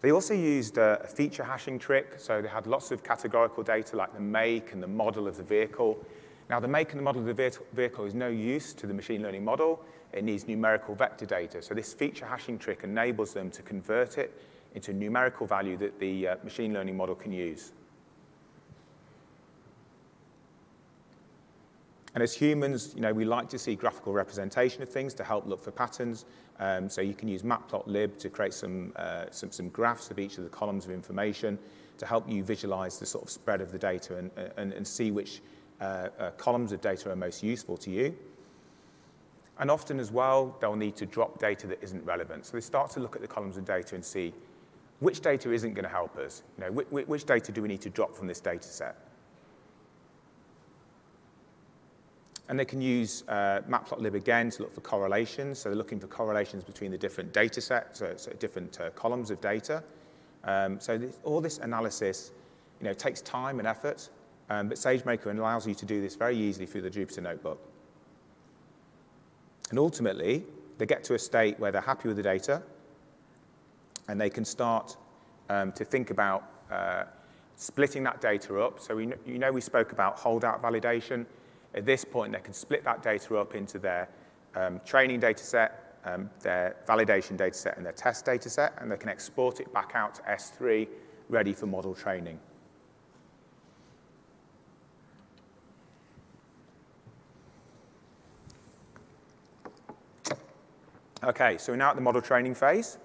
They 0.00 0.10
also 0.10 0.32
used 0.34 0.78
uh, 0.78 0.98
a 1.04 1.06
feature 1.06 1.44
hashing 1.44 1.78
trick, 1.78 2.14
so 2.16 2.40
they 2.40 2.48
had 2.48 2.66
lots 2.66 2.90
of 2.90 3.04
categorical 3.04 3.62
data 3.62 3.94
like 3.94 4.14
the 4.14 4.20
make 4.20 4.72
and 4.72 4.82
the 4.82 4.88
model 4.88 5.28
of 5.28 5.36
the 5.36 5.42
vehicle. 5.42 6.02
Now, 6.48 6.60
the 6.60 6.68
make 6.68 6.90
and 6.90 6.98
the 6.98 7.04
model 7.04 7.20
of 7.20 7.36
the 7.36 7.60
vehicle 7.74 8.06
is 8.06 8.14
no 8.14 8.28
use 8.28 8.72
to 8.72 8.86
the 8.86 8.94
machine 8.94 9.22
learning 9.22 9.44
model. 9.44 9.84
It 10.12 10.24
needs 10.24 10.48
numerical 10.48 10.94
vector 10.94 11.26
data. 11.26 11.62
So 11.62 11.74
this 11.74 11.92
feature 11.92 12.26
hashing 12.26 12.58
trick 12.58 12.80
enables 12.82 13.32
them 13.34 13.50
to 13.50 13.62
convert 13.62 14.18
it 14.18 14.32
into 14.74 14.90
a 14.90 14.94
numerical 14.94 15.46
value 15.46 15.76
that 15.76 15.98
the 15.98 16.28
uh, 16.28 16.36
machine 16.42 16.72
learning 16.72 16.96
model 16.96 17.14
can 17.14 17.32
use. 17.32 17.72
And 22.14 22.22
as 22.22 22.34
humans, 22.34 22.92
you 22.94 23.00
know, 23.00 23.12
we 23.12 23.24
like 23.24 23.48
to 23.50 23.58
see 23.58 23.74
graphical 23.74 24.12
representation 24.12 24.82
of 24.82 24.90
things 24.90 25.14
to 25.14 25.24
help 25.24 25.46
look 25.46 25.62
for 25.62 25.70
patterns. 25.70 26.26
Um, 26.58 26.88
so 26.88 27.00
you 27.00 27.14
can 27.14 27.28
use 27.28 27.42
matplotlib 27.42 28.18
to 28.18 28.28
create 28.28 28.52
some, 28.52 28.92
uh, 28.96 29.24
some, 29.30 29.50
some 29.50 29.70
graphs 29.70 30.10
of 30.10 30.18
each 30.18 30.36
of 30.36 30.44
the 30.44 30.50
columns 30.50 30.84
of 30.84 30.90
information 30.90 31.58
to 31.98 32.06
help 32.06 32.28
you 32.28 32.44
visualize 32.44 32.98
the 32.98 33.06
sort 33.06 33.24
of 33.24 33.30
spread 33.30 33.60
of 33.60 33.72
the 33.72 33.78
data 33.78 34.18
and, 34.18 34.30
and, 34.56 34.72
and 34.72 34.86
see 34.86 35.10
which 35.10 35.40
uh, 35.80 36.08
uh, 36.18 36.30
columns 36.32 36.72
of 36.72 36.80
data 36.80 37.10
are 37.10 37.16
most 37.16 37.42
useful 37.42 37.76
to 37.78 37.90
you. 37.90 38.14
And 39.58 39.70
often 39.70 39.98
as 39.98 40.10
well, 40.10 40.56
they'll 40.60 40.76
need 40.76 40.96
to 40.96 41.06
drop 41.06 41.38
data 41.38 41.66
that 41.68 41.82
isn't 41.82 42.04
relevant. 42.04 42.46
So 42.46 42.56
they 42.56 42.60
start 42.60 42.90
to 42.92 43.00
look 43.00 43.16
at 43.16 43.22
the 43.22 43.28
columns 43.28 43.56
of 43.56 43.64
data 43.64 43.94
and 43.94 44.04
see 44.04 44.34
which 45.02 45.20
data 45.20 45.52
isn't 45.52 45.74
going 45.74 45.82
to 45.82 45.90
help 45.90 46.16
us. 46.16 46.44
You 46.56 46.64
know, 46.64 46.72
which, 46.72 47.06
which 47.08 47.24
data 47.24 47.50
do 47.50 47.60
we 47.60 47.66
need 47.66 47.80
to 47.80 47.90
drop 47.90 48.14
from 48.14 48.28
this 48.28 48.40
data 48.40 48.68
set? 48.68 48.96
And 52.48 52.58
they 52.58 52.64
can 52.64 52.80
use 52.80 53.24
uh, 53.28 53.62
matplotlib 53.68 54.14
again 54.14 54.50
to 54.50 54.62
look 54.62 54.72
for 54.72 54.80
correlations. 54.80 55.58
So 55.58 55.68
they're 55.68 55.76
looking 55.76 55.98
for 55.98 56.06
correlations 56.06 56.62
between 56.62 56.92
the 56.92 56.98
different 56.98 57.32
data 57.32 57.60
sets, 57.60 57.98
so, 57.98 58.12
so 58.16 58.32
different 58.34 58.80
uh, 58.80 58.90
columns 58.90 59.32
of 59.32 59.40
data. 59.40 59.82
Um, 60.44 60.78
so 60.78 60.96
this, 60.96 61.18
all 61.24 61.40
this 61.40 61.58
analysis 61.58 62.30
you 62.80 62.86
know, 62.86 62.92
takes 62.92 63.20
time 63.22 63.58
and 63.58 63.66
effort, 63.66 64.08
um, 64.50 64.68
but 64.68 64.78
SageMaker 64.78 65.36
allows 65.36 65.66
you 65.66 65.74
to 65.74 65.86
do 65.86 66.00
this 66.00 66.14
very 66.14 66.36
easily 66.36 66.66
through 66.66 66.82
the 66.82 66.90
Jupyter 66.90 67.22
Notebook. 67.22 67.60
And 69.70 69.80
ultimately, 69.80 70.44
they 70.78 70.86
get 70.86 71.02
to 71.04 71.14
a 71.14 71.18
state 71.18 71.58
where 71.58 71.72
they're 71.72 71.80
happy 71.80 72.06
with 72.06 72.18
the 72.18 72.22
data, 72.22 72.62
and 74.12 74.20
they 74.20 74.28
can 74.28 74.44
start 74.44 74.98
um, 75.48 75.72
to 75.72 75.86
think 75.86 76.10
about 76.10 76.44
uh, 76.70 77.04
splitting 77.56 78.02
that 78.02 78.20
data 78.20 78.60
up. 78.60 78.78
So 78.78 78.94
we, 78.94 79.10
you 79.24 79.38
know 79.38 79.50
we 79.50 79.62
spoke 79.62 79.92
about 79.92 80.18
holdout 80.18 80.62
validation. 80.62 81.24
At 81.74 81.86
this 81.86 82.04
point, 82.04 82.34
they 82.34 82.40
can 82.40 82.52
split 82.52 82.84
that 82.84 83.02
data 83.02 83.38
up 83.38 83.54
into 83.54 83.78
their 83.78 84.10
um, 84.54 84.82
training 84.84 85.20
data 85.20 85.42
set, 85.42 85.98
um, 86.04 86.28
their 86.42 86.76
validation 86.86 87.38
data 87.38 87.56
set, 87.56 87.78
and 87.78 87.86
their 87.86 87.94
test 87.94 88.26
data 88.26 88.50
set, 88.50 88.74
and 88.82 88.92
they 88.92 88.98
can 88.98 89.08
export 89.08 89.60
it 89.60 89.72
back 89.72 89.92
out 89.94 90.16
to 90.16 90.22
S3, 90.24 90.86
ready 91.30 91.54
for 91.54 91.64
model 91.64 91.94
training. 91.94 92.38
Okay, 101.24 101.56
so 101.56 101.72
we're 101.72 101.76
now 101.76 101.88
at 101.88 101.96
the 101.96 102.02
model 102.02 102.20
training 102.20 102.54
phase. 102.54 102.98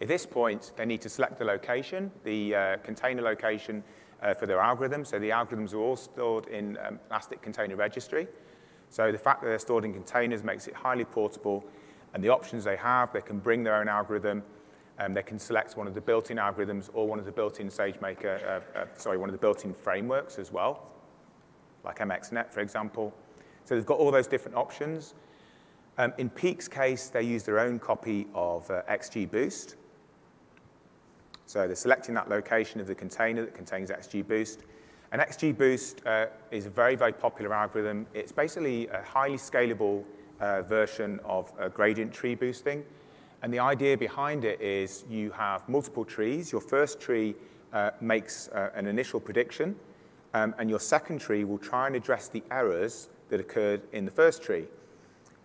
At 0.00 0.08
this 0.08 0.24
point, 0.24 0.72
they 0.76 0.86
need 0.86 1.02
to 1.02 1.08
select 1.08 1.38
the 1.38 1.44
location, 1.44 2.10
the 2.24 2.54
uh, 2.54 2.76
container 2.78 3.22
location 3.22 3.84
uh, 4.22 4.34
for 4.34 4.46
their 4.46 4.58
algorithm. 4.58 5.04
So 5.04 5.18
the 5.18 5.30
algorithms 5.30 5.74
are 5.74 5.78
all 5.78 5.96
stored 5.96 6.46
in 6.46 6.78
um, 6.86 6.98
Elastic 7.10 7.42
Container 7.42 7.76
Registry. 7.76 8.26
So 8.88 9.12
the 9.12 9.18
fact 9.18 9.42
that 9.42 9.48
they're 9.48 9.58
stored 9.58 9.84
in 9.84 9.92
containers 9.92 10.42
makes 10.42 10.66
it 10.66 10.74
highly 10.74 11.04
portable. 11.04 11.64
And 12.14 12.24
the 12.24 12.30
options 12.30 12.64
they 12.64 12.76
have, 12.76 13.12
they 13.12 13.20
can 13.20 13.38
bring 13.38 13.62
their 13.62 13.76
own 13.76 13.88
algorithm. 13.88 14.42
Um, 14.98 15.14
they 15.14 15.22
can 15.22 15.38
select 15.38 15.76
one 15.76 15.86
of 15.86 15.94
the 15.94 16.00
built-in 16.00 16.38
algorithms 16.38 16.90
or 16.92 17.06
one 17.06 17.18
of 17.18 17.24
the 17.24 17.32
built-in 17.32 17.68
SageMaker, 17.68 18.42
uh, 18.44 18.78
uh, 18.78 18.84
sorry, 18.96 19.16
one 19.16 19.28
of 19.28 19.32
the 19.32 19.38
built-in 19.38 19.72
frameworks 19.72 20.38
as 20.38 20.52
well, 20.52 20.90
like 21.84 21.98
MXNet, 21.98 22.50
for 22.52 22.60
example. 22.60 23.14
So 23.64 23.74
they've 23.74 23.86
got 23.86 23.98
all 23.98 24.10
those 24.10 24.26
different 24.26 24.56
options. 24.56 25.14
Um, 25.96 26.12
in 26.18 26.28
Peak's 26.28 26.68
case, 26.68 27.08
they 27.08 27.22
use 27.22 27.44
their 27.44 27.60
own 27.60 27.78
copy 27.78 28.26
of 28.34 28.70
uh, 28.70 28.82
XGBoost. 28.90 29.76
So 31.50 31.66
they're 31.66 31.74
selecting 31.74 32.14
that 32.14 32.28
location 32.28 32.80
of 32.80 32.86
the 32.86 32.94
container 32.94 33.44
that 33.44 33.56
contains 33.56 33.90
XGBoost. 33.90 34.58
And 35.10 35.20
XGBoost 35.20 36.06
uh, 36.06 36.26
is 36.52 36.66
a 36.66 36.70
very, 36.70 36.94
very 36.94 37.12
popular 37.12 37.52
algorithm. 37.52 38.06
It's 38.14 38.30
basically 38.30 38.86
a 38.86 39.02
highly 39.02 39.36
scalable 39.36 40.04
uh, 40.38 40.62
version 40.62 41.18
of 41.24 41.52
uh, 41.58 41.66
gradient 41.66 42.12
tree 42.12 42.36
boosting. 42.36 42.84
And 43.42 43.52
the 43.52 43.58
idea 43.58 43.98
behind 43.98 44.44
it 44.44 44.60
is 44.60 45.04
you 45.10 45.32
have 45.32 45.68
multiple 45.68 46.04
trees. 46.04 46.52
Your 46.52 46.60
first 46.60 47.00
tree 47.00 47.34
uh, 47.72 47.90
makes 48.00 48.46
uh, 48.50 48.70
an 48.76 48.86
initial 48.86 49.18
prediction, 49.18 49.74
um, 50.34 50.54
and 50.56 50.70
your 50.70 50.78
second 50.78 51.20
tree 51.20 51.42
will 51.42 51.58
try 51.58 51.88
and 51.88 51.96
address 51.96 52.28
the 52.28 52.44
errors 52.52 53.08
that 53.28 53.40
occurred 53.40 53.82
in 53.90 54.04
the 54.04 54.12
first 54.12 54.40
tree. 54.40 54.68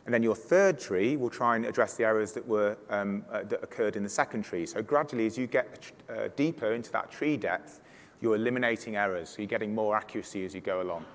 And 0.05 0.13
then 0.13 0.21
your 0.21 0.35
third 0.35 0.79
tree 0.79 1.17
will 1.17 1.31
try 1.31 1.55
and 1.55 1.65
address 1.65 1.95
the 1.95 2.03
errors 2.03 2.31
that, 2.33 2.47
were, 2.47 2.77
um, 2.89 3.25
uh, 3.31 3.43
that 3.43 3.63
occurred 3.63 3.95
in 3.95 4.03
the 4.03 4.09
second 4.09 4.43
tree. 4.43 4.65
So 4.67 4.81
gradually, 4.81 5.25
as 5.25 5.37
you 5.37 5.47
get 5.47 5.91
uh, 6.09 6.29
deeper 6.35 6.73
into 6.73 6.91
that 6.91 7.11
tree 7.11 7.37
depth, 7.37 7.81
you're 8.21 8.35
eliminating 8.35 8.95
errors, 8.95 9.29
so 9.29 9.37
you're 9.39 9.47
getting 9.47 9.73
more 9.73 9.95
accuracy 9.95 10.45
as 10.45 10.53
you 10.53 10.61
go 10.61 10.81
along. 10.81 11.05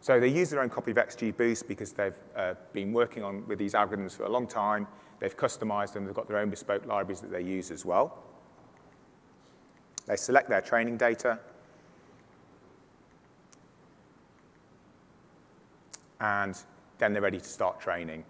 So 0.00 0.20
they 0.20 0.28
use 0.28 0.50
their 0.50 0.60
own 0.60 0.68
copy 0.68 0.90
of 0.90 0.98
XGBoost 0.98 1.66
because 1.66 1.92
they've 1.92 2.18
uh, 2.36 2.54
been 2.72 2.92
working 2.92 3.22
on 3.22 3.46
with 3.46 3.58
these 3.58 3.72
algorithms 3.72 4.12
for 4.12 4.24
a 4.24 4.28
long 4.28 4.46
time. 4.46 4.86
They've 5.18 5.36
customized 5.36 5.94
them. 5.94 6.04
They've 6.04 6.14
got 6.14 6.28
their 6.28 6.38
own 6.38 6.50
bespoke 6.50 6.84
libraries 6.84 7.20
that 7.20 7.30
they 7.30 7.40
use 7.40 7.70
as 7.70 7.84
well. 7.84 8.22
They 10.06 10.16
select 10.16 10.50
their 10.50 10.60
training 10.60 10.98
data. 10.98 11.38
And 16.20 16.56
then 17.04 17.12
they're 17.12 17.20
ready 17.20 17.38
to 17.38 17.48
start 17.48 17.78
training. 17.80 18.24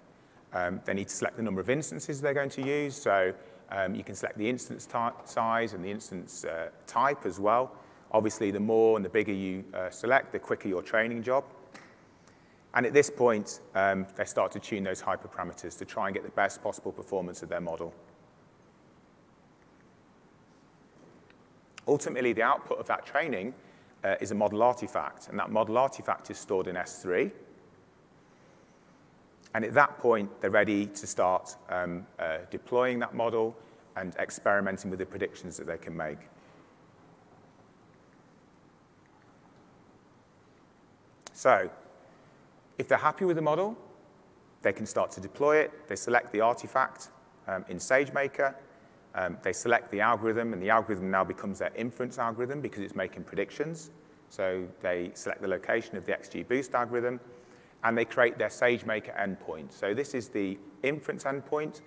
Um, 0.52 0.80
they 0.84 0.94
need 0.94 1.06
to 1.06 1.14
select 1.14 1.36
the 1.36 1.44
number 1.44 1.60
of 1.60 1.70
instances 1.70 2.20
they're 2.20 2.34
going 2.34 2.50
to 2.50 2.66
use. 2.66 2.96
So 2.96 3.32
um, 3.70 3.94
you 3.94 4.02
can 4.02 4.16
select 4.16 4.36
the 4.36 4.48
instance 4.48 4.88
size 5.24 5.74
and 5.74 5.84
the 5.84 5.90
instance 5.90 6.44
uh, 6.44 6.70
type 6.88 7.24
as 7.24 7.38
well. 7.38 7.76
Obviously, 8.10 8.50
the 8.50 8.58
more 8.58 8.96
and 8.96 9.04
the 9.04 9.08
bigger 9.08 9.32
you 9.32 9.64
uh, 9.72 9.90
select, 9.90 10.32
the 10.32 10.40
quicker 10.40 10.66
your 10.66 10.82
training 10.82 11.22
job. 11.22 11.44
And 12.74 12.84
at 12.84 12.92
this 12.92 13.10
point, 13.10 13.60
um, 13.76 14.06
they 14.16 14.24
start 14.24 14.50
to 14.52 14.58
tune 14.58 14.82
those 14.82 15.00
hyperparameters 15.00 15.78
to 15.78 15.84
try 15.84 16.08
and 16.08 16.14
get 16.14 16.24
the 16.24 16.30
best 16.30 16.60
possible 16.60 16.90
performance 16.90 17.44
of 17.44 17.48
their 17.48 17.60
model. 17.60 17.94
Ultimately, 21.86 22.32
the 22.32 22.42
output 22.42 22.80
of 22.80 22.88
that 22.88 23.06
training 23.06 23.54
uh, 24.02 24.16
is 24.20 24.32
a 24.32 24.34
model 24.34 24.64
artifact, 24.64 25.28
and 25.28 25.38
that 25.38 25.50
model 25.50 25.78
artifact 25.78 26.28
is 26.30 26.38
stored 26.38 26.66
in 26.66 26.74
S3. 26.74 27.30
And 29.54 29.64
at 29.64 29.72
that 29.74 29.98
point, 29.98 30.30
they're 30.40 30.50
ready 30.50 30.86
to 30.86 31.06
start 31.06 31.56
um, 31.68 32.06
uh, 32.18 32.38
deploying 32.50 32.98
that 32.98 33.14
model 33.14 33.56
and 33.96 34.14
experimenting 34.16 34.90
with 34.90 34.98
the 34.98 35.06
predictions 35.06 35.56
that 35.56 35.66
they 35.66 35.78
can 35.78 35.96
make. 35.96 36.18
So 41.32 41.70
if 42.78 42.88
they're 42.88 42.98
happy 42.98 43.24
with 43.24 43.36
the 43.36 43.42
model, 43.42 43.76
they 44.62 44.72
can 44.72 44.86
start 44.86 45.10
to 45.12 45.20
deploy 45.20 45.58
it. 45.58 45.88
They 45.88 45.96
select 45.96 46.32
the 46.32 46.40
artifact 46.40 47.10
um, 47.46 47.64
in 47.68 47.76
SageMaker. 47.76 48.54
Um, 49.14 49.36
they 49.42 49.52
select 49.52 49.92
the 49.92 50.00
algorithm, 50.00 50.52
and 50.52 50.60
the 50.60 50.70
algorithm 50.70 51.10
now 51.10 51.22
becomes 51.22 51.60
their 51.60 51.72
inference 51.76 52.18
algorithm 52.18 52.60
because 52.60 52.82
it's 52.82 52.96
making 52.96 53.24
predictions. 53.24 53.90
So 54.30 54.66
they 54.80 55.12
select 55.14 55.42
the 55.42 55.48
location 55.48 55.96
of 55.96 56.04
the 56.04 56.12
XGBoost 56.12 56.74
algorithm, 56.74 57.20
and 57.84 57.96
they 57.96 58.04
create 58.04 58.38
their 58.38 58.48
SageMaker 58.48 59.14
endpoint. 59.16 59.72
So 59.72 59.94
this 59.94 60.14
is 60.14 60.28
the 60.28 60.58
inference 60.82 61.24
endpoint. 61.24 61.82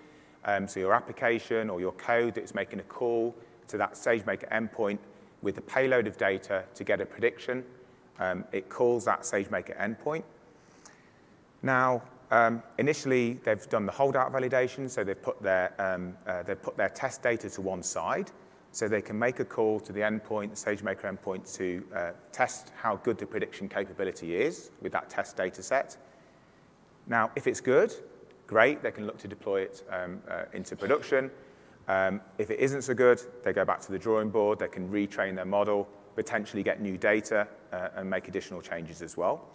Um, 0.45 0.67
so 0.67 0.79
your 0.79 0.93
application 0.93 1.69
or 1.69 1.81
your 1.81 1.91
code 1.93 2.35
that's 2.35 2.53
making 2.55 2.79
a 2.79 2.83
call 2.83 3.35
to 3.67 3.77
that 3.77 3.93
SageMaker 3.93 4.49
endpoint 4.49 4.99
with 5.41 5.57
a 5.57 5.61
payload 5.61 6.07
of 6.07 6.17
data 6.17 6.63
to 6.75 6.83
get 6.83 7.01
a 7.01 7.05
prediction. 7.05 7.63
Um, 8.19 8.45
it 8.51 8.69
calls 8.69 9.05
that 9.05 9.21
SageMaker 9.21 9.77
endpoint. 9.77 10.23
Now, 11.63 12.03
um, 12.29 12.61
initially, 12.77 13.39
they've 13.43 13.69
done 13.69 13.85
the 13.85 13.91
holdout 13.91 14.31
validation, 14.31 14.89
so 14.89 15.03
they've 15.03 15.21
put, 15.21 15.41
their, 15.41 15.73
um, 15.79 16.15
uh, 16.27 16.43
they've 16.43 16.61
put 16.61 16.77
their 16.77 16.89
test 16.89 17.23
data 17.23 17.49
to 17.49 17.61
one 17.61 17.81
side, 17.83 18.31
so 18.71 18.87
they 18.87 19.01
can 19.01 19.17
make 19.17 19.39
a 19.39 19.45
call 19.45 19.79
to 19.79 19.93
the 19.93 20.01
endpoint, 20.01 20.49
the 20.49 20.55
SageMaker 20.55 21.17
endpoint, 21.17 21.55
to 21.57 21.83
uh, 21.95 22.11
test 22.31 22.71
how 22.75 22.97
good 22.97 23.17
the 23.17 23.25
prediction 23.25 23.67
capability 23.67 24.35
is 24.35 24.71
with 24.81 24.91
that 24.91 25.09
test 25.09 25.35
data 25.37 25.63
set. 25.63 25.97
Now, 27.07 27.31
if 27.35 27.47
it's 27.47 27.61
good, 27.61 27.93
great, 28.45 28.83
they 28.83 28.91
can 28.91 29.05
look 29.05 29.17
to 29.19 29.27
deploy 29.27 29.61
it 29.61 29.83
um, 29.89 30.21
uh, 30.29 30.43
into 30.53 30.75
production. 30.75 31.31
Um, 31.87 32.21
if 32.37 32.51
it 32.51 32.59
isn't 32.59 32.81
so 32.81 32.93
good, 32.93 33.21
they 33.43 33.53
go 33.53 33.63
back 33.63 33.79
to 33.81 33.91
the 33.91 33.99
drawing 33.99 34.29
board, 34.29 34.59
they 34.59 34.67
can 34.67 34.89
retrain 34.89 35.35
their 35.35 35.45
model, 35.45 35.87
potentially 36.15 36.63
get 36.63 36.81
new 36.81 36.97
data, 36.97 37.47
uh, 37.71 37.89
and 37.95 38.09
make 38.09 38.27
additional 38.27 38.61
changes 38.61 39.01
as 39.01 39.15
well. 39.15 39.47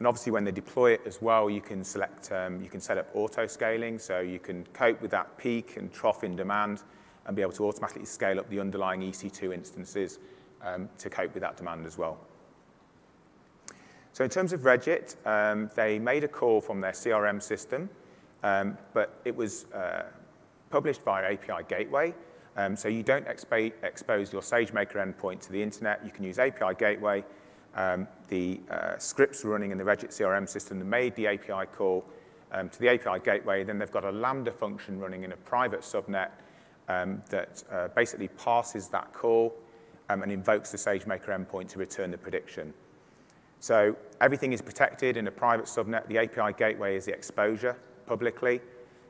And 0.00 0.06
obviously, 0.06 0.32
when 0.32 0.44
they 0.44 0.50
deploy 0.50 0.92
it 0.92 1.02
as 1.04 1.20
well, 1.20 1.50
you 1.50 1.60
can 1.60 1.84
select, 1.84 2.32
um, 2.32 2.62
you 2.62 2.70
can 2.70 2.80
set 2.80 2.96
up 2.96 3.10
auto 3.12 3.46
scaling, 3.46 3.98
so 3.98 4.20
you 4.20 4.38
can 4.38 4.64
cope 4.72 5.00
with 5.02 5.10
that 5.10 5.36
peak 5.36 5.76
and 5.76 5.92
trough 5.92 6.24
in 6.24 6.34
demand 6.34 6.82
and 7.26 7.36
be 7.36 7.42
able 7.42 7.52
to 7.52 7.66
automatically 7.66 8.06
scale 8.06 8.40
up 8.40 8.48
the 8.48 8.58
underlying 8.58 9.02
EC2 9.02 9.52
instances 9.52 10.18
um, 10.62 10.88
to 10.96 11.10
cope 11.10 11.34
with 11.34 11.42
that 11.42 11.58
demand 11.58 11.84
as 11.84 11.98
well. 11.98 12.18
So 14.14 14.24
in 14.24 14.30
terms 14.30 14.54
of 14.54 14.60
Regit, 14.62 15.16
um, 15.26 15.70
they 15.76 15.98
made 15.98 16.24
a 16.24 16.28
call 16.28 16.62
from 16.62 16.80
their 16.80 16.92
CRM 16.92 17.42
system, 17.42 17.90
um, 18.42 18.78
but 18.94 19.20
it 19.26 19.36
was 19.36 19.66
uh, 19.66 20.04
published 20.70 21.02
via 21.02 21.34
API 21.34 21.62
Gateway. 21.68 22.14
Um, 22.56 22.74
so 22.74 22.88
you 22.88 23.02
don't 23.02 23.26
expo 23.26 23.70
expose 23.82 24.32
your 24.32 24.42
SageMaker 24.42 24.96
endpoint 24.96 25.40
to 25.40 25.52
the 25.52 25.62
internet. 25.62 26.02
You 26.06 26.10
can 26.10 26.24
use 26.24 26.38
API 26.38 26.74
Gateway 26.78 27.22
um, 27.74 28.08
the 28.28 28.60
uh, 28.70 28.98
scripts 28.98 29.44
running 29.44 29.70
in 29.70 29.78
the 29.78 29.84
Regit 29.84 30.08
CRM 30.08 30.48
system 30.48 30.78
that 30.78 30.84
made 30.84 31.14
the 31.14 31.26
API 31.26 31.66
call 31.76 32.04
um, 32.52 32.68
to 32.68 32.80
the 32.80 32.88
API 32.88 33.22
gateway. 33.24 33.64
Then 33.64 33.78
they've 33.78 33.90
got 33.90 34.04
a 34.04 34.10
Lambda 34.10 34.52
function 34.52 34.98
running 34.98 35.24
in 35.24 35.32
a 35.32 35.36
private 35.36 35.80
subnet 35.80 36.30
um, 36.88 37.22
that 37.30 37.62
uh, 37.70 37.88
basically 37.88 38.28
passes 38.28 38.88
that 38.88 39.12
call 39.12 39.54
um, 40.08 40.22
and 40.22 40.32
invokes 40.32 40.72
the 40.72 40.78
SageMaker 40.78 41.28
endpoint 41.28 41.68
to 41.68 41.78
return 41.78 42.10
the 42.10 42.18
prediction. 42.18 42.74
So 43.60 43.94
everything 44.20 44.52
is 44.52 44.62
protected 44.62 45.16
in 45.16 45.28
a 45.28 45.30
private 45.30 45.66
subnet. 45.66 46.06
The 46.08 46.18
API 46.18 46.56
gateway 46.56 46.96
is 46.96 47.04
the 47.04 47.12
exposure 47.12 47.76
publicly. 48.06 48.60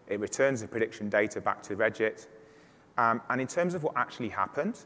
It 0.09 0.21
returns 0.21 0.61
the 0.61 0.69
prediction 0.69 1.09
data 1.09 1.41
back 1.41 1.63
to 1.65 1.77
Regit. 1.77 2.27
Um, 2.99 3.23
and 3.31 3.41
in 3.41 3.47
terms 3.47 3.75
of 3.75 3.85
what 3.85 3.97
actually 3.97 4.29
happened, 4.29 4.81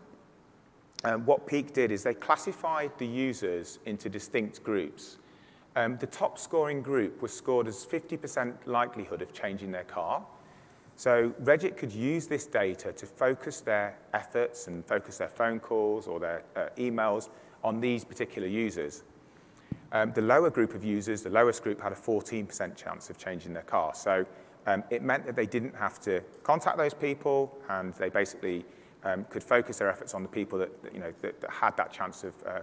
um, 1.05 1.27
what 1.27 1.47
Peak 1.47 1.73
did 1.73 1.91
is 1.91 2.03
they 2.03 2.15
classified 2.15 2.91
the 2.99 3.07
users 3.07 3.79
into 3.85 4.09
distinct 4.09 4.63
groups. 4.63 5.19
Um, 5.77 5.99
the 5.99 6.07
top 6.07 6.39
scoring 6.39 6.83
group 6.83 7.21
was 7.21 7.33
scored 7.33 7.67
as 7.67 7.85
50% 7.85 8.55
likelihood 8.67 9.21
of 9.23 9.33
changing 9.33 9.73
their 9.73 9.85
car. 9.85 10.25
So 10.97 11.35
Regit 11.43 11.77
could 11.77 11.93
use 11.93 12.27
this 12.27 12.47
data 12.47 12.93
to 12.93 13.07
focus 13.07 13.61
their 13.61 13.99
efforts 14.13 14.69
and 14.69 14.87
focus 14.87 15.19
their 15.19 15.29
phone 15.29 15.59
calls 15.59 16.07
or 16.07 16.21
their 16.21 16.45
uh, 16.55 16.69
emails 16.79 17.29
on 17.65 17.81
these 17.81 18.05
particular 18.05 18.47
users. 18.47 19.03
Um, 19.91 20.13
the 20.13 20.23
lower 20.23 20.51
group 20.51 20.75
of 20.75 20.85
users, 20.85 21.23
the 21.23 21.31
lowest 21.31 21.63
group, 21.63 21.81
had 21.81 21.93
a 21.93 21.97
14% 21.97 22.77
chance 22.77 23.11
of 23.11 23.19
changing 23.19 23.53
their 23.53 23.63
car. 23.63 23.95
So 23.95 24.25
um, 24.67 24.85
it 24.91 25.03
meant 25.03 25.27
that 25.27 25.37
they 25.37 25.47
didn't 25.47 25.75
have 25.75 26.01
to 26.03 26.21
contact 26.43 26.79
those 26.79 26.95
people, 26.95 27.57
and 27.69 27.93
they 27.95 28.09
basically 28.09 28.65
um, 29.05 29.25
could 29.31 29.43
focus 29.43 29.79
their 29.79 29.89
efforts 29.89 30.15
on 30.15 30.23
the 30.23 30.29
people 30.29 30.59
that, 30.59 30.83
that 30.83 30.95
you 30.95 31.01
know, 31.01 31.13
that, 31.21 31.41
that, 31.41 31.51
had 31.51 31.77
that 31.77 31.93
chance 31.93 32.25
of, 32.25 32.35
uh, 32.47 32.61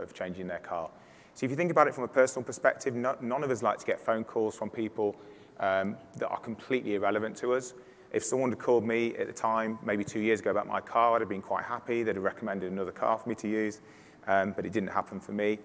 of 0.00 0.14
changing 0.14 0.46
their 0.46 0.58
car. 0.58 0.90
So 1.34 1.44
if 1.44 1.50
you 1.50 1.56
think 1.56 1.70
about 1.70 1.88
it 1.88 1.94
from 1.94 2.04
a 2.04 2.08
personal 2.08 2.44
perspective, 2.44 2.94
no, 2.94 3.16
none 3.20 3.44
of 3.44 3.50
us 3.50 3.62
like 3.62 3.78
to 3.78 3.86
get 3.86 4.00
phone 4.00 4.24
calls 4.24 4.56
from 4.56 4.70
people 4.70 5.16
um, 5.60 5.96
that 6.16 6.28
are 6.28 6.38
completely 6.40 6.94
irrelevant 6.94 7.36
to 7.38 7.54
us. 7.54 7.74
If 8.12 8.24
someone 8.24 8.50
had 8.50 8.58
called 8.58 8.84
me 8.84 9.14
at 9.16 9.26
the 9.26 9.32
time, 9.32 9.78
maybe 9.84 10.02
two 10.02 10.20
years 10.20 10.40
ago, 10.40 10.50
about 10.50 10.66
my 10.66 10.80
car, 10.80 11.14
I'd 11.14 11.20
have 11.20 11.28
been 11.28 11.42
quite 11.42 11.64
happy. 11.64 12.02
They'd 12.02 12.16
have 12.16 12.24
recommended 12.24 12.72
another 12.72 12.92
car 12.92 13.18
for 13.18 13.28
me 13.28 13.34
to 13.36 13.48
use, 13.48 13.80
um, 14.26 14.52
but 14.52 14.64
it 14.64 14.72
didn't 14.72 14.88
happen 14.88 15.20
for 15.20 15.32
me. 15.32 15.58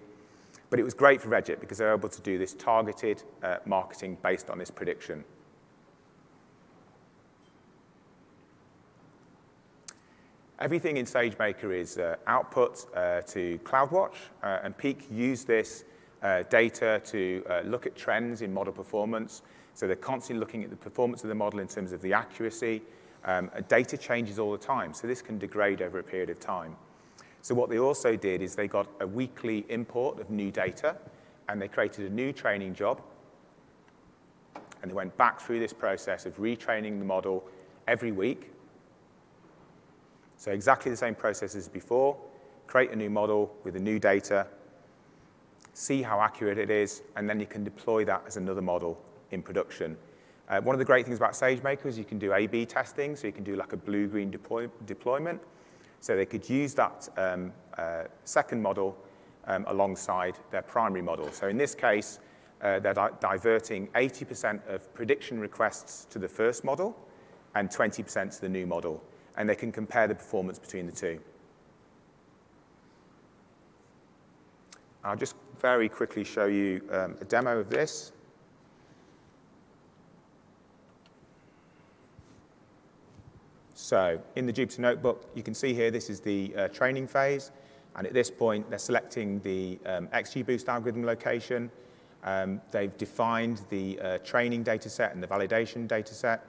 But 0.70 0.78
it 0.78 0.82
was 0.82 0.94
great 0.94 1.20
for 1.20 1.28
Regit 1.28 1.60
because 1.60 1.78
they 1.78 1.84
were 1.84 1.94
able 1.94 2.08
to 2.08 2.20
do 2.20 2.38
this 2.38 2.52
targeted 2.54 3.22
uh, 3.42 3.56
marketing 3.64 4.18
based 4.22 4.50
on 4.50 4.58
this 4.58 4.70
prediction. 4.70 5.24
Everything 10.64 10.96
in 10.96 11.04
SageMaker 11.04 11.78
is 11.78 11.98
uh, 11.98 12.16
output 12.26 12.86
uh, 12.96 13.20
to 13.20 13.58
CloudWatch, 13.64 14.14
uh, 14.42 14.60
and 14.62 14.74
Peak 14.74 15.06
use 15.10 15.44
this 15.44 15.84
uh, 16.22 16.42
data 16.44 17.02
to 17.04 17.44
uh, 17.50 17.60
look 17.66 17.84
at 17.84 17.94
trends 17.94 18.40
in 18.40 18.50
model 18.50 18.72
performance. 18.72 19.42
So 19.74 19.86
they're 19.86 19.94
constantly 19.94 20.40
looking 20.40 20.64
at 20.64 20.70
the 20.70 20.76
performance 20.76 21.22
of 21.22 21.28
the 21.28 21.34
model 21.34 21.60
in 21.60 21.68
terms 21.68 21.92
of 21.92 22.00
the 22.00 22.14
accuracy. 22.14 22.80
Um, 23.26 23.50
data 23.68 23.98
changes 23.98 24.38
all 24.38 24.52
the 24.52 24.56
time, 24.56 24.94
so 24.94 25.06
this 25.06 25.20
can 25.20 25.36
degrade 25.36 25.82
over 25.82 25.98
a 25.98 26.02
period 26.02 26.30
of 26.30 26.40
time. 26.40 26.76
So 27.42 27.54
what 27.54 27.68
they 27.68 27.78
also 27.78 28.16
did 28.16 28.40
is 28.40 28.56
they 28.56 28.66
got 28.66 28.88
a 29.00 29.06
weekly 29.06 29.66
import 29.68 30.18
of 30.18 30.30
new 30.30 30.50
data, 30.50 30.96
and 31.50 31.60
they 31.60 31.68
created 31.68 32.10
a 32.10 32.14
new 32.14 32.32
training 32.32 32.72
job, 32.72 33.02
and 34.80 34.90
they 34.90 34.94
went 34.94 35.14
back 35.18 35.40
through 35.40 35.60
this 35.60 35.74
process 35.74 36.24
of 36.24 36.38
retraining 36.38 37.00
the 37.00 37.04
model 37.04 37.44
every 37.86 38.12
week 38.12 38.53
so 40.36 40.52
exactly 40.52 40.90
the 40.90 40.96
same 40.96 41.14
process 41.14 41.54
as 41.54 41.68
before, 41.68 42.16
create 42.66 42.90
a 42.90 42.96
new 42.96 43.10
model 43.10 43.54
with 43.64 43.74
the 43.74 43.80
new 43.80 43.98
data, 43.98 44.46
see 45.74 46.02
how 46.02 46.20
accurate 46.20 46.58
it 46.58 46.70
is, 46.70 47.02
and 47.16 47.28
then 47.28 47.40
you 47.40 47.46
can 47.46 47.64
deploy 47.64 48.04
that 48.04 48.22
as 48.26 48.36
another 48.36 48.62
model 48.62 48.98
in 49.30 49.42
production. 49.42 49.96
Uh, 50.48 50.60
one 50.60 50.74
of 50.74 50.78
the 50.78 50.84
great 50.84 51.06
things 51.06 51.16
about 51.16 51.32
SageMaker 51.32 51.86
is 51.86 51.98
you 51.98 52.04
can 52.04 52.18
do 52.18 52.32
A-B 52.32 52.66
testing, 52.66 53.16
so 53.16 53.26
you 53.26 53.32
can 53.32 53.44
do 53.44 53.56
like 53.56 53.72
a 53.72 53.76
blue-green 53.76 54.30
deploy 54.30 54.68
deployment. 54.86 55.40
So 56.00 56.16
they 56.16 56.26
could 56.26 56.48
use 56.48 56.74
that 56.74 57.08
um, 57.16 57.52
uh, 57.78 58.04
second 58.24 58.60
model 58.60 58.96
um, 59.46 59.64
alongside 59.68 60.36
their 60.50 60.62
primary 60.62 61.00
model. 61.00 61.32
So 61.32 61.48
in 61.48 61.56
this 61.56 61.74
case, 61.74 62.20
uh, 62.60 62.78
they're 62.78 62.94
di 62.94 63.08
diverting 63.20 63.88
80% 63.88 64.68
of 64.68 64.92
prediction 64.94 65.40
requests 65.40 66.06
to 66.06 66.18
the 66.18 66.28
first 66.28 66.62
model 66.62 66.96
and 67.54 67.70
20% 67.70 68.34
to 68.34 68.40
the 68.40 68.48
new 68.48 68.66
model 68.66 69.02
and 69.36 69.48
they 69.48 69.54
can 69.54 69.72
compare 69.72 70.06
the 70.06 70.14
performance 70.14 70.58
between 70.58 70.86
the 70.86 70.92
two. 70.92 71.20
I'll 75.02 75.16
just 75.16 75.36
very 75.60 75.88
quickly 75.88 76.24
show 76.24 76.46
you 76.46 76.80
um, 76.90 77.16
a 77.20 77.24
demo 77.24 77.58
of 77.58 77.68
this. 77.68 78.12
So 83.74 84.18
in 84.36 84.46
the 84.46 84.52
Jupyter 84.52 84.78
Notebook, 84.78 85.28
you 85.34 85.42
can 85.42 85.52
see 85.52 85.74
here 85.74 85.90
this 85.90 86.08
is 86.08 86.20
the 86.20 86.54
uh, 86.56 86.68
training 86.68 87.06
phase. 87.06 87.50
And 87.96 88.06
at 88.06 88.14
this 88.14 88.30
point, 88.30 88.68
they're 88.70 88.78
selecting 88.78 89.40
the 89.40 89.78
um, 89.84 90.08
XGBoost 90.08 90.68
algorithm 90.68 91.04
location. 91.04 91.70
Um, 92.24 92.60
they've 92.70 92.96
defined 92.96 93.60
the 93.68 94.00
uh, 94.00 94.18
training 94.18 94.62
data 94.62 94.88
set 94.88 95.12
and 95.12 95.22
the 95.22 95.26
validation 95.26 95.86
data 95.86 96.14
set. 96.14 96.46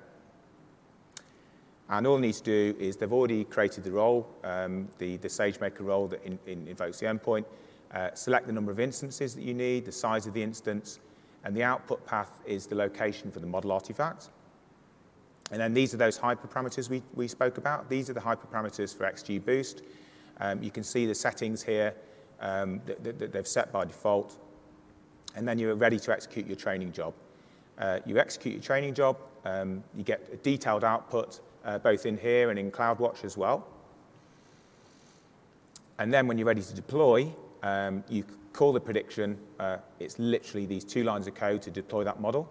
And 1.89 2.07
all 2.07 2.15
they 2.15 2.27
need 2.27 2.33
to 2.35 2.43
do 2.43 2.75
is 2.79 2.97
they've 2.97 3.13
already 3.13 3.43
created 3.43 3.83
the 3.83 3.91
role, 3.91 4.27
um, 4.43 4.87
the, 4.97 5.17
the 5.17 5.27
SageMaker 5.27 5.81
role 5.81 6.07
that 6.07 6.23
in, 6.23 6.39
in 6.47 6.67
invokes 6.67 6.99
the 6.99 7.05
endpoint, 7.05 7.45
uh, 7.93 8.09
select 8.13 8.47
the 8.47 8.53
number 8.53 8.71
of 8.71 8.79
instances 8.79 9.35
that 9.35 9.43
you 9.43 9.53
need, 9.53 9.85
the 9.85 9.91
size 9.91 10.25
of 10.25 10.33
the 10.33 10.41
instance, 10.41 10.99
and 11.43 11.55
the 11.55 11.63
output 11.63 12.05
path 12.07 12.41
is 12.45 12.65
the 12.65 12.75
location 12.75 13.31
for 13.31 13.39
the 13.39 13.47
model 13.47 13.71
artifact. 13.71 14.29
And 15.51 15.61
then 15.61 15.75
these 15.75 15.93
are 15.93 15.97
those 15.97 16.17
hyperparameters 16.17 16.89
we, 16.89 17.03
we 17.13 17.27
spoke 17.27 17.59
about. 17.59 17.87
These 17.87 18.09
are 18.09 18.13
the 18.13 18.19
hyperparameters 18.19 18.97
for 18.97 19.03
XGBoost. 19.05 19.83
Um, 20.39 20.61
you 20.63 20.71
can 20.71 20.83
see 20.83 21.05
the 21.05 21.13
settings 21.13 21.61
here 21.61 21.93
um, 22.39 22.81
that, 22.87 23.19
that, 23.19 23.31
they've 23.31 23.47
set 23.47 23.71
by 23.71 23.85
default. 23.85 24.37
And 25.35 25.47
then 25.47 25.59
you're 25.59 25.75
ready 25.75 25.99
to 25.99 26.11
execute 26.11 26.47
your 26.47 26.55
training 26.55 26.91
job. 26.91 27.13
Uh, 27.77 27.99
you 28.05 28.17
execute 28.17 28.55
your 28.55 28.63
training 28.63 28.93
job, 28.93 29.17
um, 29.43 29.83
you 29.93 30.03
get 30.03 30.27
a 30.31 30.37
detailed 30.37 30.83
output, 30.83 31.41
uh, 31.65 31.79
both 31.79 32.05
in 32.05 32.17
here 32.17 32.49
and 32.49 32.59
in 32.59 32.71
CloudWatch 32.71 33.25
as 33.25 33.35
well. 33.35 33.67
And 35.97 36.13
then 36.13 36.27
when 36.27 36.37
you're 36.37 36.47
ready 36.47 36.61
to 36.61 36.73
deploy, 36.73 37.33
um, 37.63 38.03
you 38.09 38.23
call 38.53 38.71
the 38.73 38.79
prediction. 38.79 39.37
Uh, 39.59 39.77
it's 39.99 40.19
literally 40.19 40.65
these 40.65 40.83
two 40.83 41.03
lines 41.03 41.27
of 41.27 41.35
code 41.35 41.61
to 41.63 41.71
deploy 41.71 42.03
that 42.03 42.19
model 42.19 42.49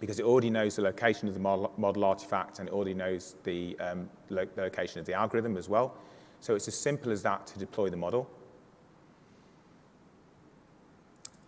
because 0.00 0.18
it 0.18 0.24
already 0.24 0.50
knows 0.50 0.76
the 0.76 0.82
location 0.82 1.28
of 1.28 1.34
the 1.34 1.40
model, 1.40 1.72
model 1.78 2.04
artifact 2.04 2.58
and 2.58 2.68
it 2.68 2.72
already 2.72 2.94
knows 2.94 3.36
the, 3.44 3.78
um, 3.80 4.08
lo 4.28 4.46
location 4.56 5.00
of 5.00 5.06
the 5.06 5.14
algorithm 5.14 5.56
as 5.56 5.68
well. 5.68 5.96
So 6.40 6.54
it's 6.54 6.68
as 6.68 6.76
simple 6.76 7.10
as 7.10 7.22
that 7.22 7.46
to 7.48 7.58
deploy 7.58 7.88
the 7.88 7.96
model. 7.96 8.28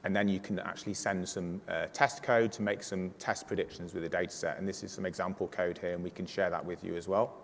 And 0.07 0.15
then 0.15 0.29
you 0.29 0.39
can 0.39 0.61
actually 0.61 0.95
send 0.95 1.29
some 1.29 1.61
uh, 1.69 1.87
test 1.93 2.23
code 2.23 2.53
to 2.53 2.63
make 2.63 2.85
some 2.85 3.11
test 3.19 3.49
predictions 3.49 3.93
with 3.93 4.05
the 4.05 4.09
data 4.09 4.31
set. 4.31 4.57
And 4.57 4.69
this 4.69 4.85
is 4.85 4.93
some 4.93 5.05
example 5.05 5.49
code 5.49 5.79
here, 5.79 5.95
and 5.95 6.05
we 6.05 6.11
can 6.11 6.27
share 6.27 6.49
that 6.49 6.65
with 6.65 6.85
you 6.85 6.95
as 6.95 7.09
well. 7.09 7.35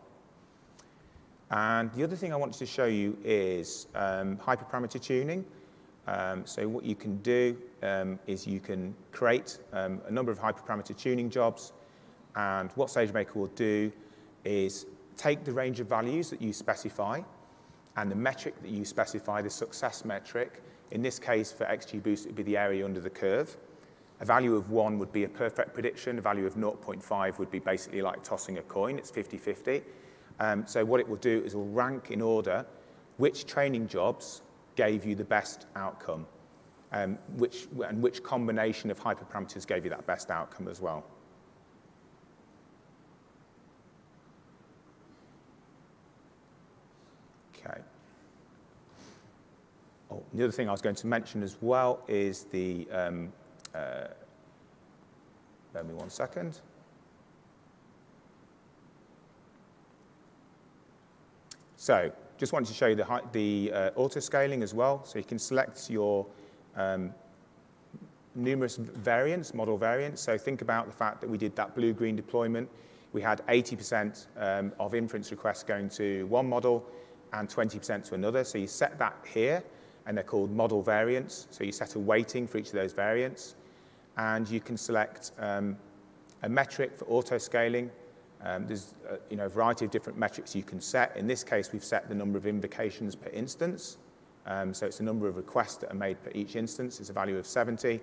And 1.51 1.93
the 1.93 2.05
other 2.05 2.15
thing 2.15 2.33
I 2.33 2.37
wanted 2.37 2.59
to 2.59 2.67
show 2.67 2.85
you 2.85 3.19
is 3.25 3.89
um, 3.97 4.37
hyperparameter 4.37 5.03
tuning. 5.03 5.45
Um, 6.07 6.47
so 6.47 6.69
what 6.69 6.85
you 6.85 6.95
can 6.95 7.17
do 7.17 7.59
um, 7.83 8.21
is 8.29 8.47
you 8.47 8.61
can 8.61 8.95
create 9.11 9.59
um, 9.73 10.01
a 10.07 10.13
number 10.13 10.31
of 10.31 10.39
hyperparameter 10.39 10.97
tuning 10.97 11.31
jobs. 11.31 11.73
And 12.37 12.71
what 12.77 12.91
SageMaker 12.91 13.35
will 13.35 13.49
do 13.49 13.91
is 14.45 14.87
take 15.17 15.43
the 15.43 15.53
range 15.53 15.81
of 15.81 15.89
values 15.89 16.31
that 16.31 16.41
you 16.41 16.53
specify 16.53 17.23
and 17.97 18.09
the 18.09 18.15
metric 18.15 18.55
that 18.63 18.71
you 18.71 18.85
specify, 18.85 19.43
the 19.43 19.51
success 19.51 20.05
metric, 20.05 20.63
in 20.93 21.01
this 21.01 21.19
case, 21.19 21.51
for 21.51 21.65
XGBoost, 21.65 22.25
it 22.25 22.27
would 22.27 22.37
be 22.37 22.43
the 22.43 22.57
area 22.57 22.85
under 22.85 23.01
the 23.01 23.11
curve. 23.11 23.57
A 24.21 24.27
value 24.27 24.55
of 24.55 24.71
1 24.71 24.99
would 24.99 25.11
be 25.11 25.25
a 25.25 25.29
perfect 25.29 25.73
prediction. 25.73 26.19
A 26.19 26.21
value 26.23 26.47
of 26.47 26.55
0.5 26.55 27.39
would 27.39 27.51
be 27.51 27.59
basically 27.59 28.03
like 28.03 28.23
tossing 28.23 28.59
a 28.59 28.63
coin. 28.63 28.99
It's 28.99 29.11
50-50. 29.11 29.83
Um, 30.39 30.67
so 30.67 30.85
what 30.85 31.01
it 31.01 31.09
will 31.09 31.17
do 31.17 31.43
is 31.45 31.55
it 31.55 31.57
will 31.57 31.67
rank 31.69 32.11
in 32.11 32.21
order 32.21 32.67
which 33.17 33.47
training 33.47 33.89
jobs 33.89 34.43
gave 34.77 35.05
you 35.05 35.15
the 35.15 35.25
best 35.25 35.67
outcome, 35.77 36.27
um, 36.93 37.19
which, 37.37 37.69
and 37.87 38.03
which 38.03 38.23
combination 38.23 38.91
of 38.91 39.01
hyperparameters 39.01 39.67
gave 39.67 39.85
you 39.85 39.91
that 39.91 40.07
best 40.07 40.31
outcome 40.31 40.69
as 40.69 40.81
well. 40.81 41.05
Okay. 47.57 47.81
Oh, 50.13 50.23
the 50.35 50.45
other 50.45 50.53
thing 50.53 50.69
I 50.69 50.73
was 50.73 50.83
going 50.83 50.97
to 50.97 51.07
mention 51.07 51.43
as 51.43 51.57
well 51.63 52.03
is 52.07 52.45
the, 52.45 52.87
um, 52.93 53.33
uh, 53.75 54.09
me 55.75 55.95
one 55.95 56.11
second. 56.11 56.61
So 61.77 62.13
just 62.37 62.53
wanted 62.53 62.69
to 62.69 62.75
show 62.75 62.89
you 62.89 62.95
the, 62.95 63.23
the 63.33 63.73
uh, 63.73 63.91
auto 63.97 64.21
scaling 64.21 64.63
as 64.63 64.75
well. 64.75 65.03
So 65.05 65.19
you 65.19 65.25
can 65.25 65.39
select 65.39 65.89
your 65.89 66.27
um, 66.77 67.15
numerous 68.35 68.77
variants, 68.77 69.55
model 69.55 69.79
variants. 69.79 70.21
So 70.21 70.37
think 70.37 70.61
about 70.61 70.87
the 70.87 70.93
fact 70.93 71.23
that 71.23 71.31
we 71.31 71.39
did 71.39 71.57
that 71.57 71.75
blue-green 71.75 72.17
deployment. 72.17 72.69
We 73.15 73.23
had 73.23 73.47
80% 73.47 74.27
um, 74.37 74.73
of 74.79 74.95
inference 74.95 75.31
requests 75.31 75.63
going 75.63 75.89
to 75.91 76.27
one 76.27 76.49
model 76.49 76.85
and 77.33 77.49
20% 77.49 78.05
to 78.09 78.15
another. 78.15 78.45
So 78.45 78.59
you 78.59 78.67
set 78.67 78.99
that 78.99 79.17
here 79.33 79.65
and 80.07 80.17
they're 80.17 80.25
called 80.25 80.51
model 80.51 80.83
variants. 80.83 81.47
So 81.51 81.65
you 81.65 81.73
set 81.73 81.95
a 81.95 81.99
weighting 81.99 82.47
for 82.47 82.59
each 82.59 82.69
of 82.69 82.75
those 82.75 82.93
variants, 82.93 83.55
and 84.17 84.49
you 84.49 84.61
can 84.61 84.77
select 84.77 85.33
um, 85.39 85.77
a 86.43 86.49
metric 86.49 86.97
for 86.97 87.05
auto-scaling, 87.07 87.91
Um, 88.45 88.67
there's 88.67 88.95
a, 89.09 89.19
you 89.31 89.37
know, 89.37 89.47
a 89.47 89.49
variety 89.49 89.85
of 89.85 89.91
different 89.91 90.19
metrics 90.19 90.55
you 90.55 90.65
can 90.65 90.81
set. 90.81 91.17
In 91.17 91.27
this 91.27 91.45
case, 91.45 91.73
we've 91.73 91.85
set 91.85 92.09
the 92.09 92.15
number 92.15 92.37
of 92.37 92.47
invocations 92.47 93.15
per 93.15 93.31
instance. 93.31 93.99
Um, 94.47 94.75
so 94.75 94.87
it's 94.87 94.99
the 94.99 95.05
number 95.05 95.29
of 95.29 95.37
requests 95.37 95.77
that 95.77 95.93
are 95.93 95.97
made 95.97 96.23
per 96.23 96.31
each 96.35 96.57
instance. 96.57 96.99
It's 96.99 97.11
a 97.11 97.13
value 97.13 97.39
of 97.39 97.47
70. 97.47 98.01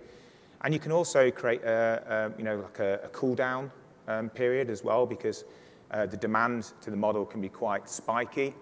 And 0.62 0.74
you 0.74 0.80
can 0.80 0.91
also 0.91 1.30
create 1.30 1.64
a, 1.64 2.32
a 2.34 2.38
you 2.38 2.45
know, 2.45 2.58
like 2.58 2.80
a, 2.80 3.02
a 3.04 3.10
cooldown 3.10 3.70
um, 4.08 4.30
period 4.30 4.70
as 4.70 4.84
well 4.84 5.06
because 5.06 5.43
uh, 5.91 6.06
the 6.06 6.18
demand 6.18 6.72
to 6.82 6.89
the 6.89 6.97
model 6.97 7.26
can 7.26 7.41
be 7.41 7.50
quite 7.50 7.89
spiky. 7.89 8.54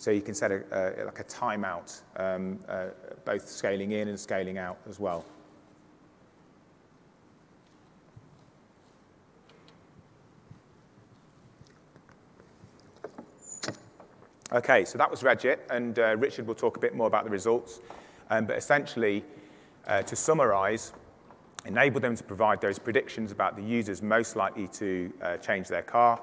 So 0.00 0.10
you 0.10 0.22
can 0.22 0.32
set 0.32 0.50
a, 0.50 0.62
a 0.72 1.04
like 1.04 1.20
a 1.20 1.24
timeout, 1.24 2.00
um, 2.16 2.58
uh, 2.66 2.86
both 3.26 3.46
scaling 3.46 3.92
in 3.92 4.08
and 4.08 4.18
scaling 4.18 4.56
out 4.56 4.78
as 4.88 4.98
well. 4.98 5.26
Okay, 14.52 14.86
so 14.86 14.96
that 14.96 15.10
was 15.10 15.22
Regit, 15.22 15.58
and 15.68 15.98
uh, 15.98 16.16
Richard 16.16 16.46
will 16.46 16.54
talk 16.54 16.78
a 16.78 16.80
bit 16.80 16.94
more 16.94 17.06
about 17.06 17.24
the 17.24 17.30
results. 17.30 17.80
Um, 18.30 18.46
but 18.46 18.56
essentially, 18.56 19.22
uh, 19.86 20.00
to 20.00 20.16
summarize, 20.16 20.94
enable 21.66 22.00
them 22.00 22.16
to 22.16 22.24
provide 22.24 22.62
those 22.62 22.78
predictions 22.78 23.32
about 23.32 23.54
the 23.54 23.62
users 23.62 24.00
most 24.00 24.34
likely 24.34 24.66
to 24.68 25.12
uh, 25.20 25.36
change 25.36 25.68
their 25.68 25.82
car. 25.82 26.22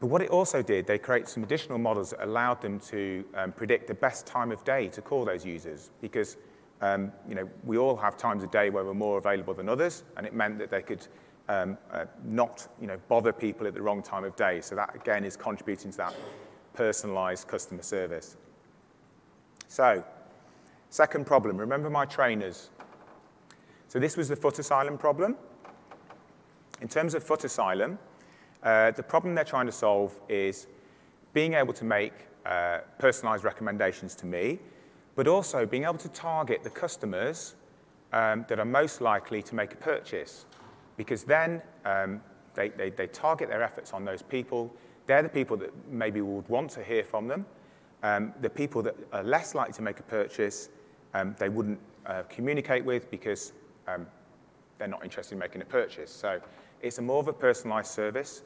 But 0.00 0.06
what 0.06 0.22
it 0.22 0.30
also 0.30 0.62
did, 0.62 0.86
they 0.86 0.98
created 0.98 1.28
some 1.28 1.42
additional 1.42 1.78
models 1.78 2.10
that 2.10 2.24
allowed 2.24 2.62
them 2.62 2.80
to 2.80 3.24
um, 3.34 3.52
predict 3.52 3.86
the 3.86 3.94
best 3.94 4.26
time 4.26 4.50
of 4.50 4.64
day 4.64 4.88
to 4.88 5.02
call 5.02 5.26
those 5.26 5.44
users. 5.44 5.90
Because 6.00 6.38
um, 6.80 7.12
you 7.28 7.34
know, 7.34 7.48
we 7.64 7.76
all 7.76 7.96
have 7.96 8.16
times 8.16 8.42
of 8.42 8.50
day 8.50 8.70
where 8.70 8.82
we're 8.82 8.94
more 8.94 9.18
available 9.18 9.52
than 9.52 9.68
others, 9.68 10.04
and 10.16 10.26
it 10.26 10.32
meant 10.32 10.58
that 10.58 10.70
they 10.70 10.80
could 10.80 11.06
um, 11.48 11.76
uh, 11.92 12.06
not 12.24 12.66
you 12.80 12.86
know, 12.86 12.98
bother 13.08 13.32
people 13.32 13.66
at 13.66 13.74
the 13.74 13.82
wrong 13.82 14.02
time 14.02 14.24
of 14.24 14.34
day. 14.36 14.62
So 14.62 14.74
that, 14.76 14.94
again, 14.94 15.24
is 15.24 15.36
contributing 15.36 15.90
to 15.90 15.96
that 15.98 16.14
personalized 16.72 17.46
customer 17.48 17.82
service. 17.82 18.36
So, 19.68 20.02
second 20.88 21.26
problem, 21.26 21.58
remember 21.58 21.90
my 21.90 22.06
trainers. 22.06 22.70
So 23.88 23.98
this 23.98 24.16
was 24.16 24.28
the 24.28 24.36
Footasylum 24.36 24.98
problem. 24.98 25.36
In 26.80 26.88
terms 26.88 27.14
of 27.14 27.24
Footasylum, 27.24 27.98
uh, 28.62 28.90
the 28.92 29.02
problem 29.02 29.34
they're 29.34 29.44
trying 29.44 29.66
to 29.66 29.72
solve 29.72 30.18
is 30.28 30.66
being 31.32 31.54
able 31.54 31.72
to 31.72 31.84
make 31.84 32.12
uh, 32.46 32.78
personalized 32.98 33.44
recommendations 33.44 34.14
to 34.16 34.26
me, 34.26 34.58
but 35.14 35.28
also 35.28 35.66
being 35.66 35.84
able 35.84 35.98
to 35.98 36.08
target 36.08 36.62
the 36.62 36.70
customers 36.70 37.54
um, 38.12 38.44
that 38.48 38.58
are 38.58 38.64
most 38.64 39.00
likely 39.00 39.42
to 39.42 39.54
make 39.54 39.72
a 39.72 39.76
purchase. 39.76 40.46
Because 40.96 41.24
then 41.24 41.62
um, 41.84 42.20
they, 42.54 42.68
they, 42.70 42.90
they 42.90 43.06
target 43.06 43.48
their 43.48 43.62
efforts 43.62 43.92
on 43.92 44.04
those 44.04 44.22
people 44.22 44.74
they're 45.10 45.22
the 45.22 45.28
people 45.28 45.56
that 45.56 45.72
maybe 45.88 46.20
would 46.20 46.48
want 46.48 46.70
to 46.70 46.84
hear 46.84 47.02
from 47.02 47.26
them. 47.26 47.44
Um, 48.04 48.32
the 48.42 48.48
people 48.48 48.80
that 48.82 48.94
are 49.12 49.24
less 49.24 49.56
likely 49.56 49.72
to 49.72 49.82
make 49.82 49.98
a 49.98 50.04
purchase, 50.04 50.68
um, 51.14 51.34
they 51.36 51.48
wouldn't 51.48 51.80
uh, 52.06 52.22
communicate 52.28 52.84
with 52.84 53.10
because 53.10 53.52
um, 53.88 54.06
they're 54.78 54.86
not 54.86 55.02
interested 55.02 55.34
in 55.34 55.40
making 55.40 55.62
a 55.62 55.64
purchase. 55.64 56.12
So 56.12 56.40
it's 56.80 56.98
a 56.98 57.02
more 57.02 57.18
of 57.18 57.26
a 57.26 57.32
personalized 57.32 57.90
service. 57.90 58.42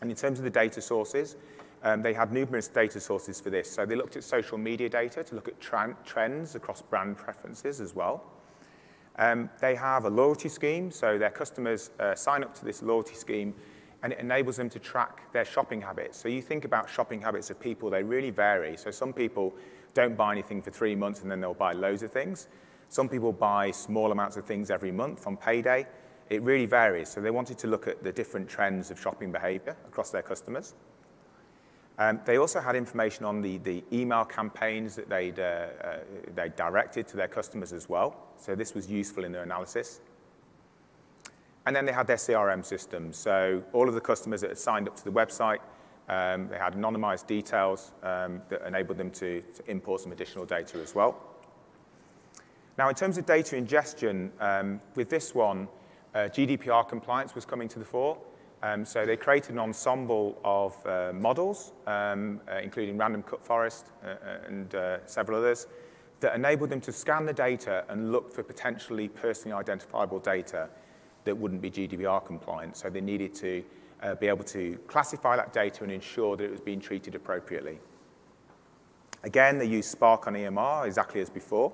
And 0.00 0.10
in 0.10 0.16
terms 0.16 0.38
of 0.38 0.44
the 0.44 0.50
data 0.50 0.80
sources, 0.80 1.36
um, 1.82 2.02
they 2.02 2.12
had 2.12 2.32
numerous 2.32 2.68
data 2.68 3.00
sources 3.00 3.40
for 3.40 3.50
this. 3.50 3.70
So 3.70 3.86
they 3.86 3.94
looked 3.94 4.16
at 4.16 4.24
social 4.24 4.58
media 4.58 4.88
data 4.88 5.22
to 5.24 5.34
look 5.34 5.48
at 5.48 5.60
trends 5.60 6.54
across 6.54 6.82
brand 6.82 7.16
preferences 7.16 7.80
as 7.80 7.94
well. 7.94 8.24
Um, 9.18 9.48
they 9.60 9.74
have 9.74 10.04
a 10.04 10.10
loyalty 10.10 10.48
scheme, 10.48 10.90
so 10.90 11.16
their 11.16 11.30
customers 11.30 11.90
uh, 11.98 12.14
sign 12.14 12.42
up 12.42 12.54
to 12.58 12.64
this 12.64 12.82
loyalty 12.82 13.14
scheme 13.14 13.54
and 14.02 14.12
it 14.12 14.18
enables 14.18 14.56
them 14.56 14.68
to 14.70 14.78
track 14.78 15.32
their 15.32 15.44
shopping 15.44 15.80
habits. 15.80 16.18
So 16.18 16.28
you 16.28 16.42
think 16.42 16.64
about 16.64 16.88
shopping 16.90 17.20
habits 17.20 17.48
of 17.50 17.58
people, 17.58 17.88
they 17.88 18.02
really 18.02 18.30
vary. 18.30 18.76
So 18.76 18.90
some 18.90 19.12
people 19.12 19.54
don't 19.94 20.16
buy 20.16 20.32
anything 20.32 20.60
for 20.60 20.70
three 20.70 20.94
months 20.94 21.22
and 21.22 21.30
then 21.30 21.40
they'll 21.40 21.54
buy 21.54 21.72
loads 21.72 22.02
of 22.02 22.10
things. 22.10 22.48
Some 22.88 23.08
people 23.08 23.32
buy 23.32 23.70
small 23.70 24.12
amounts 24.12 24.36
of 24.36 24.44
things 24.44 24.70
every 24.70 24.92
month 24.92 25.26
on 25.26 25.36
payday. 25.36 25.86
It 26.28 26.42
really 26.42 26.66
varies. 26.66 27.08
So 27.08 27.20
they 27.20 27.30
wanted 27.30 27.58
to 27.58 27.66
look 27.66 27.86
at 27.86 28.02
the 28.02 28.12
different 28.12 28.48
trends 28.48 28.90
of 28.90 29.00
shopping 29.00 29.30
behavior 29.30 29.76
across 29.86 30.10
their 30.10 30.22
customers. 30.22 30.74
Um, 31.98 32.20
they 32.26 32.36
also 32.36 32.60
had 32.60 32.76
information 32.76 33.24
on 33.24 33.40
the, 33.40 33.58
the 33.58 33.82
email 33.90 34.24
campaigns 34.24 34.96
that 34.96 35.08
they'd, 35.08 35.38
uh, 35.38 35.68
uh, 35.82 35.96
they 36.34 36.50
directed 36.50 37.08
to 37.08 37.16
their 37.16 37.28
customers 37.28 37.72
as 37.72 37.88
well. 37.88 38.16
So 38.36 38.54
this 38.54 38.74
was 38.74 38.90
useful 38.90 39.24
in 39.24 39.32
their 39.32 39.44
analysis. 39.44 40.00
And 41.64 41.74
then 41.74 41.86
they 41.86 41.92
had 41.92 42.06
their 42.06 42.16
CRM 42.16 42.64
system. 42.64 43.12
So 43.12 43.62
all 43.72 43.88
of 43.88 43.94
the 43.94 44.00
customers 44.00 44.42
that 44.42 44.50
had 44.50 44.58
signed 44.58 44.88
up 44.88 44.96
to 44.96 45.04
the 45.04 45.10
website, 45.10 45.58
um, 46.08 46.48
they 46.48 46.58
had 46.58 46.74
anonymized 46.74 47.26
details 47.26 47.92
um, 48.02 48.42
that 48.48 48.62
enabled 48.66 48.98
them 48.98 49.10
to, 49.12 49.40
to, 49.40 49.70
import 49.70 50.00
some 50.00 50.12
additional 50.12 50.44
data 50.44 50.78
as 50.78 50.94
well. 50.94 51.18
Now, 52.78 52.88
in 52.88 52.94
terms 52.94 53.18
of 53.18 53.26
data 53.26 53.56
ingestion, 53.56 54.30
um, 54.38 54.80
with 54.94 55.08
this 55.08 55.34
one, 55.34 55.66
GDPR 56.16 56.88
compliance 56.88 57.34
was 57.34 57.44
coming 57.44 57.68
to 57.68 57.78
the 57.78 57.84
fore. 57.84 58.18
Um, 58.62 58.84
so 58.84 59.04
they 59.04 59.16
created 59.16 59.52
an 59.52 59.58
ensemble 59.58 60.38
of 60.42 60.74
uh, 60.86 61.12
models, 61.12 61.72
um, 61.86 62.40
uh, 62.50 62.56
including 62.56 62.96
random 62.96 63.22
cut 63.22 63.44
forest 63.44 63.92
uh, 64.02 64.08
uh, 64.08 64.38
and 64.46 64.74
uh, 64.74 65.06
several 65.06 65.38
others, 65.38 65.66
that 66.20 66.34
enabled 66.34 66.70
them 66.70 66.80
to 66.80 66.92
scan 66.92 67.26
the 67.26 67.32
data 67.32 67.84
and 67.88 68.10
look 68.10 68.32
for 68.32 68.42
potentially 68.42 69.08
personally 69.08 69.54
identifiable 69.54 70.18
data 70.18 70.68
that 71.24 71.36
wouldn't 71.36 71.60
be 71.60 71.70
GDPR 71.70 72.24
compliant. 72.24 72.76
So 72.76 72.88
they 72.88 73.02
needed 73.02 73.34
to 73.36 73.62
uh, 74.02 74.14
be 74.14 74.26
able 74.26 74.44
to 74.44 74.78
classify 74.86 75.36
that 75.36 75.52
data 75.52 75.82
and 75.82 75.92
ensure 75.92 76.36
that 76.36 76.44
it 76.44 76.50
was 76.50 76.60
being 76.60 76.80
treated 76.80 77.14
appropriately. 77.14 77.78
Again, 79.22 79.58
they 79.58 79.66
used 79.66 79.90
Spark 79.90 80.26
on 80.26 80.34
EMR 80.34 80.86
exactly 80.86 81.20
as 81.20 81.28
before, 81.28 81.72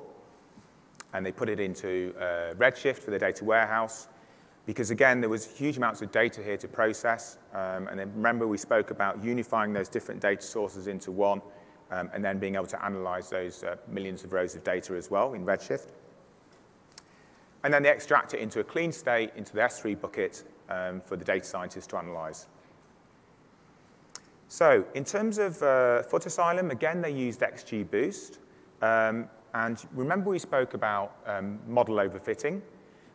and 1.12 1.24
they 1.24 1.32
put 1.32 1.48
it 1.48 1.60
into 1.60 2.14
uh, 2.18 2.54
Redshift 2.54 2.98
for 2.98 3.10
the 3.10 3.18
data 3.18 3.44
warehouse, 3.44 4.08
because 4.66 4.90
again, 4.90 5.20
there 5.20 5.30
was 5.30 5.46
huge 5.46 5.76
amounts 5.76 6.02
of 6.02 6.12
data 6.12 6.42
here 6.42 6.56
to 6.56 6.68
process, 6.68 7.38
um, 7.52 7.88
and 7.88 7.98
then 7.98 8.12
remember 8.14 8.46
we 8.46 8.58
spoke 8.58 8.90
about 8.90 9.22
unifying 9.22 9.72
those 9.72 9.88
different 9.88 10.20
data 10.20 10.42
sources 10.42 10.86
into 10.86 11.10
one, 11.10 11.42
um, 11.90 12.10
and 12.14 12.24
then 12.24 12.38
being 12.38 12.54
able 12.54 12.66
to 12.66 12.84
analyze 12.84 13.28
those 13.28 13.64
uh, 13.64 13.76
millions 13.88 14.24
of 14.24 14.32
rows 14.32 14.54
of 14.54 14.62
data 14.64 14.94
as 14.94 15.10
well 15.10 15.34
in 15.34 15.44
Redshift. 15.44 15.88
And 17.64 17.72
then 17.72 17.82
they 17.82 17.90
extract 17.90 18.34
it 18.34 18.40
into 18.40 18.60
a 18.60 18.64
clean 18.64 18.92
state 18.92 19.30
into 19.36 19.52
the 19.52 19.60
S3 19.60 20.00
bucket 20.00 20.44
um, 20.68 21.00
for 21.04 21.16
the 21.16 21.24
data 21.24 21.44
scientists 21.44 21.86
to 21.88 21.96
analyze. 21.96 22.48
So 24.48 24.84
in 24.94 25.04
terms 25.04 25.38
of 25.38 25.62
uh, 25.62 26.02
Footasylum, 26.02 26.70
again, 26.70 27.00
they 27.00 27.10
used 27.10 27.40
XGBoost. 27.40 28.38
Um, 28.80 29.28
and 29.54 29.84
remember 29.92 30.30
we 30.30 30.38
spoke 30.38 30.74
about 30.74 31.16
um, 31.26 31.58
model 31.68 31.96
overfitting. 31.96 32.60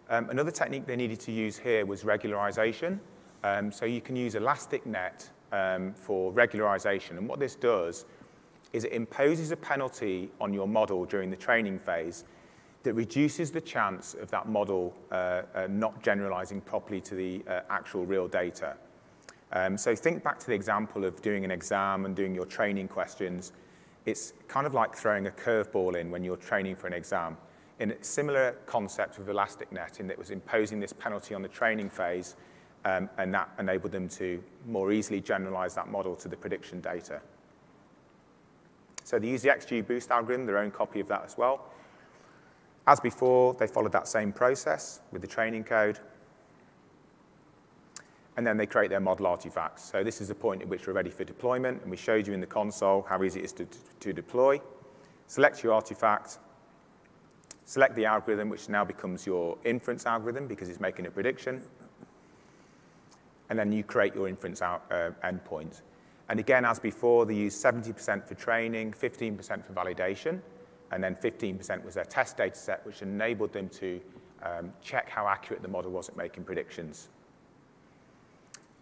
Um, 0.09 0.29
another 0.29 0.51
technique 0.51 0.85
they 0.85 0.95
needed 0.95 1.19
to 1.21 1.31
use 1.31 1.57
here 1.57 1.85
was 1.85 2.03
regularization. 2.03 2.99
Um, 3.43 3.71
so 3.71 3.85
you 3.85 4.01
can 4.01 4.15
use 4.15 4.35
ElasticNet 4.35 5.29
um, 5.51 5.93
for 5.93 6.31
regularization. 6.33 7.17
And 7.17 7.27
what 7.27 7.39
this 7.39 7.55
does 7.55 8.05
is 8.73 8.83
it 8.83 8.91
imposes 8.91 9.51
a 9.51 9.57
penalty 9.57 10.29
on 10.41 10.53
your 10.53 10.67
model 10.67 11.05
during 11.05 11.29
the 11.29 11.35
training 11.35 11.79
phase 11.79 12.25
that 12.83 12.93
reduces 12.93 13.51
the 13.51 13.61
chance 13.61 14.13
of 14.13 14.31
that 14.31 14.47
model 14.47 14.95
uh, 15.11 15.41
uh, 15.55 15.67
not 15.69 16.01
generalizing 16.01 16.61
properly 16.61 17.01
to 17.01 17.15
the 17.15 17.43
uh, 17.47 17.61
actual 17.69 18.05
real 18.05 18.27
data. 18.27 18.77
Um, 19.51 19.77
so 19.77 19.95
think 19.95 20.23
back 20.23 20.39
to 20.39 20.47
the 20.47 20.53
example 20.53 21.05
of 21.05 21.21
doing 21.21 21.45
an 21.45 21.51
exam 21.51 22.05
and 22.05 22.15
doing 22.15 22.35
your 22.35 22.45
training 22.45 22.87
questions. 22.87 23.53
It's 24.05 24.33
kind 24.47 24.65
of 24.67 24.73
like 24.73 24.95
throwing 24.95 25.27
a 25.27 25.31
curveball 25.31 25.95
in 25.95 26.11
when 26.11 26.23
you're 26.23 26.37
training 26.37 26.75
for 26.75 26.87
an 26.87 26.93
exam. 26.93 27.37
In 27.79 27.91
a 27.91 28.03
similar 28.03 28.53
concept 28.65 29.19
with 29.19 29.27
ElasticNet 29.27 29.99
in 29.99 30.07
that 30.07 30.13
it 30.13 30.19
was 30.19 30.31
imposing 30.31 30.79
this 30.79 30.93
penalty 30.93 31.35
on 31.35 31.41
the 31.41 31.47
training 31.47 31.89
phase 31.89 32.35
um, 32.85 33.09
and 33.17 33.33
that 33.33 33.49
enabled 33.59 33.91
them 33.91 34.07
to 34.09 34.43
more 34.65 34.91
easily 34.91 35.21
generalize 35.21 35.75
that 35.75 35.89
model 35.89 36.15
to 36.15 36.27
the 36.27 36.37
prediction 36.37 36.81
data. 36.81 37.21
So 39.03 39.19
they 39.19 39.27
use 39.27 39.41
the 39.41 39.49
XGBoost 39.49 40.09
algorithm, 40.09 40.45
their 40.45 40.57
own 40.57 40.71
copy 40.71 40.99
of 40.99 41.07
that 41.07 41.23
as 41.25 41.37
well. 41.37 41.69
As 42.87 42.99
before, 42.99 43.53
they 43.53 43.67
followed 43.67 43.91
that 43.91 44.07
same 44.07 44.31
process 44.31 45.01
with 45.11 45.21
the 45.21 45.27
training 45.27 45.65
code. 45.65 45.99
And 48.37 48.45
then 48.45 48.57
they 48.57 48.65
create 48.65 48.89
their 48.89 48.99
model 48.99 49.27
artifacts. 49.27 49.83
So 49.83 50.03
this 50.03 50.21
is 50.21 50.27
the 50.29 50.35
point 50.35 50.61
at 50.61 50.67
which 50.67 50.87
we're 50.87 50.93
ready 50.93 51.09
for 51.09 51.23
deployment, 51.23 51.81
and 51.81 51.91
we 51.91 51.97
showed 51.97 52.27
you 52.27 52.33
in 52.33 52.39
the 52.39 52.47
console 52.47 53.05
how 53.09 53.21
easy 53.23 53.39
it 53.39 53.45
is 53.45 53.53
to, 53.53 53.67
to 53.99 54.13
deploy. 54.13 54.61
Select 55.27 55.63
your 55.63 55.73
artifact, 55.73 56.37
select 57.67 57.95
the 57.95 58.05
algorithm, 58.05 58.49
which 58.49 58.67
now 58.67 58.83
becomes 58.83 59.27
your 59.27 59.55
inference 59.63 60.07
algorithm 60.07 60.47
because 60.47 60.69
it's 60.69 60.79
making 60.79 61.05
a 61.05 61.11
prediction, 61.11 61.61
and 63.49 63.59
then 63.59 63.71
you 63.71 63.83
create 63.83 64.15
your 64.15 64.27
inference 64.27 64.63
out, 64.63 64.83
uh, 64.89 65.11
endpoint. 65.23 65.81
And 66.29 66.39
again, 66.39 66.65
as 66.65 66.79
before, 66.79 67.27
they 67.27 67.35
use 67.35 67.55
70% 67.55 68.27
for 68.27 68.33
training, 68.33 68.93
15% 68.93 69.63
for 69.63 69.73
validation 69.73 70.41
and 70.91 71.03
then 71.03 71.15
15% 71.15 71.83
was 71.83 71.95
their 71.95 72.05
test 72.05 72.37
data 72.37 72.55
set, 72.55 72.85
which 72.85 73.01
enabled 73.01 73.53
them 73.53 73.69
to 73.69 73.99
um, 74.43 74.71
check 74.81 75.09
how 75.09 75.27
accurate 75.27 75.61
the 75.61 75.67
model 75.67 75.91
was 75.91 76.09
at 76.09 76.17
making 76.17 76.43
predictions. 76.43 77.09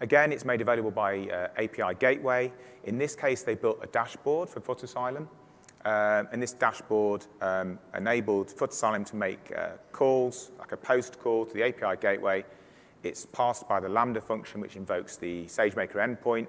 Again, 0.01 0.31
it's 0.31 0.45
made 0.45 0.61
available 0.61 0.91
by 0.91 1.19
uh, 1.29 1.47
API 1.57 1.95
Gateway. 1.97 2.51
In 2.83 2.97
this 2.97 3.15
case, 3.15 3.43
they 3.43 3.55
built 3.55 3.79
a 3.81 3.87
dashboard 3.87 4.49
for 4.49 4.59
Footasylum. 4.59 5.27
Um, 5.85 6.27
and 6.31 6.41
this 6.41 6.53
dashboard 6.53 7.27
um, 7.41 7.77
enabled 7.95 8.49
Footasylum 8.49 9.05
to 9.05 9.15
make 9.15 9.53
uh, 9.55 9.73
calls, 9.91 10.51
like 10.57 10.71
a 10.71 10.77
post 10.77 11.19
call 11.19 11.45
to 11.45 11.53
the 11.53 11.63
API 11.63 12.01
gateway. 12.01 12.43
It's 13.03 13.27
passed 13.27 13.69
by 13.69 13.79
the 13.79 13.87
Lambda 13.87 14.19
function, 14.19 14.61
which 14.61 14.75
invokes 14.75 15.15
the 15.15 15.45
SageMaker 15.45 15.97
endpoint. 15.97 16.47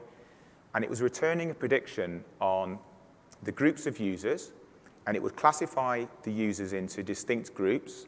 And 0.75 0.83
it 0.83 0.89
was 0.89 1.03
returning 1.03 1.51
a 1.51 1.55
prediction 1.55 2.25
on 2.41 2.79
the 3.43 3.53
groups 3.53 3.87
of 3.87 4.01
users, 4.01 4.53
and 5.07 5.15
it 5.15 5.23
would 5.23 5.37
classify 5.37 6.07
the 6.23 6.33
users 6.33 6.73
into 6.73 7.03
distinct 7.03 7.55
groups. 7.55 8.07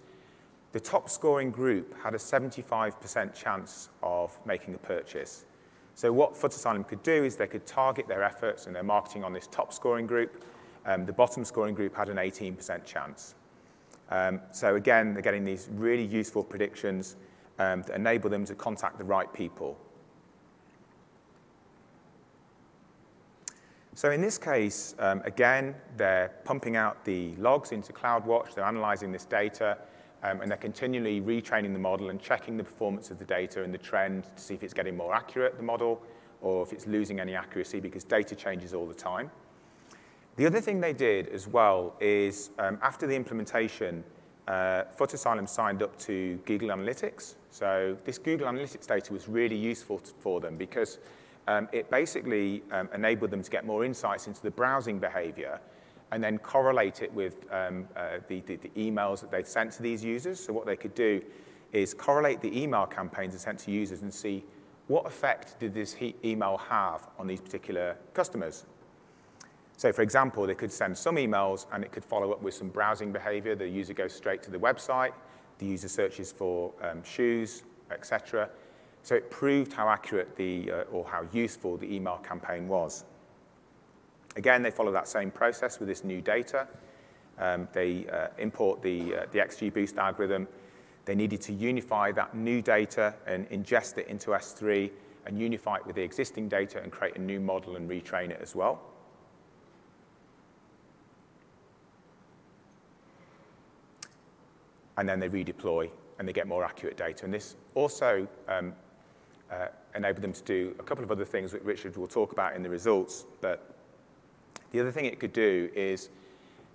The 0.73 0.81
top 0.81 1.11
scoring 1.11 1.51
group 1.51 1.95
had 2.03 2.15
a 2.15 2.19
75% 2.19 3.35
chance 3.35 3.91
of 4.03 4.39
making 4.47 4.75
a 4.75 4.79
purchase. 4.79 5.45
So 5.95 6.11
what 6.11 6.35
Footasylum 6.35 6.89
could 6.89 7.03
do 7.03 7.25
is 7.25 7.37
they 7.37 7.47
could 7.47 7.67
target 7.67 8.09
their 8.09 8.23
efforts 8.23 8.67
and 8.67 8.75
their 8.75 8.83
marketing 8.83 9.25
on 9.25 9.35
this 9.35 9.47
top 9.47 9.75
scoring 9.75 10.07
group, 10.07 10.43
um, 10.87 11.07
the 11.07 11.13
bottom 11.13 11.45
scoring 11.45 11.75
group 11.75 11.95
had 11.95 12.09
an 12.09 12.17
18% 12.17 12.85
chance. 12.85 13.35
Um, 14.11 14.41
so 14.53 14.77
again, 14.77 15.13
they're 15.13 15.23
getting 15.23 15.45
these 15.45 15.69
really 15.73 16.05
useful 16.05 16.43
predictions 16.43 17.17
um, 17.59 17.83
that 17.83 17.97
enable 17.97 18.31
them 18.31 18.45
to 18.47 18.55
contact 18.55 18.99
the 18.99 19.05
right 19.05 19.33
people. 19.33 19.79
So 23.95 24.13
in 24.13 24.21
this 24.21 24.39
case, 24.39 24.95
um, 25.01 25.23
again, 25.25 25.75
they're 25.97 26.31
pumping 26.45 26.77
out 26.77 27.05
the 27.05 27.35
logs 27.35 27.73
into 27.73 27.93
CloudWatch, 27.93 28.55
they're 28.55 28.65
analyzing 28.65 29.11
this 29.11 29.25
data, 29.25 29.77
um, 30.23 30.41
and 30.41 30.49
they're 30.49 30.57
continually 30.57 31.21
retraining 31.21 31.73
the 31.73 31.81
model 31.81 32.11
and 32.11 32.21
checking 32.21 32.57
the 32.57 32.63
performance 32.63 33.11
of 33.11 33.19
the 33.19 33.25
data 33.25 33.65
and 33.65 33.75
the 33.75 33.79
trend 33.79 34.25
to 34.37 34.41
see 34.43 34.55
if 34.55 34.63
it's 34.63 34.73
getting 34.73 34.97
more 34.97 35.15
accurate, 35.15 35.57
the 35.57 35.65
model, 35.65 36.01
or 36.41 36.63
if 36.63 36.73
it's 36.73 36.87
losing 36.87 37.19
any 37.19 37.35
accuracy 37.35 37.81
because 37.81 38.05
data 38.05 38.37
changes 38.37 38.73
all 38.73 38.87
the 38.87 38.95
time. 38.95 39.33
The 40.39 40.47
other 40.47 40.61
thing 40.61 40.81
they 40.81 40.93
did 40.93 41.31
as 41.31 41.49
well 41.49 41.97
is 41.99 42.51
um, 42.61 42.79
after 42.81 43.09
the 43.09 43.17
implementation, 43.17 44.05
uh, 44.47 44.85
Footasylum 44.97 45.49
signed 45.49 45.83
up 45.83 45.99
to 45.99 46.37
Google 46.47 46.69
Analytics. 46.69 47.35
So 47.51 47.97
this 48.05 48.19
Google 48.19 48.47
Analytics 48.47 48.87
data 48.87 49.13
was 49.13 49.29
really 49.29 49.57
useful 49.57 50.01
for 50.21 50.41
them 50.41 50.57
because 50.57 51.01
um, 51.49 51.69
it 51.73 51.91
basically 51.91 52.63
um, 52.71 52.89
enabled 52.95 53.33
them 53.33 53.43
to 53.43 53.51
get 53.51 53.67
more 53.67 53.85
insights 53.85 54.29
into 54.29 54.41
the 54.41 54.53
browsing 54.53 55.01
behavior 55.01 55.59
and 56.13 56.23
then 56.23 56.39
correlate 56.39 57.03
it 57.03 57.13
with 57.13 57.45
um, 57.53 57.89
uh, 57.97 58.19
the, 58.29 58.39
the, 58.43 58.55
the, 58.55 58.69
emails 58.77 59.21
that 59.21 59.33
they'd 59.33 59.45
sent 59.45 59.73
to 59.73 59.83
these 59.83 60.05
users. 60.05 60.39
So 60.39 60.53
what 60.53 60.67
they 60.67 60.77
could 60.77 60.95
do 60.95 61.21
is 61.73 61.95
correlate 61.95 62.43
the 62.43 62.63
email 62.63 62.87
campaigns 62.87 63.33
they 63.33 63.41
sent 63.41 63.59
to 63.61 63.73
users 63.73 64.03
and 64.03 64.15
see 64.15 64.45
what 64.87 65.05
effect 65.05 65.59
did 65.59 65.75
this 65.75 65.97
email 66.25 66.59
have 66.59 67.09
on 67.19 67.27
these 67.27 67.41
particular 67.41 67.97
customers. 68.15 68.67
So 69.79 69.93
for 69.93 70.03
example, 70.03 70.45
they 70.45 70.57
could 70.57 70.73
send 70.73 70.99
some 70.99 71.15
emails 71.17 71.67
and 71.73 71.85
it 71.85 71.93
could 71.93 72.05
follow 72.05 72.33
up 72.33 72.43
with 72.43 72.53
some 72.53 72.69
browsing 72.69 73.13
behavior. 73.13 73.55
The 73.55 73.69
user 73.69 73.95
goes 73.95 74.13
straight 74.13 74.43
to 74.43 74.51
the 74.51 74.59
website. 74.59 75.13
The 75.59 75.67
user 75.67 75.89
searches 75.89 76.33
for 76.33 76.73
um, 76.83 77.05
shoes, 77.05 77.63
etc. 77.93 78.51
So 79.05 79.15
it 79.15 79.31
proved 79.31 79.73
how 79.73 79.89
accurate 79.89 80.35
the, 80.35 80.73
uh, 80.73 80.83
or 80.91 81.05
how 81.05 81.29
useful 81.33 81.77
the 81.77 81.95
email 81.95 82.19
campaign 82.19 82.67
was. 82.67 83.05
Again, 84.35 84.65
they 84.65 84.73
follow 84.73 84.91
that 84.91 85.07
same 85.07 85.31
process 85.31 85.79
with 85.79 85.89
this 85.89 86.03
new 86.03 86.21
data. 86.21 86.67
Um, 87.39 87.69
they 87.73 88.05
uh, 88.09 88.29
import 88.37 88.83
the, 88.83 89.15
uh, 89.15 89.27
the 89.31 89.39
XGBoost 89.39 89.97
algorithm. 89.97 90.49
They 91.05 91.15
needed 91.15 91.41
to 91.43 91.53
unify 91.53 92.11
that 92.13 92.35
new 92.35 92.63
data 92.63 93.15
and 93.29 93.49
ingest 93.51 93.99
it 93.99 94.09
into 94.09 94.31
S3 94.31 94.91
and 95.25 95.39
unify 95.39 95.77
it 95.77 95.87
with 95.87 95.95
the 95.95 96.03
existing 96.03 96.49
data 96.49 96.83
and 96.83 96.91
create 96.91 97.15
a 97.15 97.21
new 97.21 97.39
model 97.39 97.77
and 97.77 97.89
retrain 97.89 98.31
it 98.31 98.41
as 98.43 98.57
well. 98.57 98.83
And 104.99 105.09
then 105.09 105.21
they 105.21 105.29
redeploy 105.29 105.89
and 106.19 106.29
they 106.29 106.33
get 106.33 106.47
more 106.47 106.65
accurate 106.65 106.97
data. 106.97 107.25
And 107.25 107.33
this 107.33 107.57
also 107.75 108.27
um, 108.49 108.75
uh, 109.51 109.69
enabled 109.95 110.23
them 110.23 110.33
to 110.33 110.43
do 110.43 110.75
a 110.79 110.83
couple 110.83 111.05
of 111.05 111.11
other 111.11 111.25
things 111.25 111.53
that 111.53 111.63
Richard 111.65 111.97
will 111.97 112.09
talk 112.09 112.33
about 112.33 112.55
in 112.57 112.63
the 112.63 112.69
results. 112.69 113.25
But 113.41 113.75
the 114.73 114.81
other 114.81 114.91
thing 114.91 115.07
it 115.07 115.21
could 115.21 115.33
do 115.33 115.71
is 115.75 116.11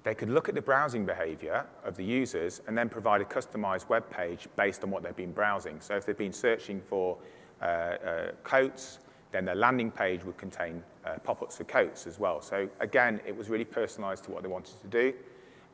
they 0.04 0.16
could 0.16 0.30
look 0.30 0.50
at 0.50 0.56
the 0.56 0.62
browsing 0.62 1.06
behavior 1.06 1.66
of 1.84 1.96
the 1.98 2.04
users 2.04 2.62
and 2.68 2.78
then 2.78 2.90
provide 2.90 3.22
a 3.22 3.26
customized 3.26 3.90
web 3.90 4.10
page 4.10 4.48
based 4.56 4.84
on 4.84 4.90
what 4.90 5.04
they've 5.04 5.16
been 5.16 5.34
browsing. 5.34 5.80
So 5.82 5.96
if 5.96 6.06
they've 6.06 6.18
been 6.18 6.34
searching 6.34 6.82
for 6.82 7.18
uh, 7.62 7.66
uh, 7.66 8.32
coats, 8.44 9.00
then 9.32 9.44
their 9.44 9.56
landing 9.56 9.92
page 9.92 10.24
would 10.24 10.38
contain 10.38 10.82
uh, 11.06 11.18
pop-ups 11.24 11.58
for 11.58 11.66
coats 11.66 12.08
as 12.08 12.20
well. 12.20 12.42
So 12.42 12.70
again, 12.80 13.20
it 13.26 13.36
was 13.36 13.50
really 13.50 13.66
personalized 13.66 14.24
to 14.26 14.32
what 14.32 14.44
they 14.44 14.50
wanted 14.50 14.80
to 14.82 14.88
do. 14.88 15.14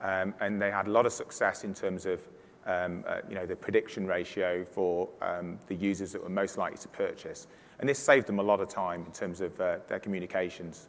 Um, 0.02 0.34
and 0.40 0.62
they 0.62 0.72
had 0.72 0.88
a 0.88 0.92
lot 0.92 1.06
of 1.06 1.12
success 1.12 1.64
in 1.64 1.74
terms 1.74 2.06
of 2.06 2.22
um, 2.66 3.04
uh, 3.08 3.18
you 3.28 3.36
know, 3.36 3.46
the 3.46 3.56
prediction 3.56 4.06
ratio 4.06 4.66
for 4.66 5.10
um, 5.22 5.58
the 5.68 5.76
users 5.76 6.12
that 6.12 6.22
were 6.22 6.30
most 6.30 6.58
likely 6.58 6.78
to 6.78 6.88
purchase. 6.90 7.48
And 7.80 7.88
this 7.88 8.00
saved 8.00 8.28
them 8.28 8.40
a 8.40 8.44
lot 8.44 8.60
of 8.60 8.68
time 8.68 9.06
in 9.06 9.12
terms 9.12 9.42
of 9.42 9.60
uh, 9.60 9.78
their 9.88 10.00
communications. 10.00 10.88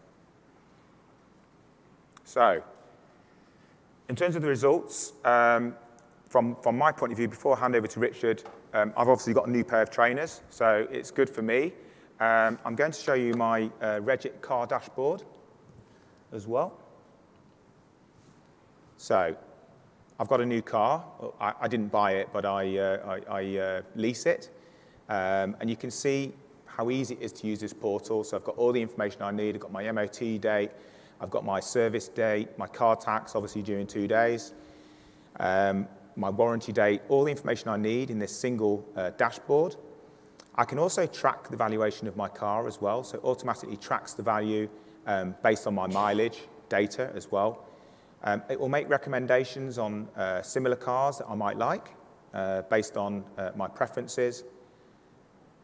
So, 2.24 2.62
in 4.08 4.16
terms 4.16 4.36
of 4.36 4.42
the 4.42 4.48
results, 4.48 5.12
um, 5.24 5.74
from, 6.28 6.56
from 6.56 6.76
my 6.76 6.92
point 6.92 7.12
of 7.12 7.18
view, 7.18 7.28
before 7.28 7.56
I 7.56 7.60
hand 7.60 7.74
over 7.74 7.86
to 7.86 8.00
Richard, 8.00 8.42
um, 8.72 8.92
I've 8.96 9.08
obviously 9.08 9.34
got 9.34 9.48
a 9.48 9.50
new 9.50 9.64
pair 9.64 9.82
of 9.82 9.90
trainers, 9.90 10.42
so 10.50 10.86
it's 10.90 11.10
good 11.10 11.28
for 11.28 11.42
me. 11.42 11.72
Um, 12.20 12.58
I'm 12.64 12.74
going 12.74 12.92
to 12.92 13.00
show 13.00 13.14
you 13.14 13.34
my 13.34 13.70
uh, 13.80 14.00
Regit 14.00 14.40
car 14.40 14.66
dashboard 14.66 15.22
as 16.32 16.46
well. 16.46 16.78
So 18.96 19.34
I've 20.20 20.28
got 20.28 20.42
a 20.42 20.46
new 20.46 20.60
car. 20.60 21.02
I, 21.40 21.54
I 21.62 21.68
didn't 21.68 21.90
buy 21.90 22.12
it, 22.12 22.28
but 22.30 22.44
I, 22.44 22.76
uh, 22.76 23.20
I, 23.30 23.40
I 23.40 23.56
uh, 23.56 23.82
lease 23.96 24.26
it. 24.26 24.50
Um, 25.08 25.56
and 25.60 25.70
you 25.70 25.76
can 25.76 25.90
see 25.90 26.34
how 26.66 26.90
easy 26.90 27.14
it 27.14 27.22
is 27.22 27.32
to 27.32 27.46
use 27.46 27.58
this 27.58 27.72
portal. 27.72 28.22
So 28.22 28.36
I've 28.36 28.44
got 28.44 28.58
all 28.58 28.70
the 28.70 28.82
information 28.82 29.22
I 29.22 29.30
need. 29.30 29.54
I've 29.54 29.62
got 29.62 29.72
my 29.72 29.90
MOT 29.90 30.38
date. 30.38 30.72
I've 31.22 31.30
got 31.30 31.42
my 31.42 31.58
service 31.58 32.08
date, 32.08 32.48
my 32.58 32.66
car 32.66 32.96
tax, 32.96 33.34
obviously 33.34 33.62
due 33.62 33.78
in 33.78 33.86
two 33.86 34.06
days, 34.06 34.52
um, 35.38 35.88
my 36.16 36.28
warranty 36.28 36.72
date, 36.72 37.00
all 37.08 37.24
the 37.24 37.30
information 37.30 37.68
I 37.68 37.78
need 37.78 38.10
in 38.10 38.18
this 38.18 38.34
single 38.34 38.86
uh, 38.96 39.10
dashboard. 39.10 39.76
I 40.54 40.64
can 40.64 40.78
also 40.78 41.06
track 41.06 41.48
the 41.48 41.56
valuation 41.56 42.06
of 42.08 42.16
my 42.16 42.28
car 42.28 42.66
as 42.66 42.80
well. 42.80 43.04
So 43.04 43.16
it 43.16 43.24
automatically 43.24 43.76
tracks 43.78 44.12
the 44.12 44.22
value 44.22 44.68
um, 45.06 45.34
based 45.42 45.66
on 45.66 45.74
my 45.74 45.86
mileage 45.86 46.40
data 46.68 47.10
as 47.14 47.30
well. 47.30 47.64
Um, 48.22 48.42
it 48.50 48.60
will 48.60 48.68
make 48.68 48.88
recommendations 48.88 49.78
on 49.78 50.08
uh, 50.16 50.42
similar 50.42 50.76
cars 50.76 51.18
that 51.18 51.26
I 51.28 51.34
might 51.34 51.56
like 51.56 51.94
uh, 52.34 52.62
based 52.62 52.96
on 52.96 53.24
uh, 53.38 53.50
my 53.56 53.66
preferences. 53.66 54.44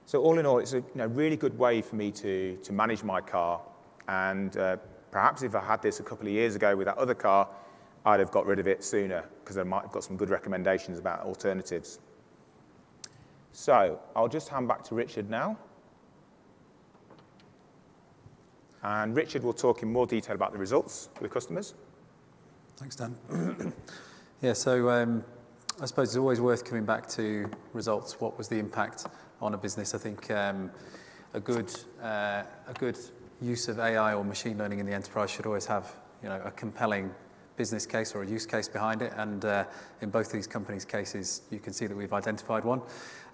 So 0.07 0.23
all 0.23 0.39
in 0.39 0.47
all, 0.47 0.59
it's 0.59 0.73
a 0.73 0.79
you 0.79 0.85
know, 0.95 1.07
really 1.07 1.37
good 1.37 1.59
way 1.59 1.83
for 1.83 1.97
me 1.97 2.11
to, 2.13 2.57
to 2.63 2.73
manage 2.73 3.03
my 3.03 3.21
car. 3.21 3.61
And 4.09 4.57
uh, 4.57 4.77
perhaps 5.11 5.43
if 5.43 5.55
I 5.55 5.61
had 5.61 5.83
this 5.83 6.01
a 6.01 6.03
couple 6.03 6.27
of 6.27 6.33
years 6.33 6.55
ago 6.55 6.77
with 6.77 6.87
that 6.87 6.97
other 6.97 7.15
car, 7.15 7.49
I'd 8.05 8.21
have 8.21 8.31
got 8.31 8.47
rid 8.47 8.61
of 8.61 8.69
it 8.69 8.85
sooner 8.85 9.25
because 9.41 9.59
I 9.59 9.65
might 9.65 9.83
have 9.83 9.93
got 9.93 10.05
some 10.05 10.17
good 10.17 10.31
recommendations 10.31 10.99
about 10.99 11.21
alternatives. 11.23 11.99
So 13.53 13.99
I'll 14.15 14.29
just 14.29 14.49
hand 14.49 14.69
back 14.69 14.85
to 14.85 14.95
Richard 14.95 15.29
now. 15.29 15.59
And 18.83 19.17
Richard 19.17 19.43
will 19.43 19.53
talk 19.53 19.83
in 19.83 19.93
more 19.93 20.07
detail 20.07 20.37
about 20.37 20.53
the 20.53 20.59
results 20.59 21.09
the 21.21 21.29
customers. 21.29 21.75
Thanks, 22.77 22.95
Dan. 22.95 23.17
yeah, 24.43 24.53
so 24.53 24.91
um, 24.91 25.25
I 25.81 25.87
suppose 25.87 26.09
it's 26.09 26.19
always 26.19 26.43
worth 26.43 26.63
coming 26.63 26.85
back 26.85 27.09
to 27.11 27.49
results. 27.73 28.21
What 28.21 28.37
was 28.37 28.49
the 28.49 28.59
impact 28.59 29.07
on 29.41 29.55
a 29.55 29.57
business? 29.57 29.95
I 29.95 29.99
think 29.99 30.31
um, 30.31 30.71
a 31.33 31.41
good 31.41 31.73
uh, 32.03 32.43
a 32.69 32.75
good 32.79 32.99
use 33.41 33.69
of 33.69 33.79
AI 33.79 34.13
or 34.13 34.23
machine 34.23 34.59
learning 34.59 34.81
in 34.81 34.87
the 34.87 34.93
enterprise 34.93 35.31
should 35.31 35.47
always 35.47 35.65
have 35.65 35.91
you 36.23 36.29
know 36.29 36.39
a 36.45 36.51
compelling 36.51 37.15
business 37.57 37.87
case 37.87 38.15
or 38.15 38.25
a 38.25 38.27
use 38.27 38.45
case 38.45 38.69
behind 38.69 39.01
it. 39.01 39.15
And 39.17 39.47
uh, 39.47 39.65
in 40.03 40.11
both 40.11 40.31
these 40.31 40.47
companies' 40.47 40.85
cases, 40.85 41.43
you 41.51 41.61
can 41.61 41.73
see 41.73 41.87
that 41.87 41.97
we've 41.97 42.13
identified 42.13 42.63
one. 42.63 42.83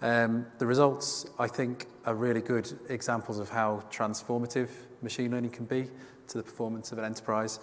Um, 0.02 0.46
the 0.58 0.66
results, 0.66 1.26
I 1.40 1.48
think, 1.48 1.86
are 2.06 2.14
really 2.14 2.42
good 2.42 2.72
examples 2.88 3.40
of 3.40 3.48
how 3.48 3.82
transformative 3.90 4.68
machine 5.02 5.32
learning 5.32 5.50
can 5.50 5.64
be 5.64 5.88
to 6.28 6.38
the 6.38 6.44
performance 6.44 6.92
of 6.92 6.98
an 6.98 7.04
enterprise. 7.04 7.58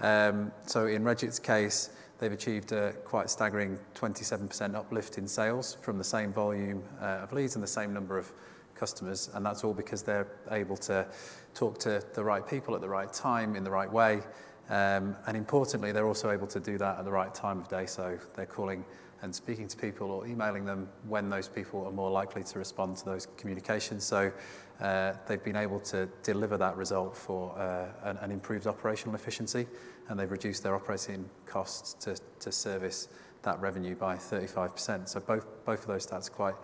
Um, 0.00 0.52
so 0.66 0.86
in 0.86 1.04
Regit's 1.04 1.38
case, 1.38 1.90
they've 2.18 2.32
achieved 2.32 2.72
a 2.72 2.92
quite 3.04 3.30
staggering 3.30 3.78
27% 3.94 4.74
uplift 4.74 5.18
in 5.18 5.26
sales 5.26 5.76
from 5.80 5.98
the 5.98 6.04
same 6.04 6.32
volume 6.32 6.82
uh, 7.00 7.22
of 7.22 7.32
leads 7.32 7.54
and 7.54 7.62
the 7.62 7.68
same 7.68 7.92
number 7.92 8.18
of 8.18 8.32
customers. 8.74 9.30
And 9.34 9.44
that's 9.44 9.64
all 9.64 9.74
because 9.74 10.02
they're 10.02 10.28
able 10.50 10.76
to 10.78 11.06
talk 11.54 11.78
to 11.80 12.02
the 12.14 12.24
right 12.24 12.46
people 12.46 12.74
at 12.74 12.80
the 12.80 12.88
right 12.88 13.12
time 13.12 13.56
in 13.56 13.64
the 13.64 13.70
right 13.70 13.90
way 13.90 14.22
Um, 14.70 15.14
and 15.26 15.36
importantly, 15.36 15.92
they're 15.92 16.06
also 16.06 16.30
able 16.30 16.46
to 16.48 16.60
do 16.60 16.78
that 16.78 16.98
at 16.98 17.04
the 17.04 17.10
right 17.10 17.34
time 17.34 17.58
of 17.58 17.68
day. 17.68 17.86
So 17.86 18.18
they're 18.34 18.46
calling 18.46 18.84
and 19.22 19.34
speaking 19.34 19.68
to 19.68 19.76
people 19.76 20.10
or 20.10 20.26
emailing 20.26 20.64
them 20.64 20.88
when 21.06 21.30
those 21.30 21.48
people 21.48 21.86
are 21.86 21.92
more 21.92 22.10
likely 22.10 22.44
to 22.44 22.58
respond 22.58 22.96
to 22.98 23.04
those 23.04 23.26
communications. 23.36 24.04
So 24.04 24.32
they've 24.80 25.42
been 25.44 25.56
able 25.56 25.80
to 25.80 26.08
deliver 26.22 26.56
that 26.56 26.76
result 26.76 27.16
for 27.16 27.56
uh, 27.58 28.08
an, 28.08 28.16
an 28.18 28.30
improved 28.30 28.66
operational 28.66 29.14
efficiency 29.14 29.66
and 30.08 30.18
they've 30.18 30.30
reduced 30.30 30.62
their 30.62 30.74
operating 30.74 31.28
costs 31.46 31.94
to, 31.94 32.16
to 32.40 32.52
service 32.52 33.08
that 33.42 33.60
revenue 33.60 33.94
by 33.94 34.16
35%. 34.16 35.08
So 35.08 35.20
both, 35.20 35.46
both 35.64 35.80
of 35.80 35.86
those 35.86 36.06
stats 36.06 36.30
quite, 36.30 36.54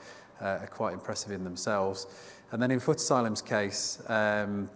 uh, 0.41 0.59
are 0.61 0.67
quite 0.67 0.95
impressive 0.95 1.33
in 1.33 1.45
themselves. 1.45 2.07
And 2.53 2.61
then 2.63 2.71
in 2.71 2.81
Footasylum's 2.81 3.43
case, 3.43 4.03
um, 4.09 4.69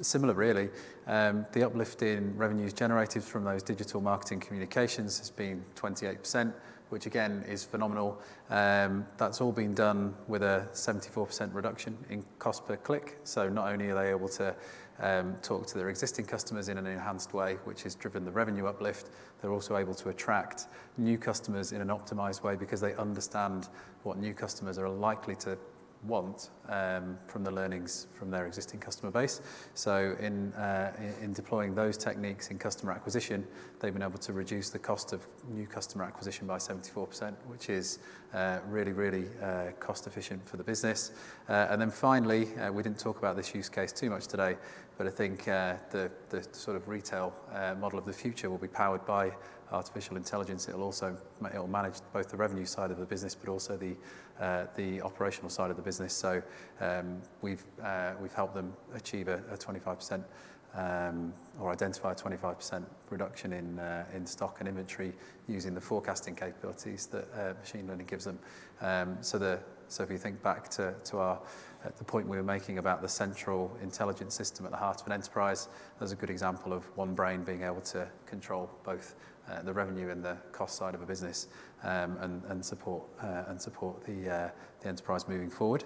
similar 0.00 0.34
really, 0.34 0.68
um, 1.06 1.46
the 1.52 1.64
uplift 1.64 2.02
in 2.02 2.36
revenues 2.36 2.72
generated 2.72 3.22
from 3.22 3.44
those 3.44 3.62
digital 3.62 4.00
marketing 4.00 4.40
communications 4.40 5.18
has 5.18 5.30
been 5.30 5.64
28%, 5.74 6.52
which 6.90 7.06
again 7.06 7.44
is 7.48 7.64
phenomenal. 7.64 8.20
Um, 8.50 9.06
that's 9.16 9.40
all 9.40 9.52
been 9.52 9.74
done 9.74 10.14
with 10.28 10.42
a 10.42 10.68
74% 10.72 11.52
reduction 11.54 11.96
in 12.10 12.24
cost 12.38 12.66
per 12.66 12.76
click. 12.76 13.18
So 13.24 13.48
not 13.48 13.72
only 13.72 13.88
are 13.88 13.94
they 13.94 14.10
able 14.10 14.28
to 14.30 14.54
um, 15.00 15.36
talk 15.42 15.66
to 15.66 15.78
their 15.78 15.88
existing 15.88 16.24
customers 16.26 16.68
in 16.68 16.78
an 16.78 16.86
enhanced 16.86 17.34
way, 17.34 17.56
which 17.64 17.82
has 17.82 17.94
driven 17.94 18.24
the 18.24 18.30
revenue 18.30 18.66
uplift, 18.66 19.10
they're 19.40 19.52
also 19.52 19.76
able 19.76 19.94
to 19.94 20.08
attract 20.08 20.66
new 20.96 21.18
customers 21.18 21.72
in 21.72 21.80
an 21.80 21.88
optimized 21.88 22.42
way 22.42 22.56
because 22.56 22.80
they 22.80 22.94
understand 22.94 23.68
what 24.04 24.18
new 24.18 24.32
customers 24.32 24.78
are 24.78 24.88
likely 24.88 25.36
to 25.36 25.58
want 26.04 26.50
um, 26.68 27.18
from 27.26 27.44
the 27.44 27.50
learnings 27.50 28.06
from 28.14 28.30
their 28.30 28.46
existing 28.46 28.80
customer 28.80 29.10
base. 29.10 29.40
So 29.74 30.16
in, 30.20 30.52
uh, 30.54 30.92
in, 31.20 31.32
deploying 31.32 31.74
those 31.74 31.96
techniques 31.96 32.50
in 32.50 32.58
customer 32.58 32.92
acquisition, 32.92 33.46
they've 33.80 33.92
been 33.92 34.02
able 34.02 34.18
to 34.18 34.32
reduce 34.32 34.70
the 34.70 34.78
cost 34.78 35.12
of 35.12 35.26
new 35.48 35.66
customer 35.66 36.04
acquisition 36.04 36.46
by 36.46 36.58
74%, 36.58 37.34
which 37.46 37.68
is 37.70 37.98
uh, 38.34 38.58
really, 38.68 38.92
really 38.92 39.26
uh, 39.42 39.72
cost 39.80 40.06
efficient 40.06 40.46
for 40.46 40.56
the 40.56 40.64
business. 40.64 41.12
Uh, 41.48 41.66
and 41.70 41.80
then 41.80 41.90
finally, 41.90 42.48
uh, 42.58 42.70
we 42.70 42.82
didn't 42.82 42.98
talk 42.98 43.18
about 43.18 43.36
this 43.36 43.54
use 43.54 43.68
case 43.68 43.92
too 43.92 44.10
much 44.10 44.26
today, 44.26 44.56
but 44.98 45.06
I 45.06 45.10
think 45.10 45.48
uh, 45.48 45.76
the, 45.90 46.10
the 46.30 46.46
sort 46.52 46.76
of 46.76 46.88
retail 46.88 47.34
model 47.78 47.98
of 47.98 48.06
the 48.06 48.12
future 48.12 48.50
will 48.50 48.58
be 48.58 48.68
powered 48.68 49.04
by 49.06 49.32
artificial 49.72 50.16
intelligence. 50.16 50.68
It'll 50.68 50.82
also 50.82 51.16
it'll 51.52 51.66
manage 51.66 51.94
both 52.12 52.28
the 52.28 52.36
revenue 52.36 52.66
side 52.66 52.90
of 52.90 52.98
the 52.98 53.06
business, 53.06 53.34
but 53.34 53.50
also 53.50 53.76
the 53.76 53.96
uh, 54.40 54.66
the 54.76 55.02
operational 55.02 55.50
side 55.50 55.70
of 55.70 55.76
the 55.76 55.82
business. 55.82 56.12
So 56.12 56.42
um, 56.80 57.20
we've 57.42 57.64
uh, 57.82 58.12
we've 58.20 58.34
helped 58.34 58.54
them 58.54 58.72
achieve 58.94 59.28
a, 59.28 59.42
a 59.50 59.56
25% 59.56 60.24
um, 60.74 61.32
or 61.58 61.72
identify 61.72 62.12
a 62.12 62.14
25% 62.14 62.84
reduction 63.10 63.52
in 63.52 63.78
uh, 63.78 64.04
in 64.14 64.26
stock 64.26 64.60
and 64.60 64.68
inventory 64.68 65.12
using 65.48 65.74
the 65.74 65.80
forecasting 65.80 66.34
capabilities 66.34 67.06
that 67.06 67.26
uh, 67.34 67.54
machine 67.60 67.86
learning 67.86 68.06
gives 68.06 68.24
them. 68.24 68.38
Um, 68.80 69.16
so 69.20 69.38
the 69.38 69.60
so 69.88 70.02
if 70.02 70.10
you 70.10 70.18
think 70.18 70.42
back 70.42 70.68
to 70.70 70.94
to 71.04 71.18
our 71.18 71.40
the 71.96 72.04
point 72.04 72.28
we 72.28 72.36
were 72.36 72.42
making 72.42 72.78
about 72.78 73.02
the 73.02 73.08
central 73.08 73.76
intelligence 73.82 74.34
system 74.34 74.64
at 74.64 74.72
the 74.72 74.78
heart 74.78 75.00
of 75.00 75.06
an 75.06 75.12
enterprise, 75.12 75.68
there's 75.98 76.12
a 76.12 76.16
good 76.16 76.30
example 76.30 76.72
of 76.72 76.84
one 76.96 77.14
brain 77.14 77.42
being 77.44 77.62
able 77.62 77.80
to 77.82 78.08
control 78.26 78.70
both 78.84 79.14
uh, 79.48 79.62
the 79.62 79.72
revenue 79.72 80.10
and 80.10 80.24
the 80.24 80.36
cost 80.52 80.76
side 80.76 80.94
of 80.94 81.02
a 81.02 81.06
business 81.06 81.48
um, 81.84 82.16
and, 82.20 82.42
and 82.44 82.64
support 82.64 83.04
uh, 83.22 83.44
and 83.48 83.60
support 83.60 84.04
the 84.04 84.28
uh, 84.28 84.50
the 84.80 84.88
enterprise 84.88 85.28
moving 85.28 85.50
forward. 85.50 85.84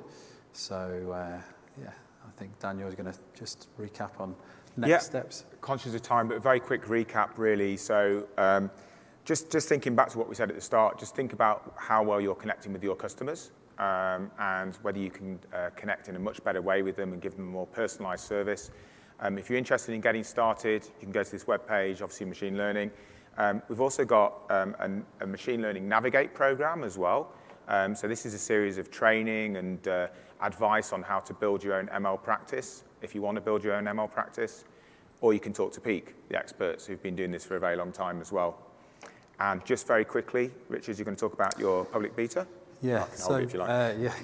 So 0.52 1.12
uh, 1.12 1.40
yeah, 1.80 1.90
I 2.26 2.30
think 2.38 2.58
Daniel 2.58 2.88
is 2.88 2.94
going 2.94 3.12
to 3.12 3.18
just 3.38 3.68
recap 3.78 4.20
on 4.20 4.34
next 4.76 4.90
yeah, 4.90 4.98
steps. 4.98 5.44
Conscious 5.60 5.94
of 5.94 6.02
time, 6.02 6.28
but 6.28 6.36
a 6.36 6.40
very 6.40 6.60
quick 6.60 6.84
recap 6.84 7.30
really. 7.36 7.76
So. 7.76 8.26
Um, 8.38 8.70
just, 9.26 9.52
just 9.52 9.68
thinking 9.68 9.94
back 9.94 10.08
to 10.08 10.18
what 10.18 10.30
we 10.30 10.34
said 10.34 10.48
at 10.48 10.56
the 10.56 10.62
start, 10.62 10.98
just 10.98 11.14
think 11.14 11.34
about 11.34 11.74
how 11.76 12.02
well 12.02 12.22
you're 12.22 12.34
connecting 12.34 12.72
with 12.72 12.82
your 12.82 12.96
customers 12.96 13.52
um, 13.80 14.30
and 14.38 14.76
whether 14.82 14.98
you 14.98 15.10
can 15.10 15.40
uh, 15.54 15.70
connect 15.74 16.08
in 16.08 16.14
a 16.14 16.18
much 16.18 16.44
better 16.44 16.60
way 16.60 16.82
with 16.82 16.96
them 16.96 17.12
and 17.12 17.22
give 17.22 17.34
them 17.34 17.48
a 17.48 17.50
more 17.50 17.66
personalized 17.66 18.24
service. 18.24 18.70
Um, 19.20 19.38
if 19.38 19.48
you're 19.48 19.58
interested 19.58 19.94
in 19.94 20.02
getting 20.02 20.22
started, 20.22 20.84
you 20.84 21.00
can 21.00 21.12
go 21.12 21.22
to 21.22 21.30
this 21.30 21.46
web 21.46 21.66
page, 21.66 22.02
obviously 22.02 22.26
machine 22.26 22.56
learning. 22.58 22.90
Um, 23.38 23.62
we've 23.68 23.80
also 23.80 24.04
got 24.04 24.42
um, 24.50 24.76
a, 24.78 25.24
a, 25.24 25.26
machine 25.26 25.62
learning 25.62 25.88
navigate 25.88 26.34
program 26.34 26.84
as 26.84 26.98
well. 26.98 27.32
Um, 27.68 27.94
so 27.94 28.06
this 28.06 28.26
is 28.26 28.34
a 28.34 28.38
series 28.38 28.76
of 28.76 28.90
training 28.90 29.56
and 29.56 29.88
uh, 29.88 30.08
advice 30.42 30.92
on 30.92 31.02
how 31.02 31.20
to 31.20 31.32
build 31.32 31.64
your 31.64 31.74
own 31.74 31.86
ML 31.86 32.22
practice 32.22 32.84
if 33.00 33.14
you 33.14 33.22
want 33.22 33.36
to 33.36 33.40
build 33.40 33.64
your 33.64 33.74
own 33.74 33.84
ML 33.84 34.10
practice. 34.10 34.64
Or 35.22 35.32
you 35.32 35.40
can 35.40 35.52
talk 35.52 35.72
to 35.74 35.80
Peak, 35.80 36.14
the 36.28 36.36
experts 36.36 36.86
who've 36.86 37.02
been 37.02 37.16
doing 37.16 37.30
this 37.30 37.44
for 37.44 37.56
a 37.56 37.60
very 37.60 37.76
long 37.76 37.92
time 37.92 38.20
as 38.20 38.30
well. 38.30 38.58
And 39.38 39.64
just 39.64 39.86
very 39.86 40.04
quickly, 40.04 40.50
Richard, 40.68 40.98
you're 40.98 41.04
going 41.04 41.16
to 41.16 41.20
talk 41.20 41.32
about 41.32 41.58
your 41.58 41.84
public 41.86 42.14
beta. 42.14 42.46
Yeah, 42.82 43.04
so, 43.14 43.34
like. 43.34 43.54
uh, 43.54 43.92
yeah, 43.98 44.14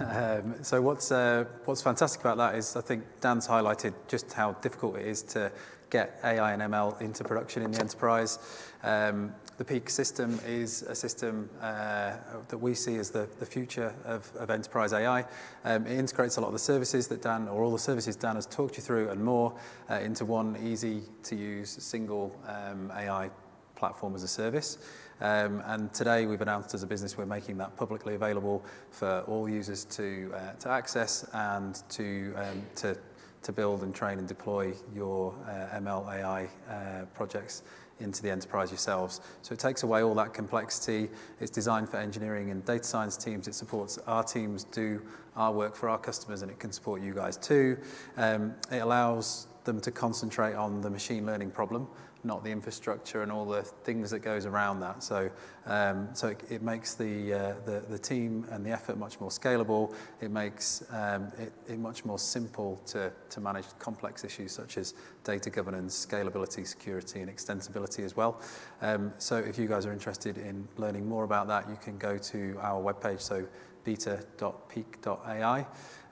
um, 0.42 0.62
so 0.62 0.82
what's, 0.82 1.10
uh, 1.10 1.44
what's 1.64 1.80
fantastic 1.80 2.20
about 2.20 2.36
that 2.36 2.54
is 2.54 2.76
I 2.76 2.82
think 2.82 3.04
Dan's 3.20 3.48
highlighted 3.48 3.94
just 4.08 4.32
how 4.34 4.52
difficult 4.52 4.96
it 4.96 5.06
is 5.06 5.22
to 5.22 5.50
get 5.88 6.18
AI 6.22 6.52
and 6.52 6.60
ML 6.60 7.00
into 7.00 7.24
production 7.24 7.62
in 7.62 7.70
the 7.70 7.80
enterprise. 7.80 8.38
Um, 8.82 9.32
the 9.56 9.64
Peak 9.64 9.88
system 9.88 10.40
is 10.46 10.82
a 10.82 10.94
system 10.94 11.48
uh, 11.62 12.16
that 12.48 12.58
we 12.58 12.74
see 12.74 12.96
as 12.96 13.10
the, 13.10 13.28
the 13.38 13.46
future 13.46 13.94
of, 14.04 14.30
of 14.36 14.50
enterprise 14.50 14.92
AI. 14.92 15.24
Um, 15.64 15.86
it 15.86 15.96
integrates 15.96 16.36
a 16.36 16.40
lot 16.40 16.48
of 16.48 16.52
the 16.52 16.58
services 16.58 17.06
that 17.08 17.22
Dan, 17.22 17.48
or 17.48 17.62
all 17.62 17.70
the 17.70 17.78
services 17.78 18.16
Dan 18.16 18.34
has 18.34 18.46
talked 18.46 18.76
you 18.76 18.82
through 18.82 19.10
and 19.10 19.24
more, 19.24 19.54
uh, 19.88 19.94
into 19.94 20.24
one 20.24 20.58
easy 20.62 21.04
to 21.22 21.36
use 21.36 21.70
single 21.70 22.36
um, 22.48 22.90
AI 22.94 23.30
platform 23.76 24.14
as 24.14 24.22
a 24.24 24.28
service. 24.28 24.78
Um, 25.20 25.62
and 25.66 25.92
today 25.92 26.26
we've 26.26 26.40
announced 26.40 26.74
as 26.74 26.82
a 26.82 26.86
business 26.86 27.16
we're 27.16 27.26
making 27.26 27.58
that 27.58 27.76
publicly 27.76 28.14
available 28.14 28.64
for 28.90 29.20
all 29.28 29.48
users 29.48 29.84
to, 29.86 30.32
uh, 30.34 30.52
to 30.54 30.68
access 30.68 31.28
and 31.32 31.82
to, 31.90 32.34
um, 32.36 32.62
to 32.76 32.96
to 33.44 33.52
build 33.52 33.82
and 33.82 33.94
train 33.94 34.18
and 34.18 34.26
deploy 34.26 34.72
your 34.94 35.34
uh, 35.46 35.78
ML 35.78 36.12
AI 36.12 36.48
uh, 36.68 37.04
projects 37.14 37.62
into 38.00 38.22
the 38.22 38.30
enterprise 38.30 38.70
yourselves. 38.70 39.20
So 39.42 39.52
it 39.52 39.60
takes 39.60 39.84
away 39.84 40.02
all 40.02 40.14
that 40.16 40.34
complexity. 40.34 41.10
It's 41.40 41.50
designed 41.50 41.88
for 41.88 41.98
engineering 41.98 42.50
and 42.50 42.64
data 42.64 42.82
science 42.82 43.16
teams. 43.16 43.46
It 43.46 43.54
supports 43.54 43.98
our 44.06 44.24
teams 44.24 44.64
do 44.64 45.00
our 45.36 45.52
work 45.52 45.76
for 45.76 45.88
our 45.88 45.98
customers 45.98 46.42
and 46.42 46.50
it 46.50 46.58
can 46.58 46.72
support 46.72 47.02
you 47.02 47.14
guys 47.14 47.36
too. 47.36 47.78
Um, 48.16 48.54
it 48.72 48.78
allows 48.78 49.46
them 49.64 49.80
to 49.82 49.90
concentrate 49.90 50.54
on 50.54 50.80
the 50.80 50.90
machine 50.90 51.24
learning 51.24 51.50
problem 51.50 51.86
not 52.24 52.44
the 52.44 52.50
infrastructure 52.50 53.22
and 53.22 53.30
all 53.30 53.44
the 53.44 53.62
things 53.62 54.10
that 54.10 54.20
goes 54.20 54.46
around 54.46 54.80
that. 54.80 55.02
So, 55.02 55.30
um, 55.66 56.08
so 56.12 56.28
it, 56.28 56.42
it 56.50 56.62
makes 56.62 56.94
the, 56.94 57.32
uh, 57.32 57.54
the, 57.64 57.84
the 57.88 57.98
team 57.98 58.46
and 58.50 58.64
the 58.64 58.70
effort 58.70 58.96
much 58.96 59.20
more 59.20 59.30
scalable. 59.30 59.94
It 60.20 60.30
makes 60.30 60.84
um, 60.90 61.30
it, 61.38 61.52
it 61.68 61.78
much 61.78 62.04
more 62.04 62.18
simple 62.18 62.80
to, 62.86 63.12
to 63.30 63.40
manage 63.40 63.66
complex 63.78 64.24
issues 64.24 64.52
such 64.52 64.78
as 64.78 64.94
data 65.24 65.50
governance, 65.50 66.06
scalability, 66.06 66.66
security, 66.66 67.20
and 67.20 67.30
extensibility 67.34 68.04
as 68.04 68.16
well. 68.16 68.40
Um, 68.82 69.12
so 69.18 69.36
if 69.36 69.58
you 69.58 69.66
guys 69.66 69.86
are 69.86 69.92
interested 69.92 70.38
in 70.38 70.66
learning 70.76 71.08
more 71.08 71.24
about 71.24 71.48
that, 71.48 71.68
you 71.68 71.76
can 71.76 71.98
go 71.98 72.18
to 72.18 72.58
our 72.60 72.82
webpage, 72.82 73.20
so 73.20 73.46
beta.peak.ai 73.84 75.66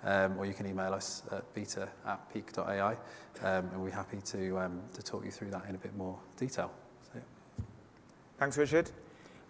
um, 0.04 0.38
or 0.38 0.46
you 0.46 0.54
can 0.54 0.66
email 0.66 0.92
us 0.92 1.22
at 1.30 1.54
beta 1.54 1.88
at 2.06 2.32
peak.ai, 2.32 2.92
um, 2.92 2.98
and 3.42 3.82
we're 3.82 3.90
happy 3.90 4.20
to, 4.20 4.58
um, 4.58 4.80
to 4.94 5.02
talk 5.02 5.24
you 5.24 5.30
through 5.30 5.50
that 5.50 5.64
in 5.68 5.74
a 5.74 5.78
bit 5.78 5.96
more 5.96 6.18
detail. 6.36 6.70
So, 7.02 7.10
yeah. 7.14 7.64
Thanks, 8.38 8.56
Richard. 8.58 8.90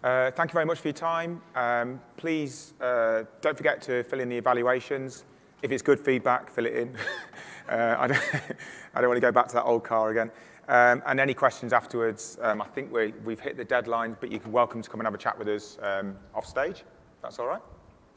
Uh, 0.03 0.31
thank 0.31 0.51
you 0.51 0.53
very 0.53 0.65
much 0.65 0.79
for 0.79 0.89
your 0.89 0.93
time. 0.93 1.41
Um, 1.55 2.01
please 2.17 2.73
uh, 2.81 3.23
don't 3.41 3.57
forget 3.57 3.81
to 3.83 4.03
fill 4.03 4.19
in 4.19 4.29
the 4.29 4.37
evaluations. 4.37 5.23
If 5.61 5.71
it's 5.71 5.81
good 5.81 5.99
feedback, 5.99 6.49
fill 6.49 6.65
it 6.65 6.73
in. 6.73 6.97
uh, 7.69 7.95
I, 7.97 8.07
don't, 8.07 8.21
I 8.95 9.01
don't 9.01 9.09
want 9.09 9.17
to 9.17 9.21
go 9.21 9.31
back 9.31 9.47
to 9.47 9.53
that 9.53 9.63
old 9.63 9.83
car 9.85 10.11
again. 10.11 10.29
Um, 10.67 11.03
and 11.05 11.19
any 11.19 11.33
questions 11.33 11.73
afterwards, 11.73 12.37
um, 12.41 12.61
I 12.61 12.67
think 12.67 12.91
we 12.91 13.13
we've 13.25 13.39
hit 13.39 13.57
the 13.57 13.65
deadline, 13.65 14.15
but 14.19 14.31
you 14.31 14.39
can 14.39 14.51
welcome 14.51 14.81
to 14.81 14.89
come 14.89 14.99
and 15.01 15.07
have 15.07 15.13
a 15.13 15.17
chat 15.17 15.37
with 15.37 15.49
us 15.49 15.77
um, 15.81 16.15
off 16.33 16.45
stage. 16.45 16.83
That's 17.21 17.39
all 17.39 17.47
right. 17.47 17.61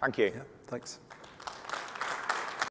Thank 0.01 0.18
you. 0.18 0.26
Yeah, 0.26 0.43
thanks. 0.68 1.01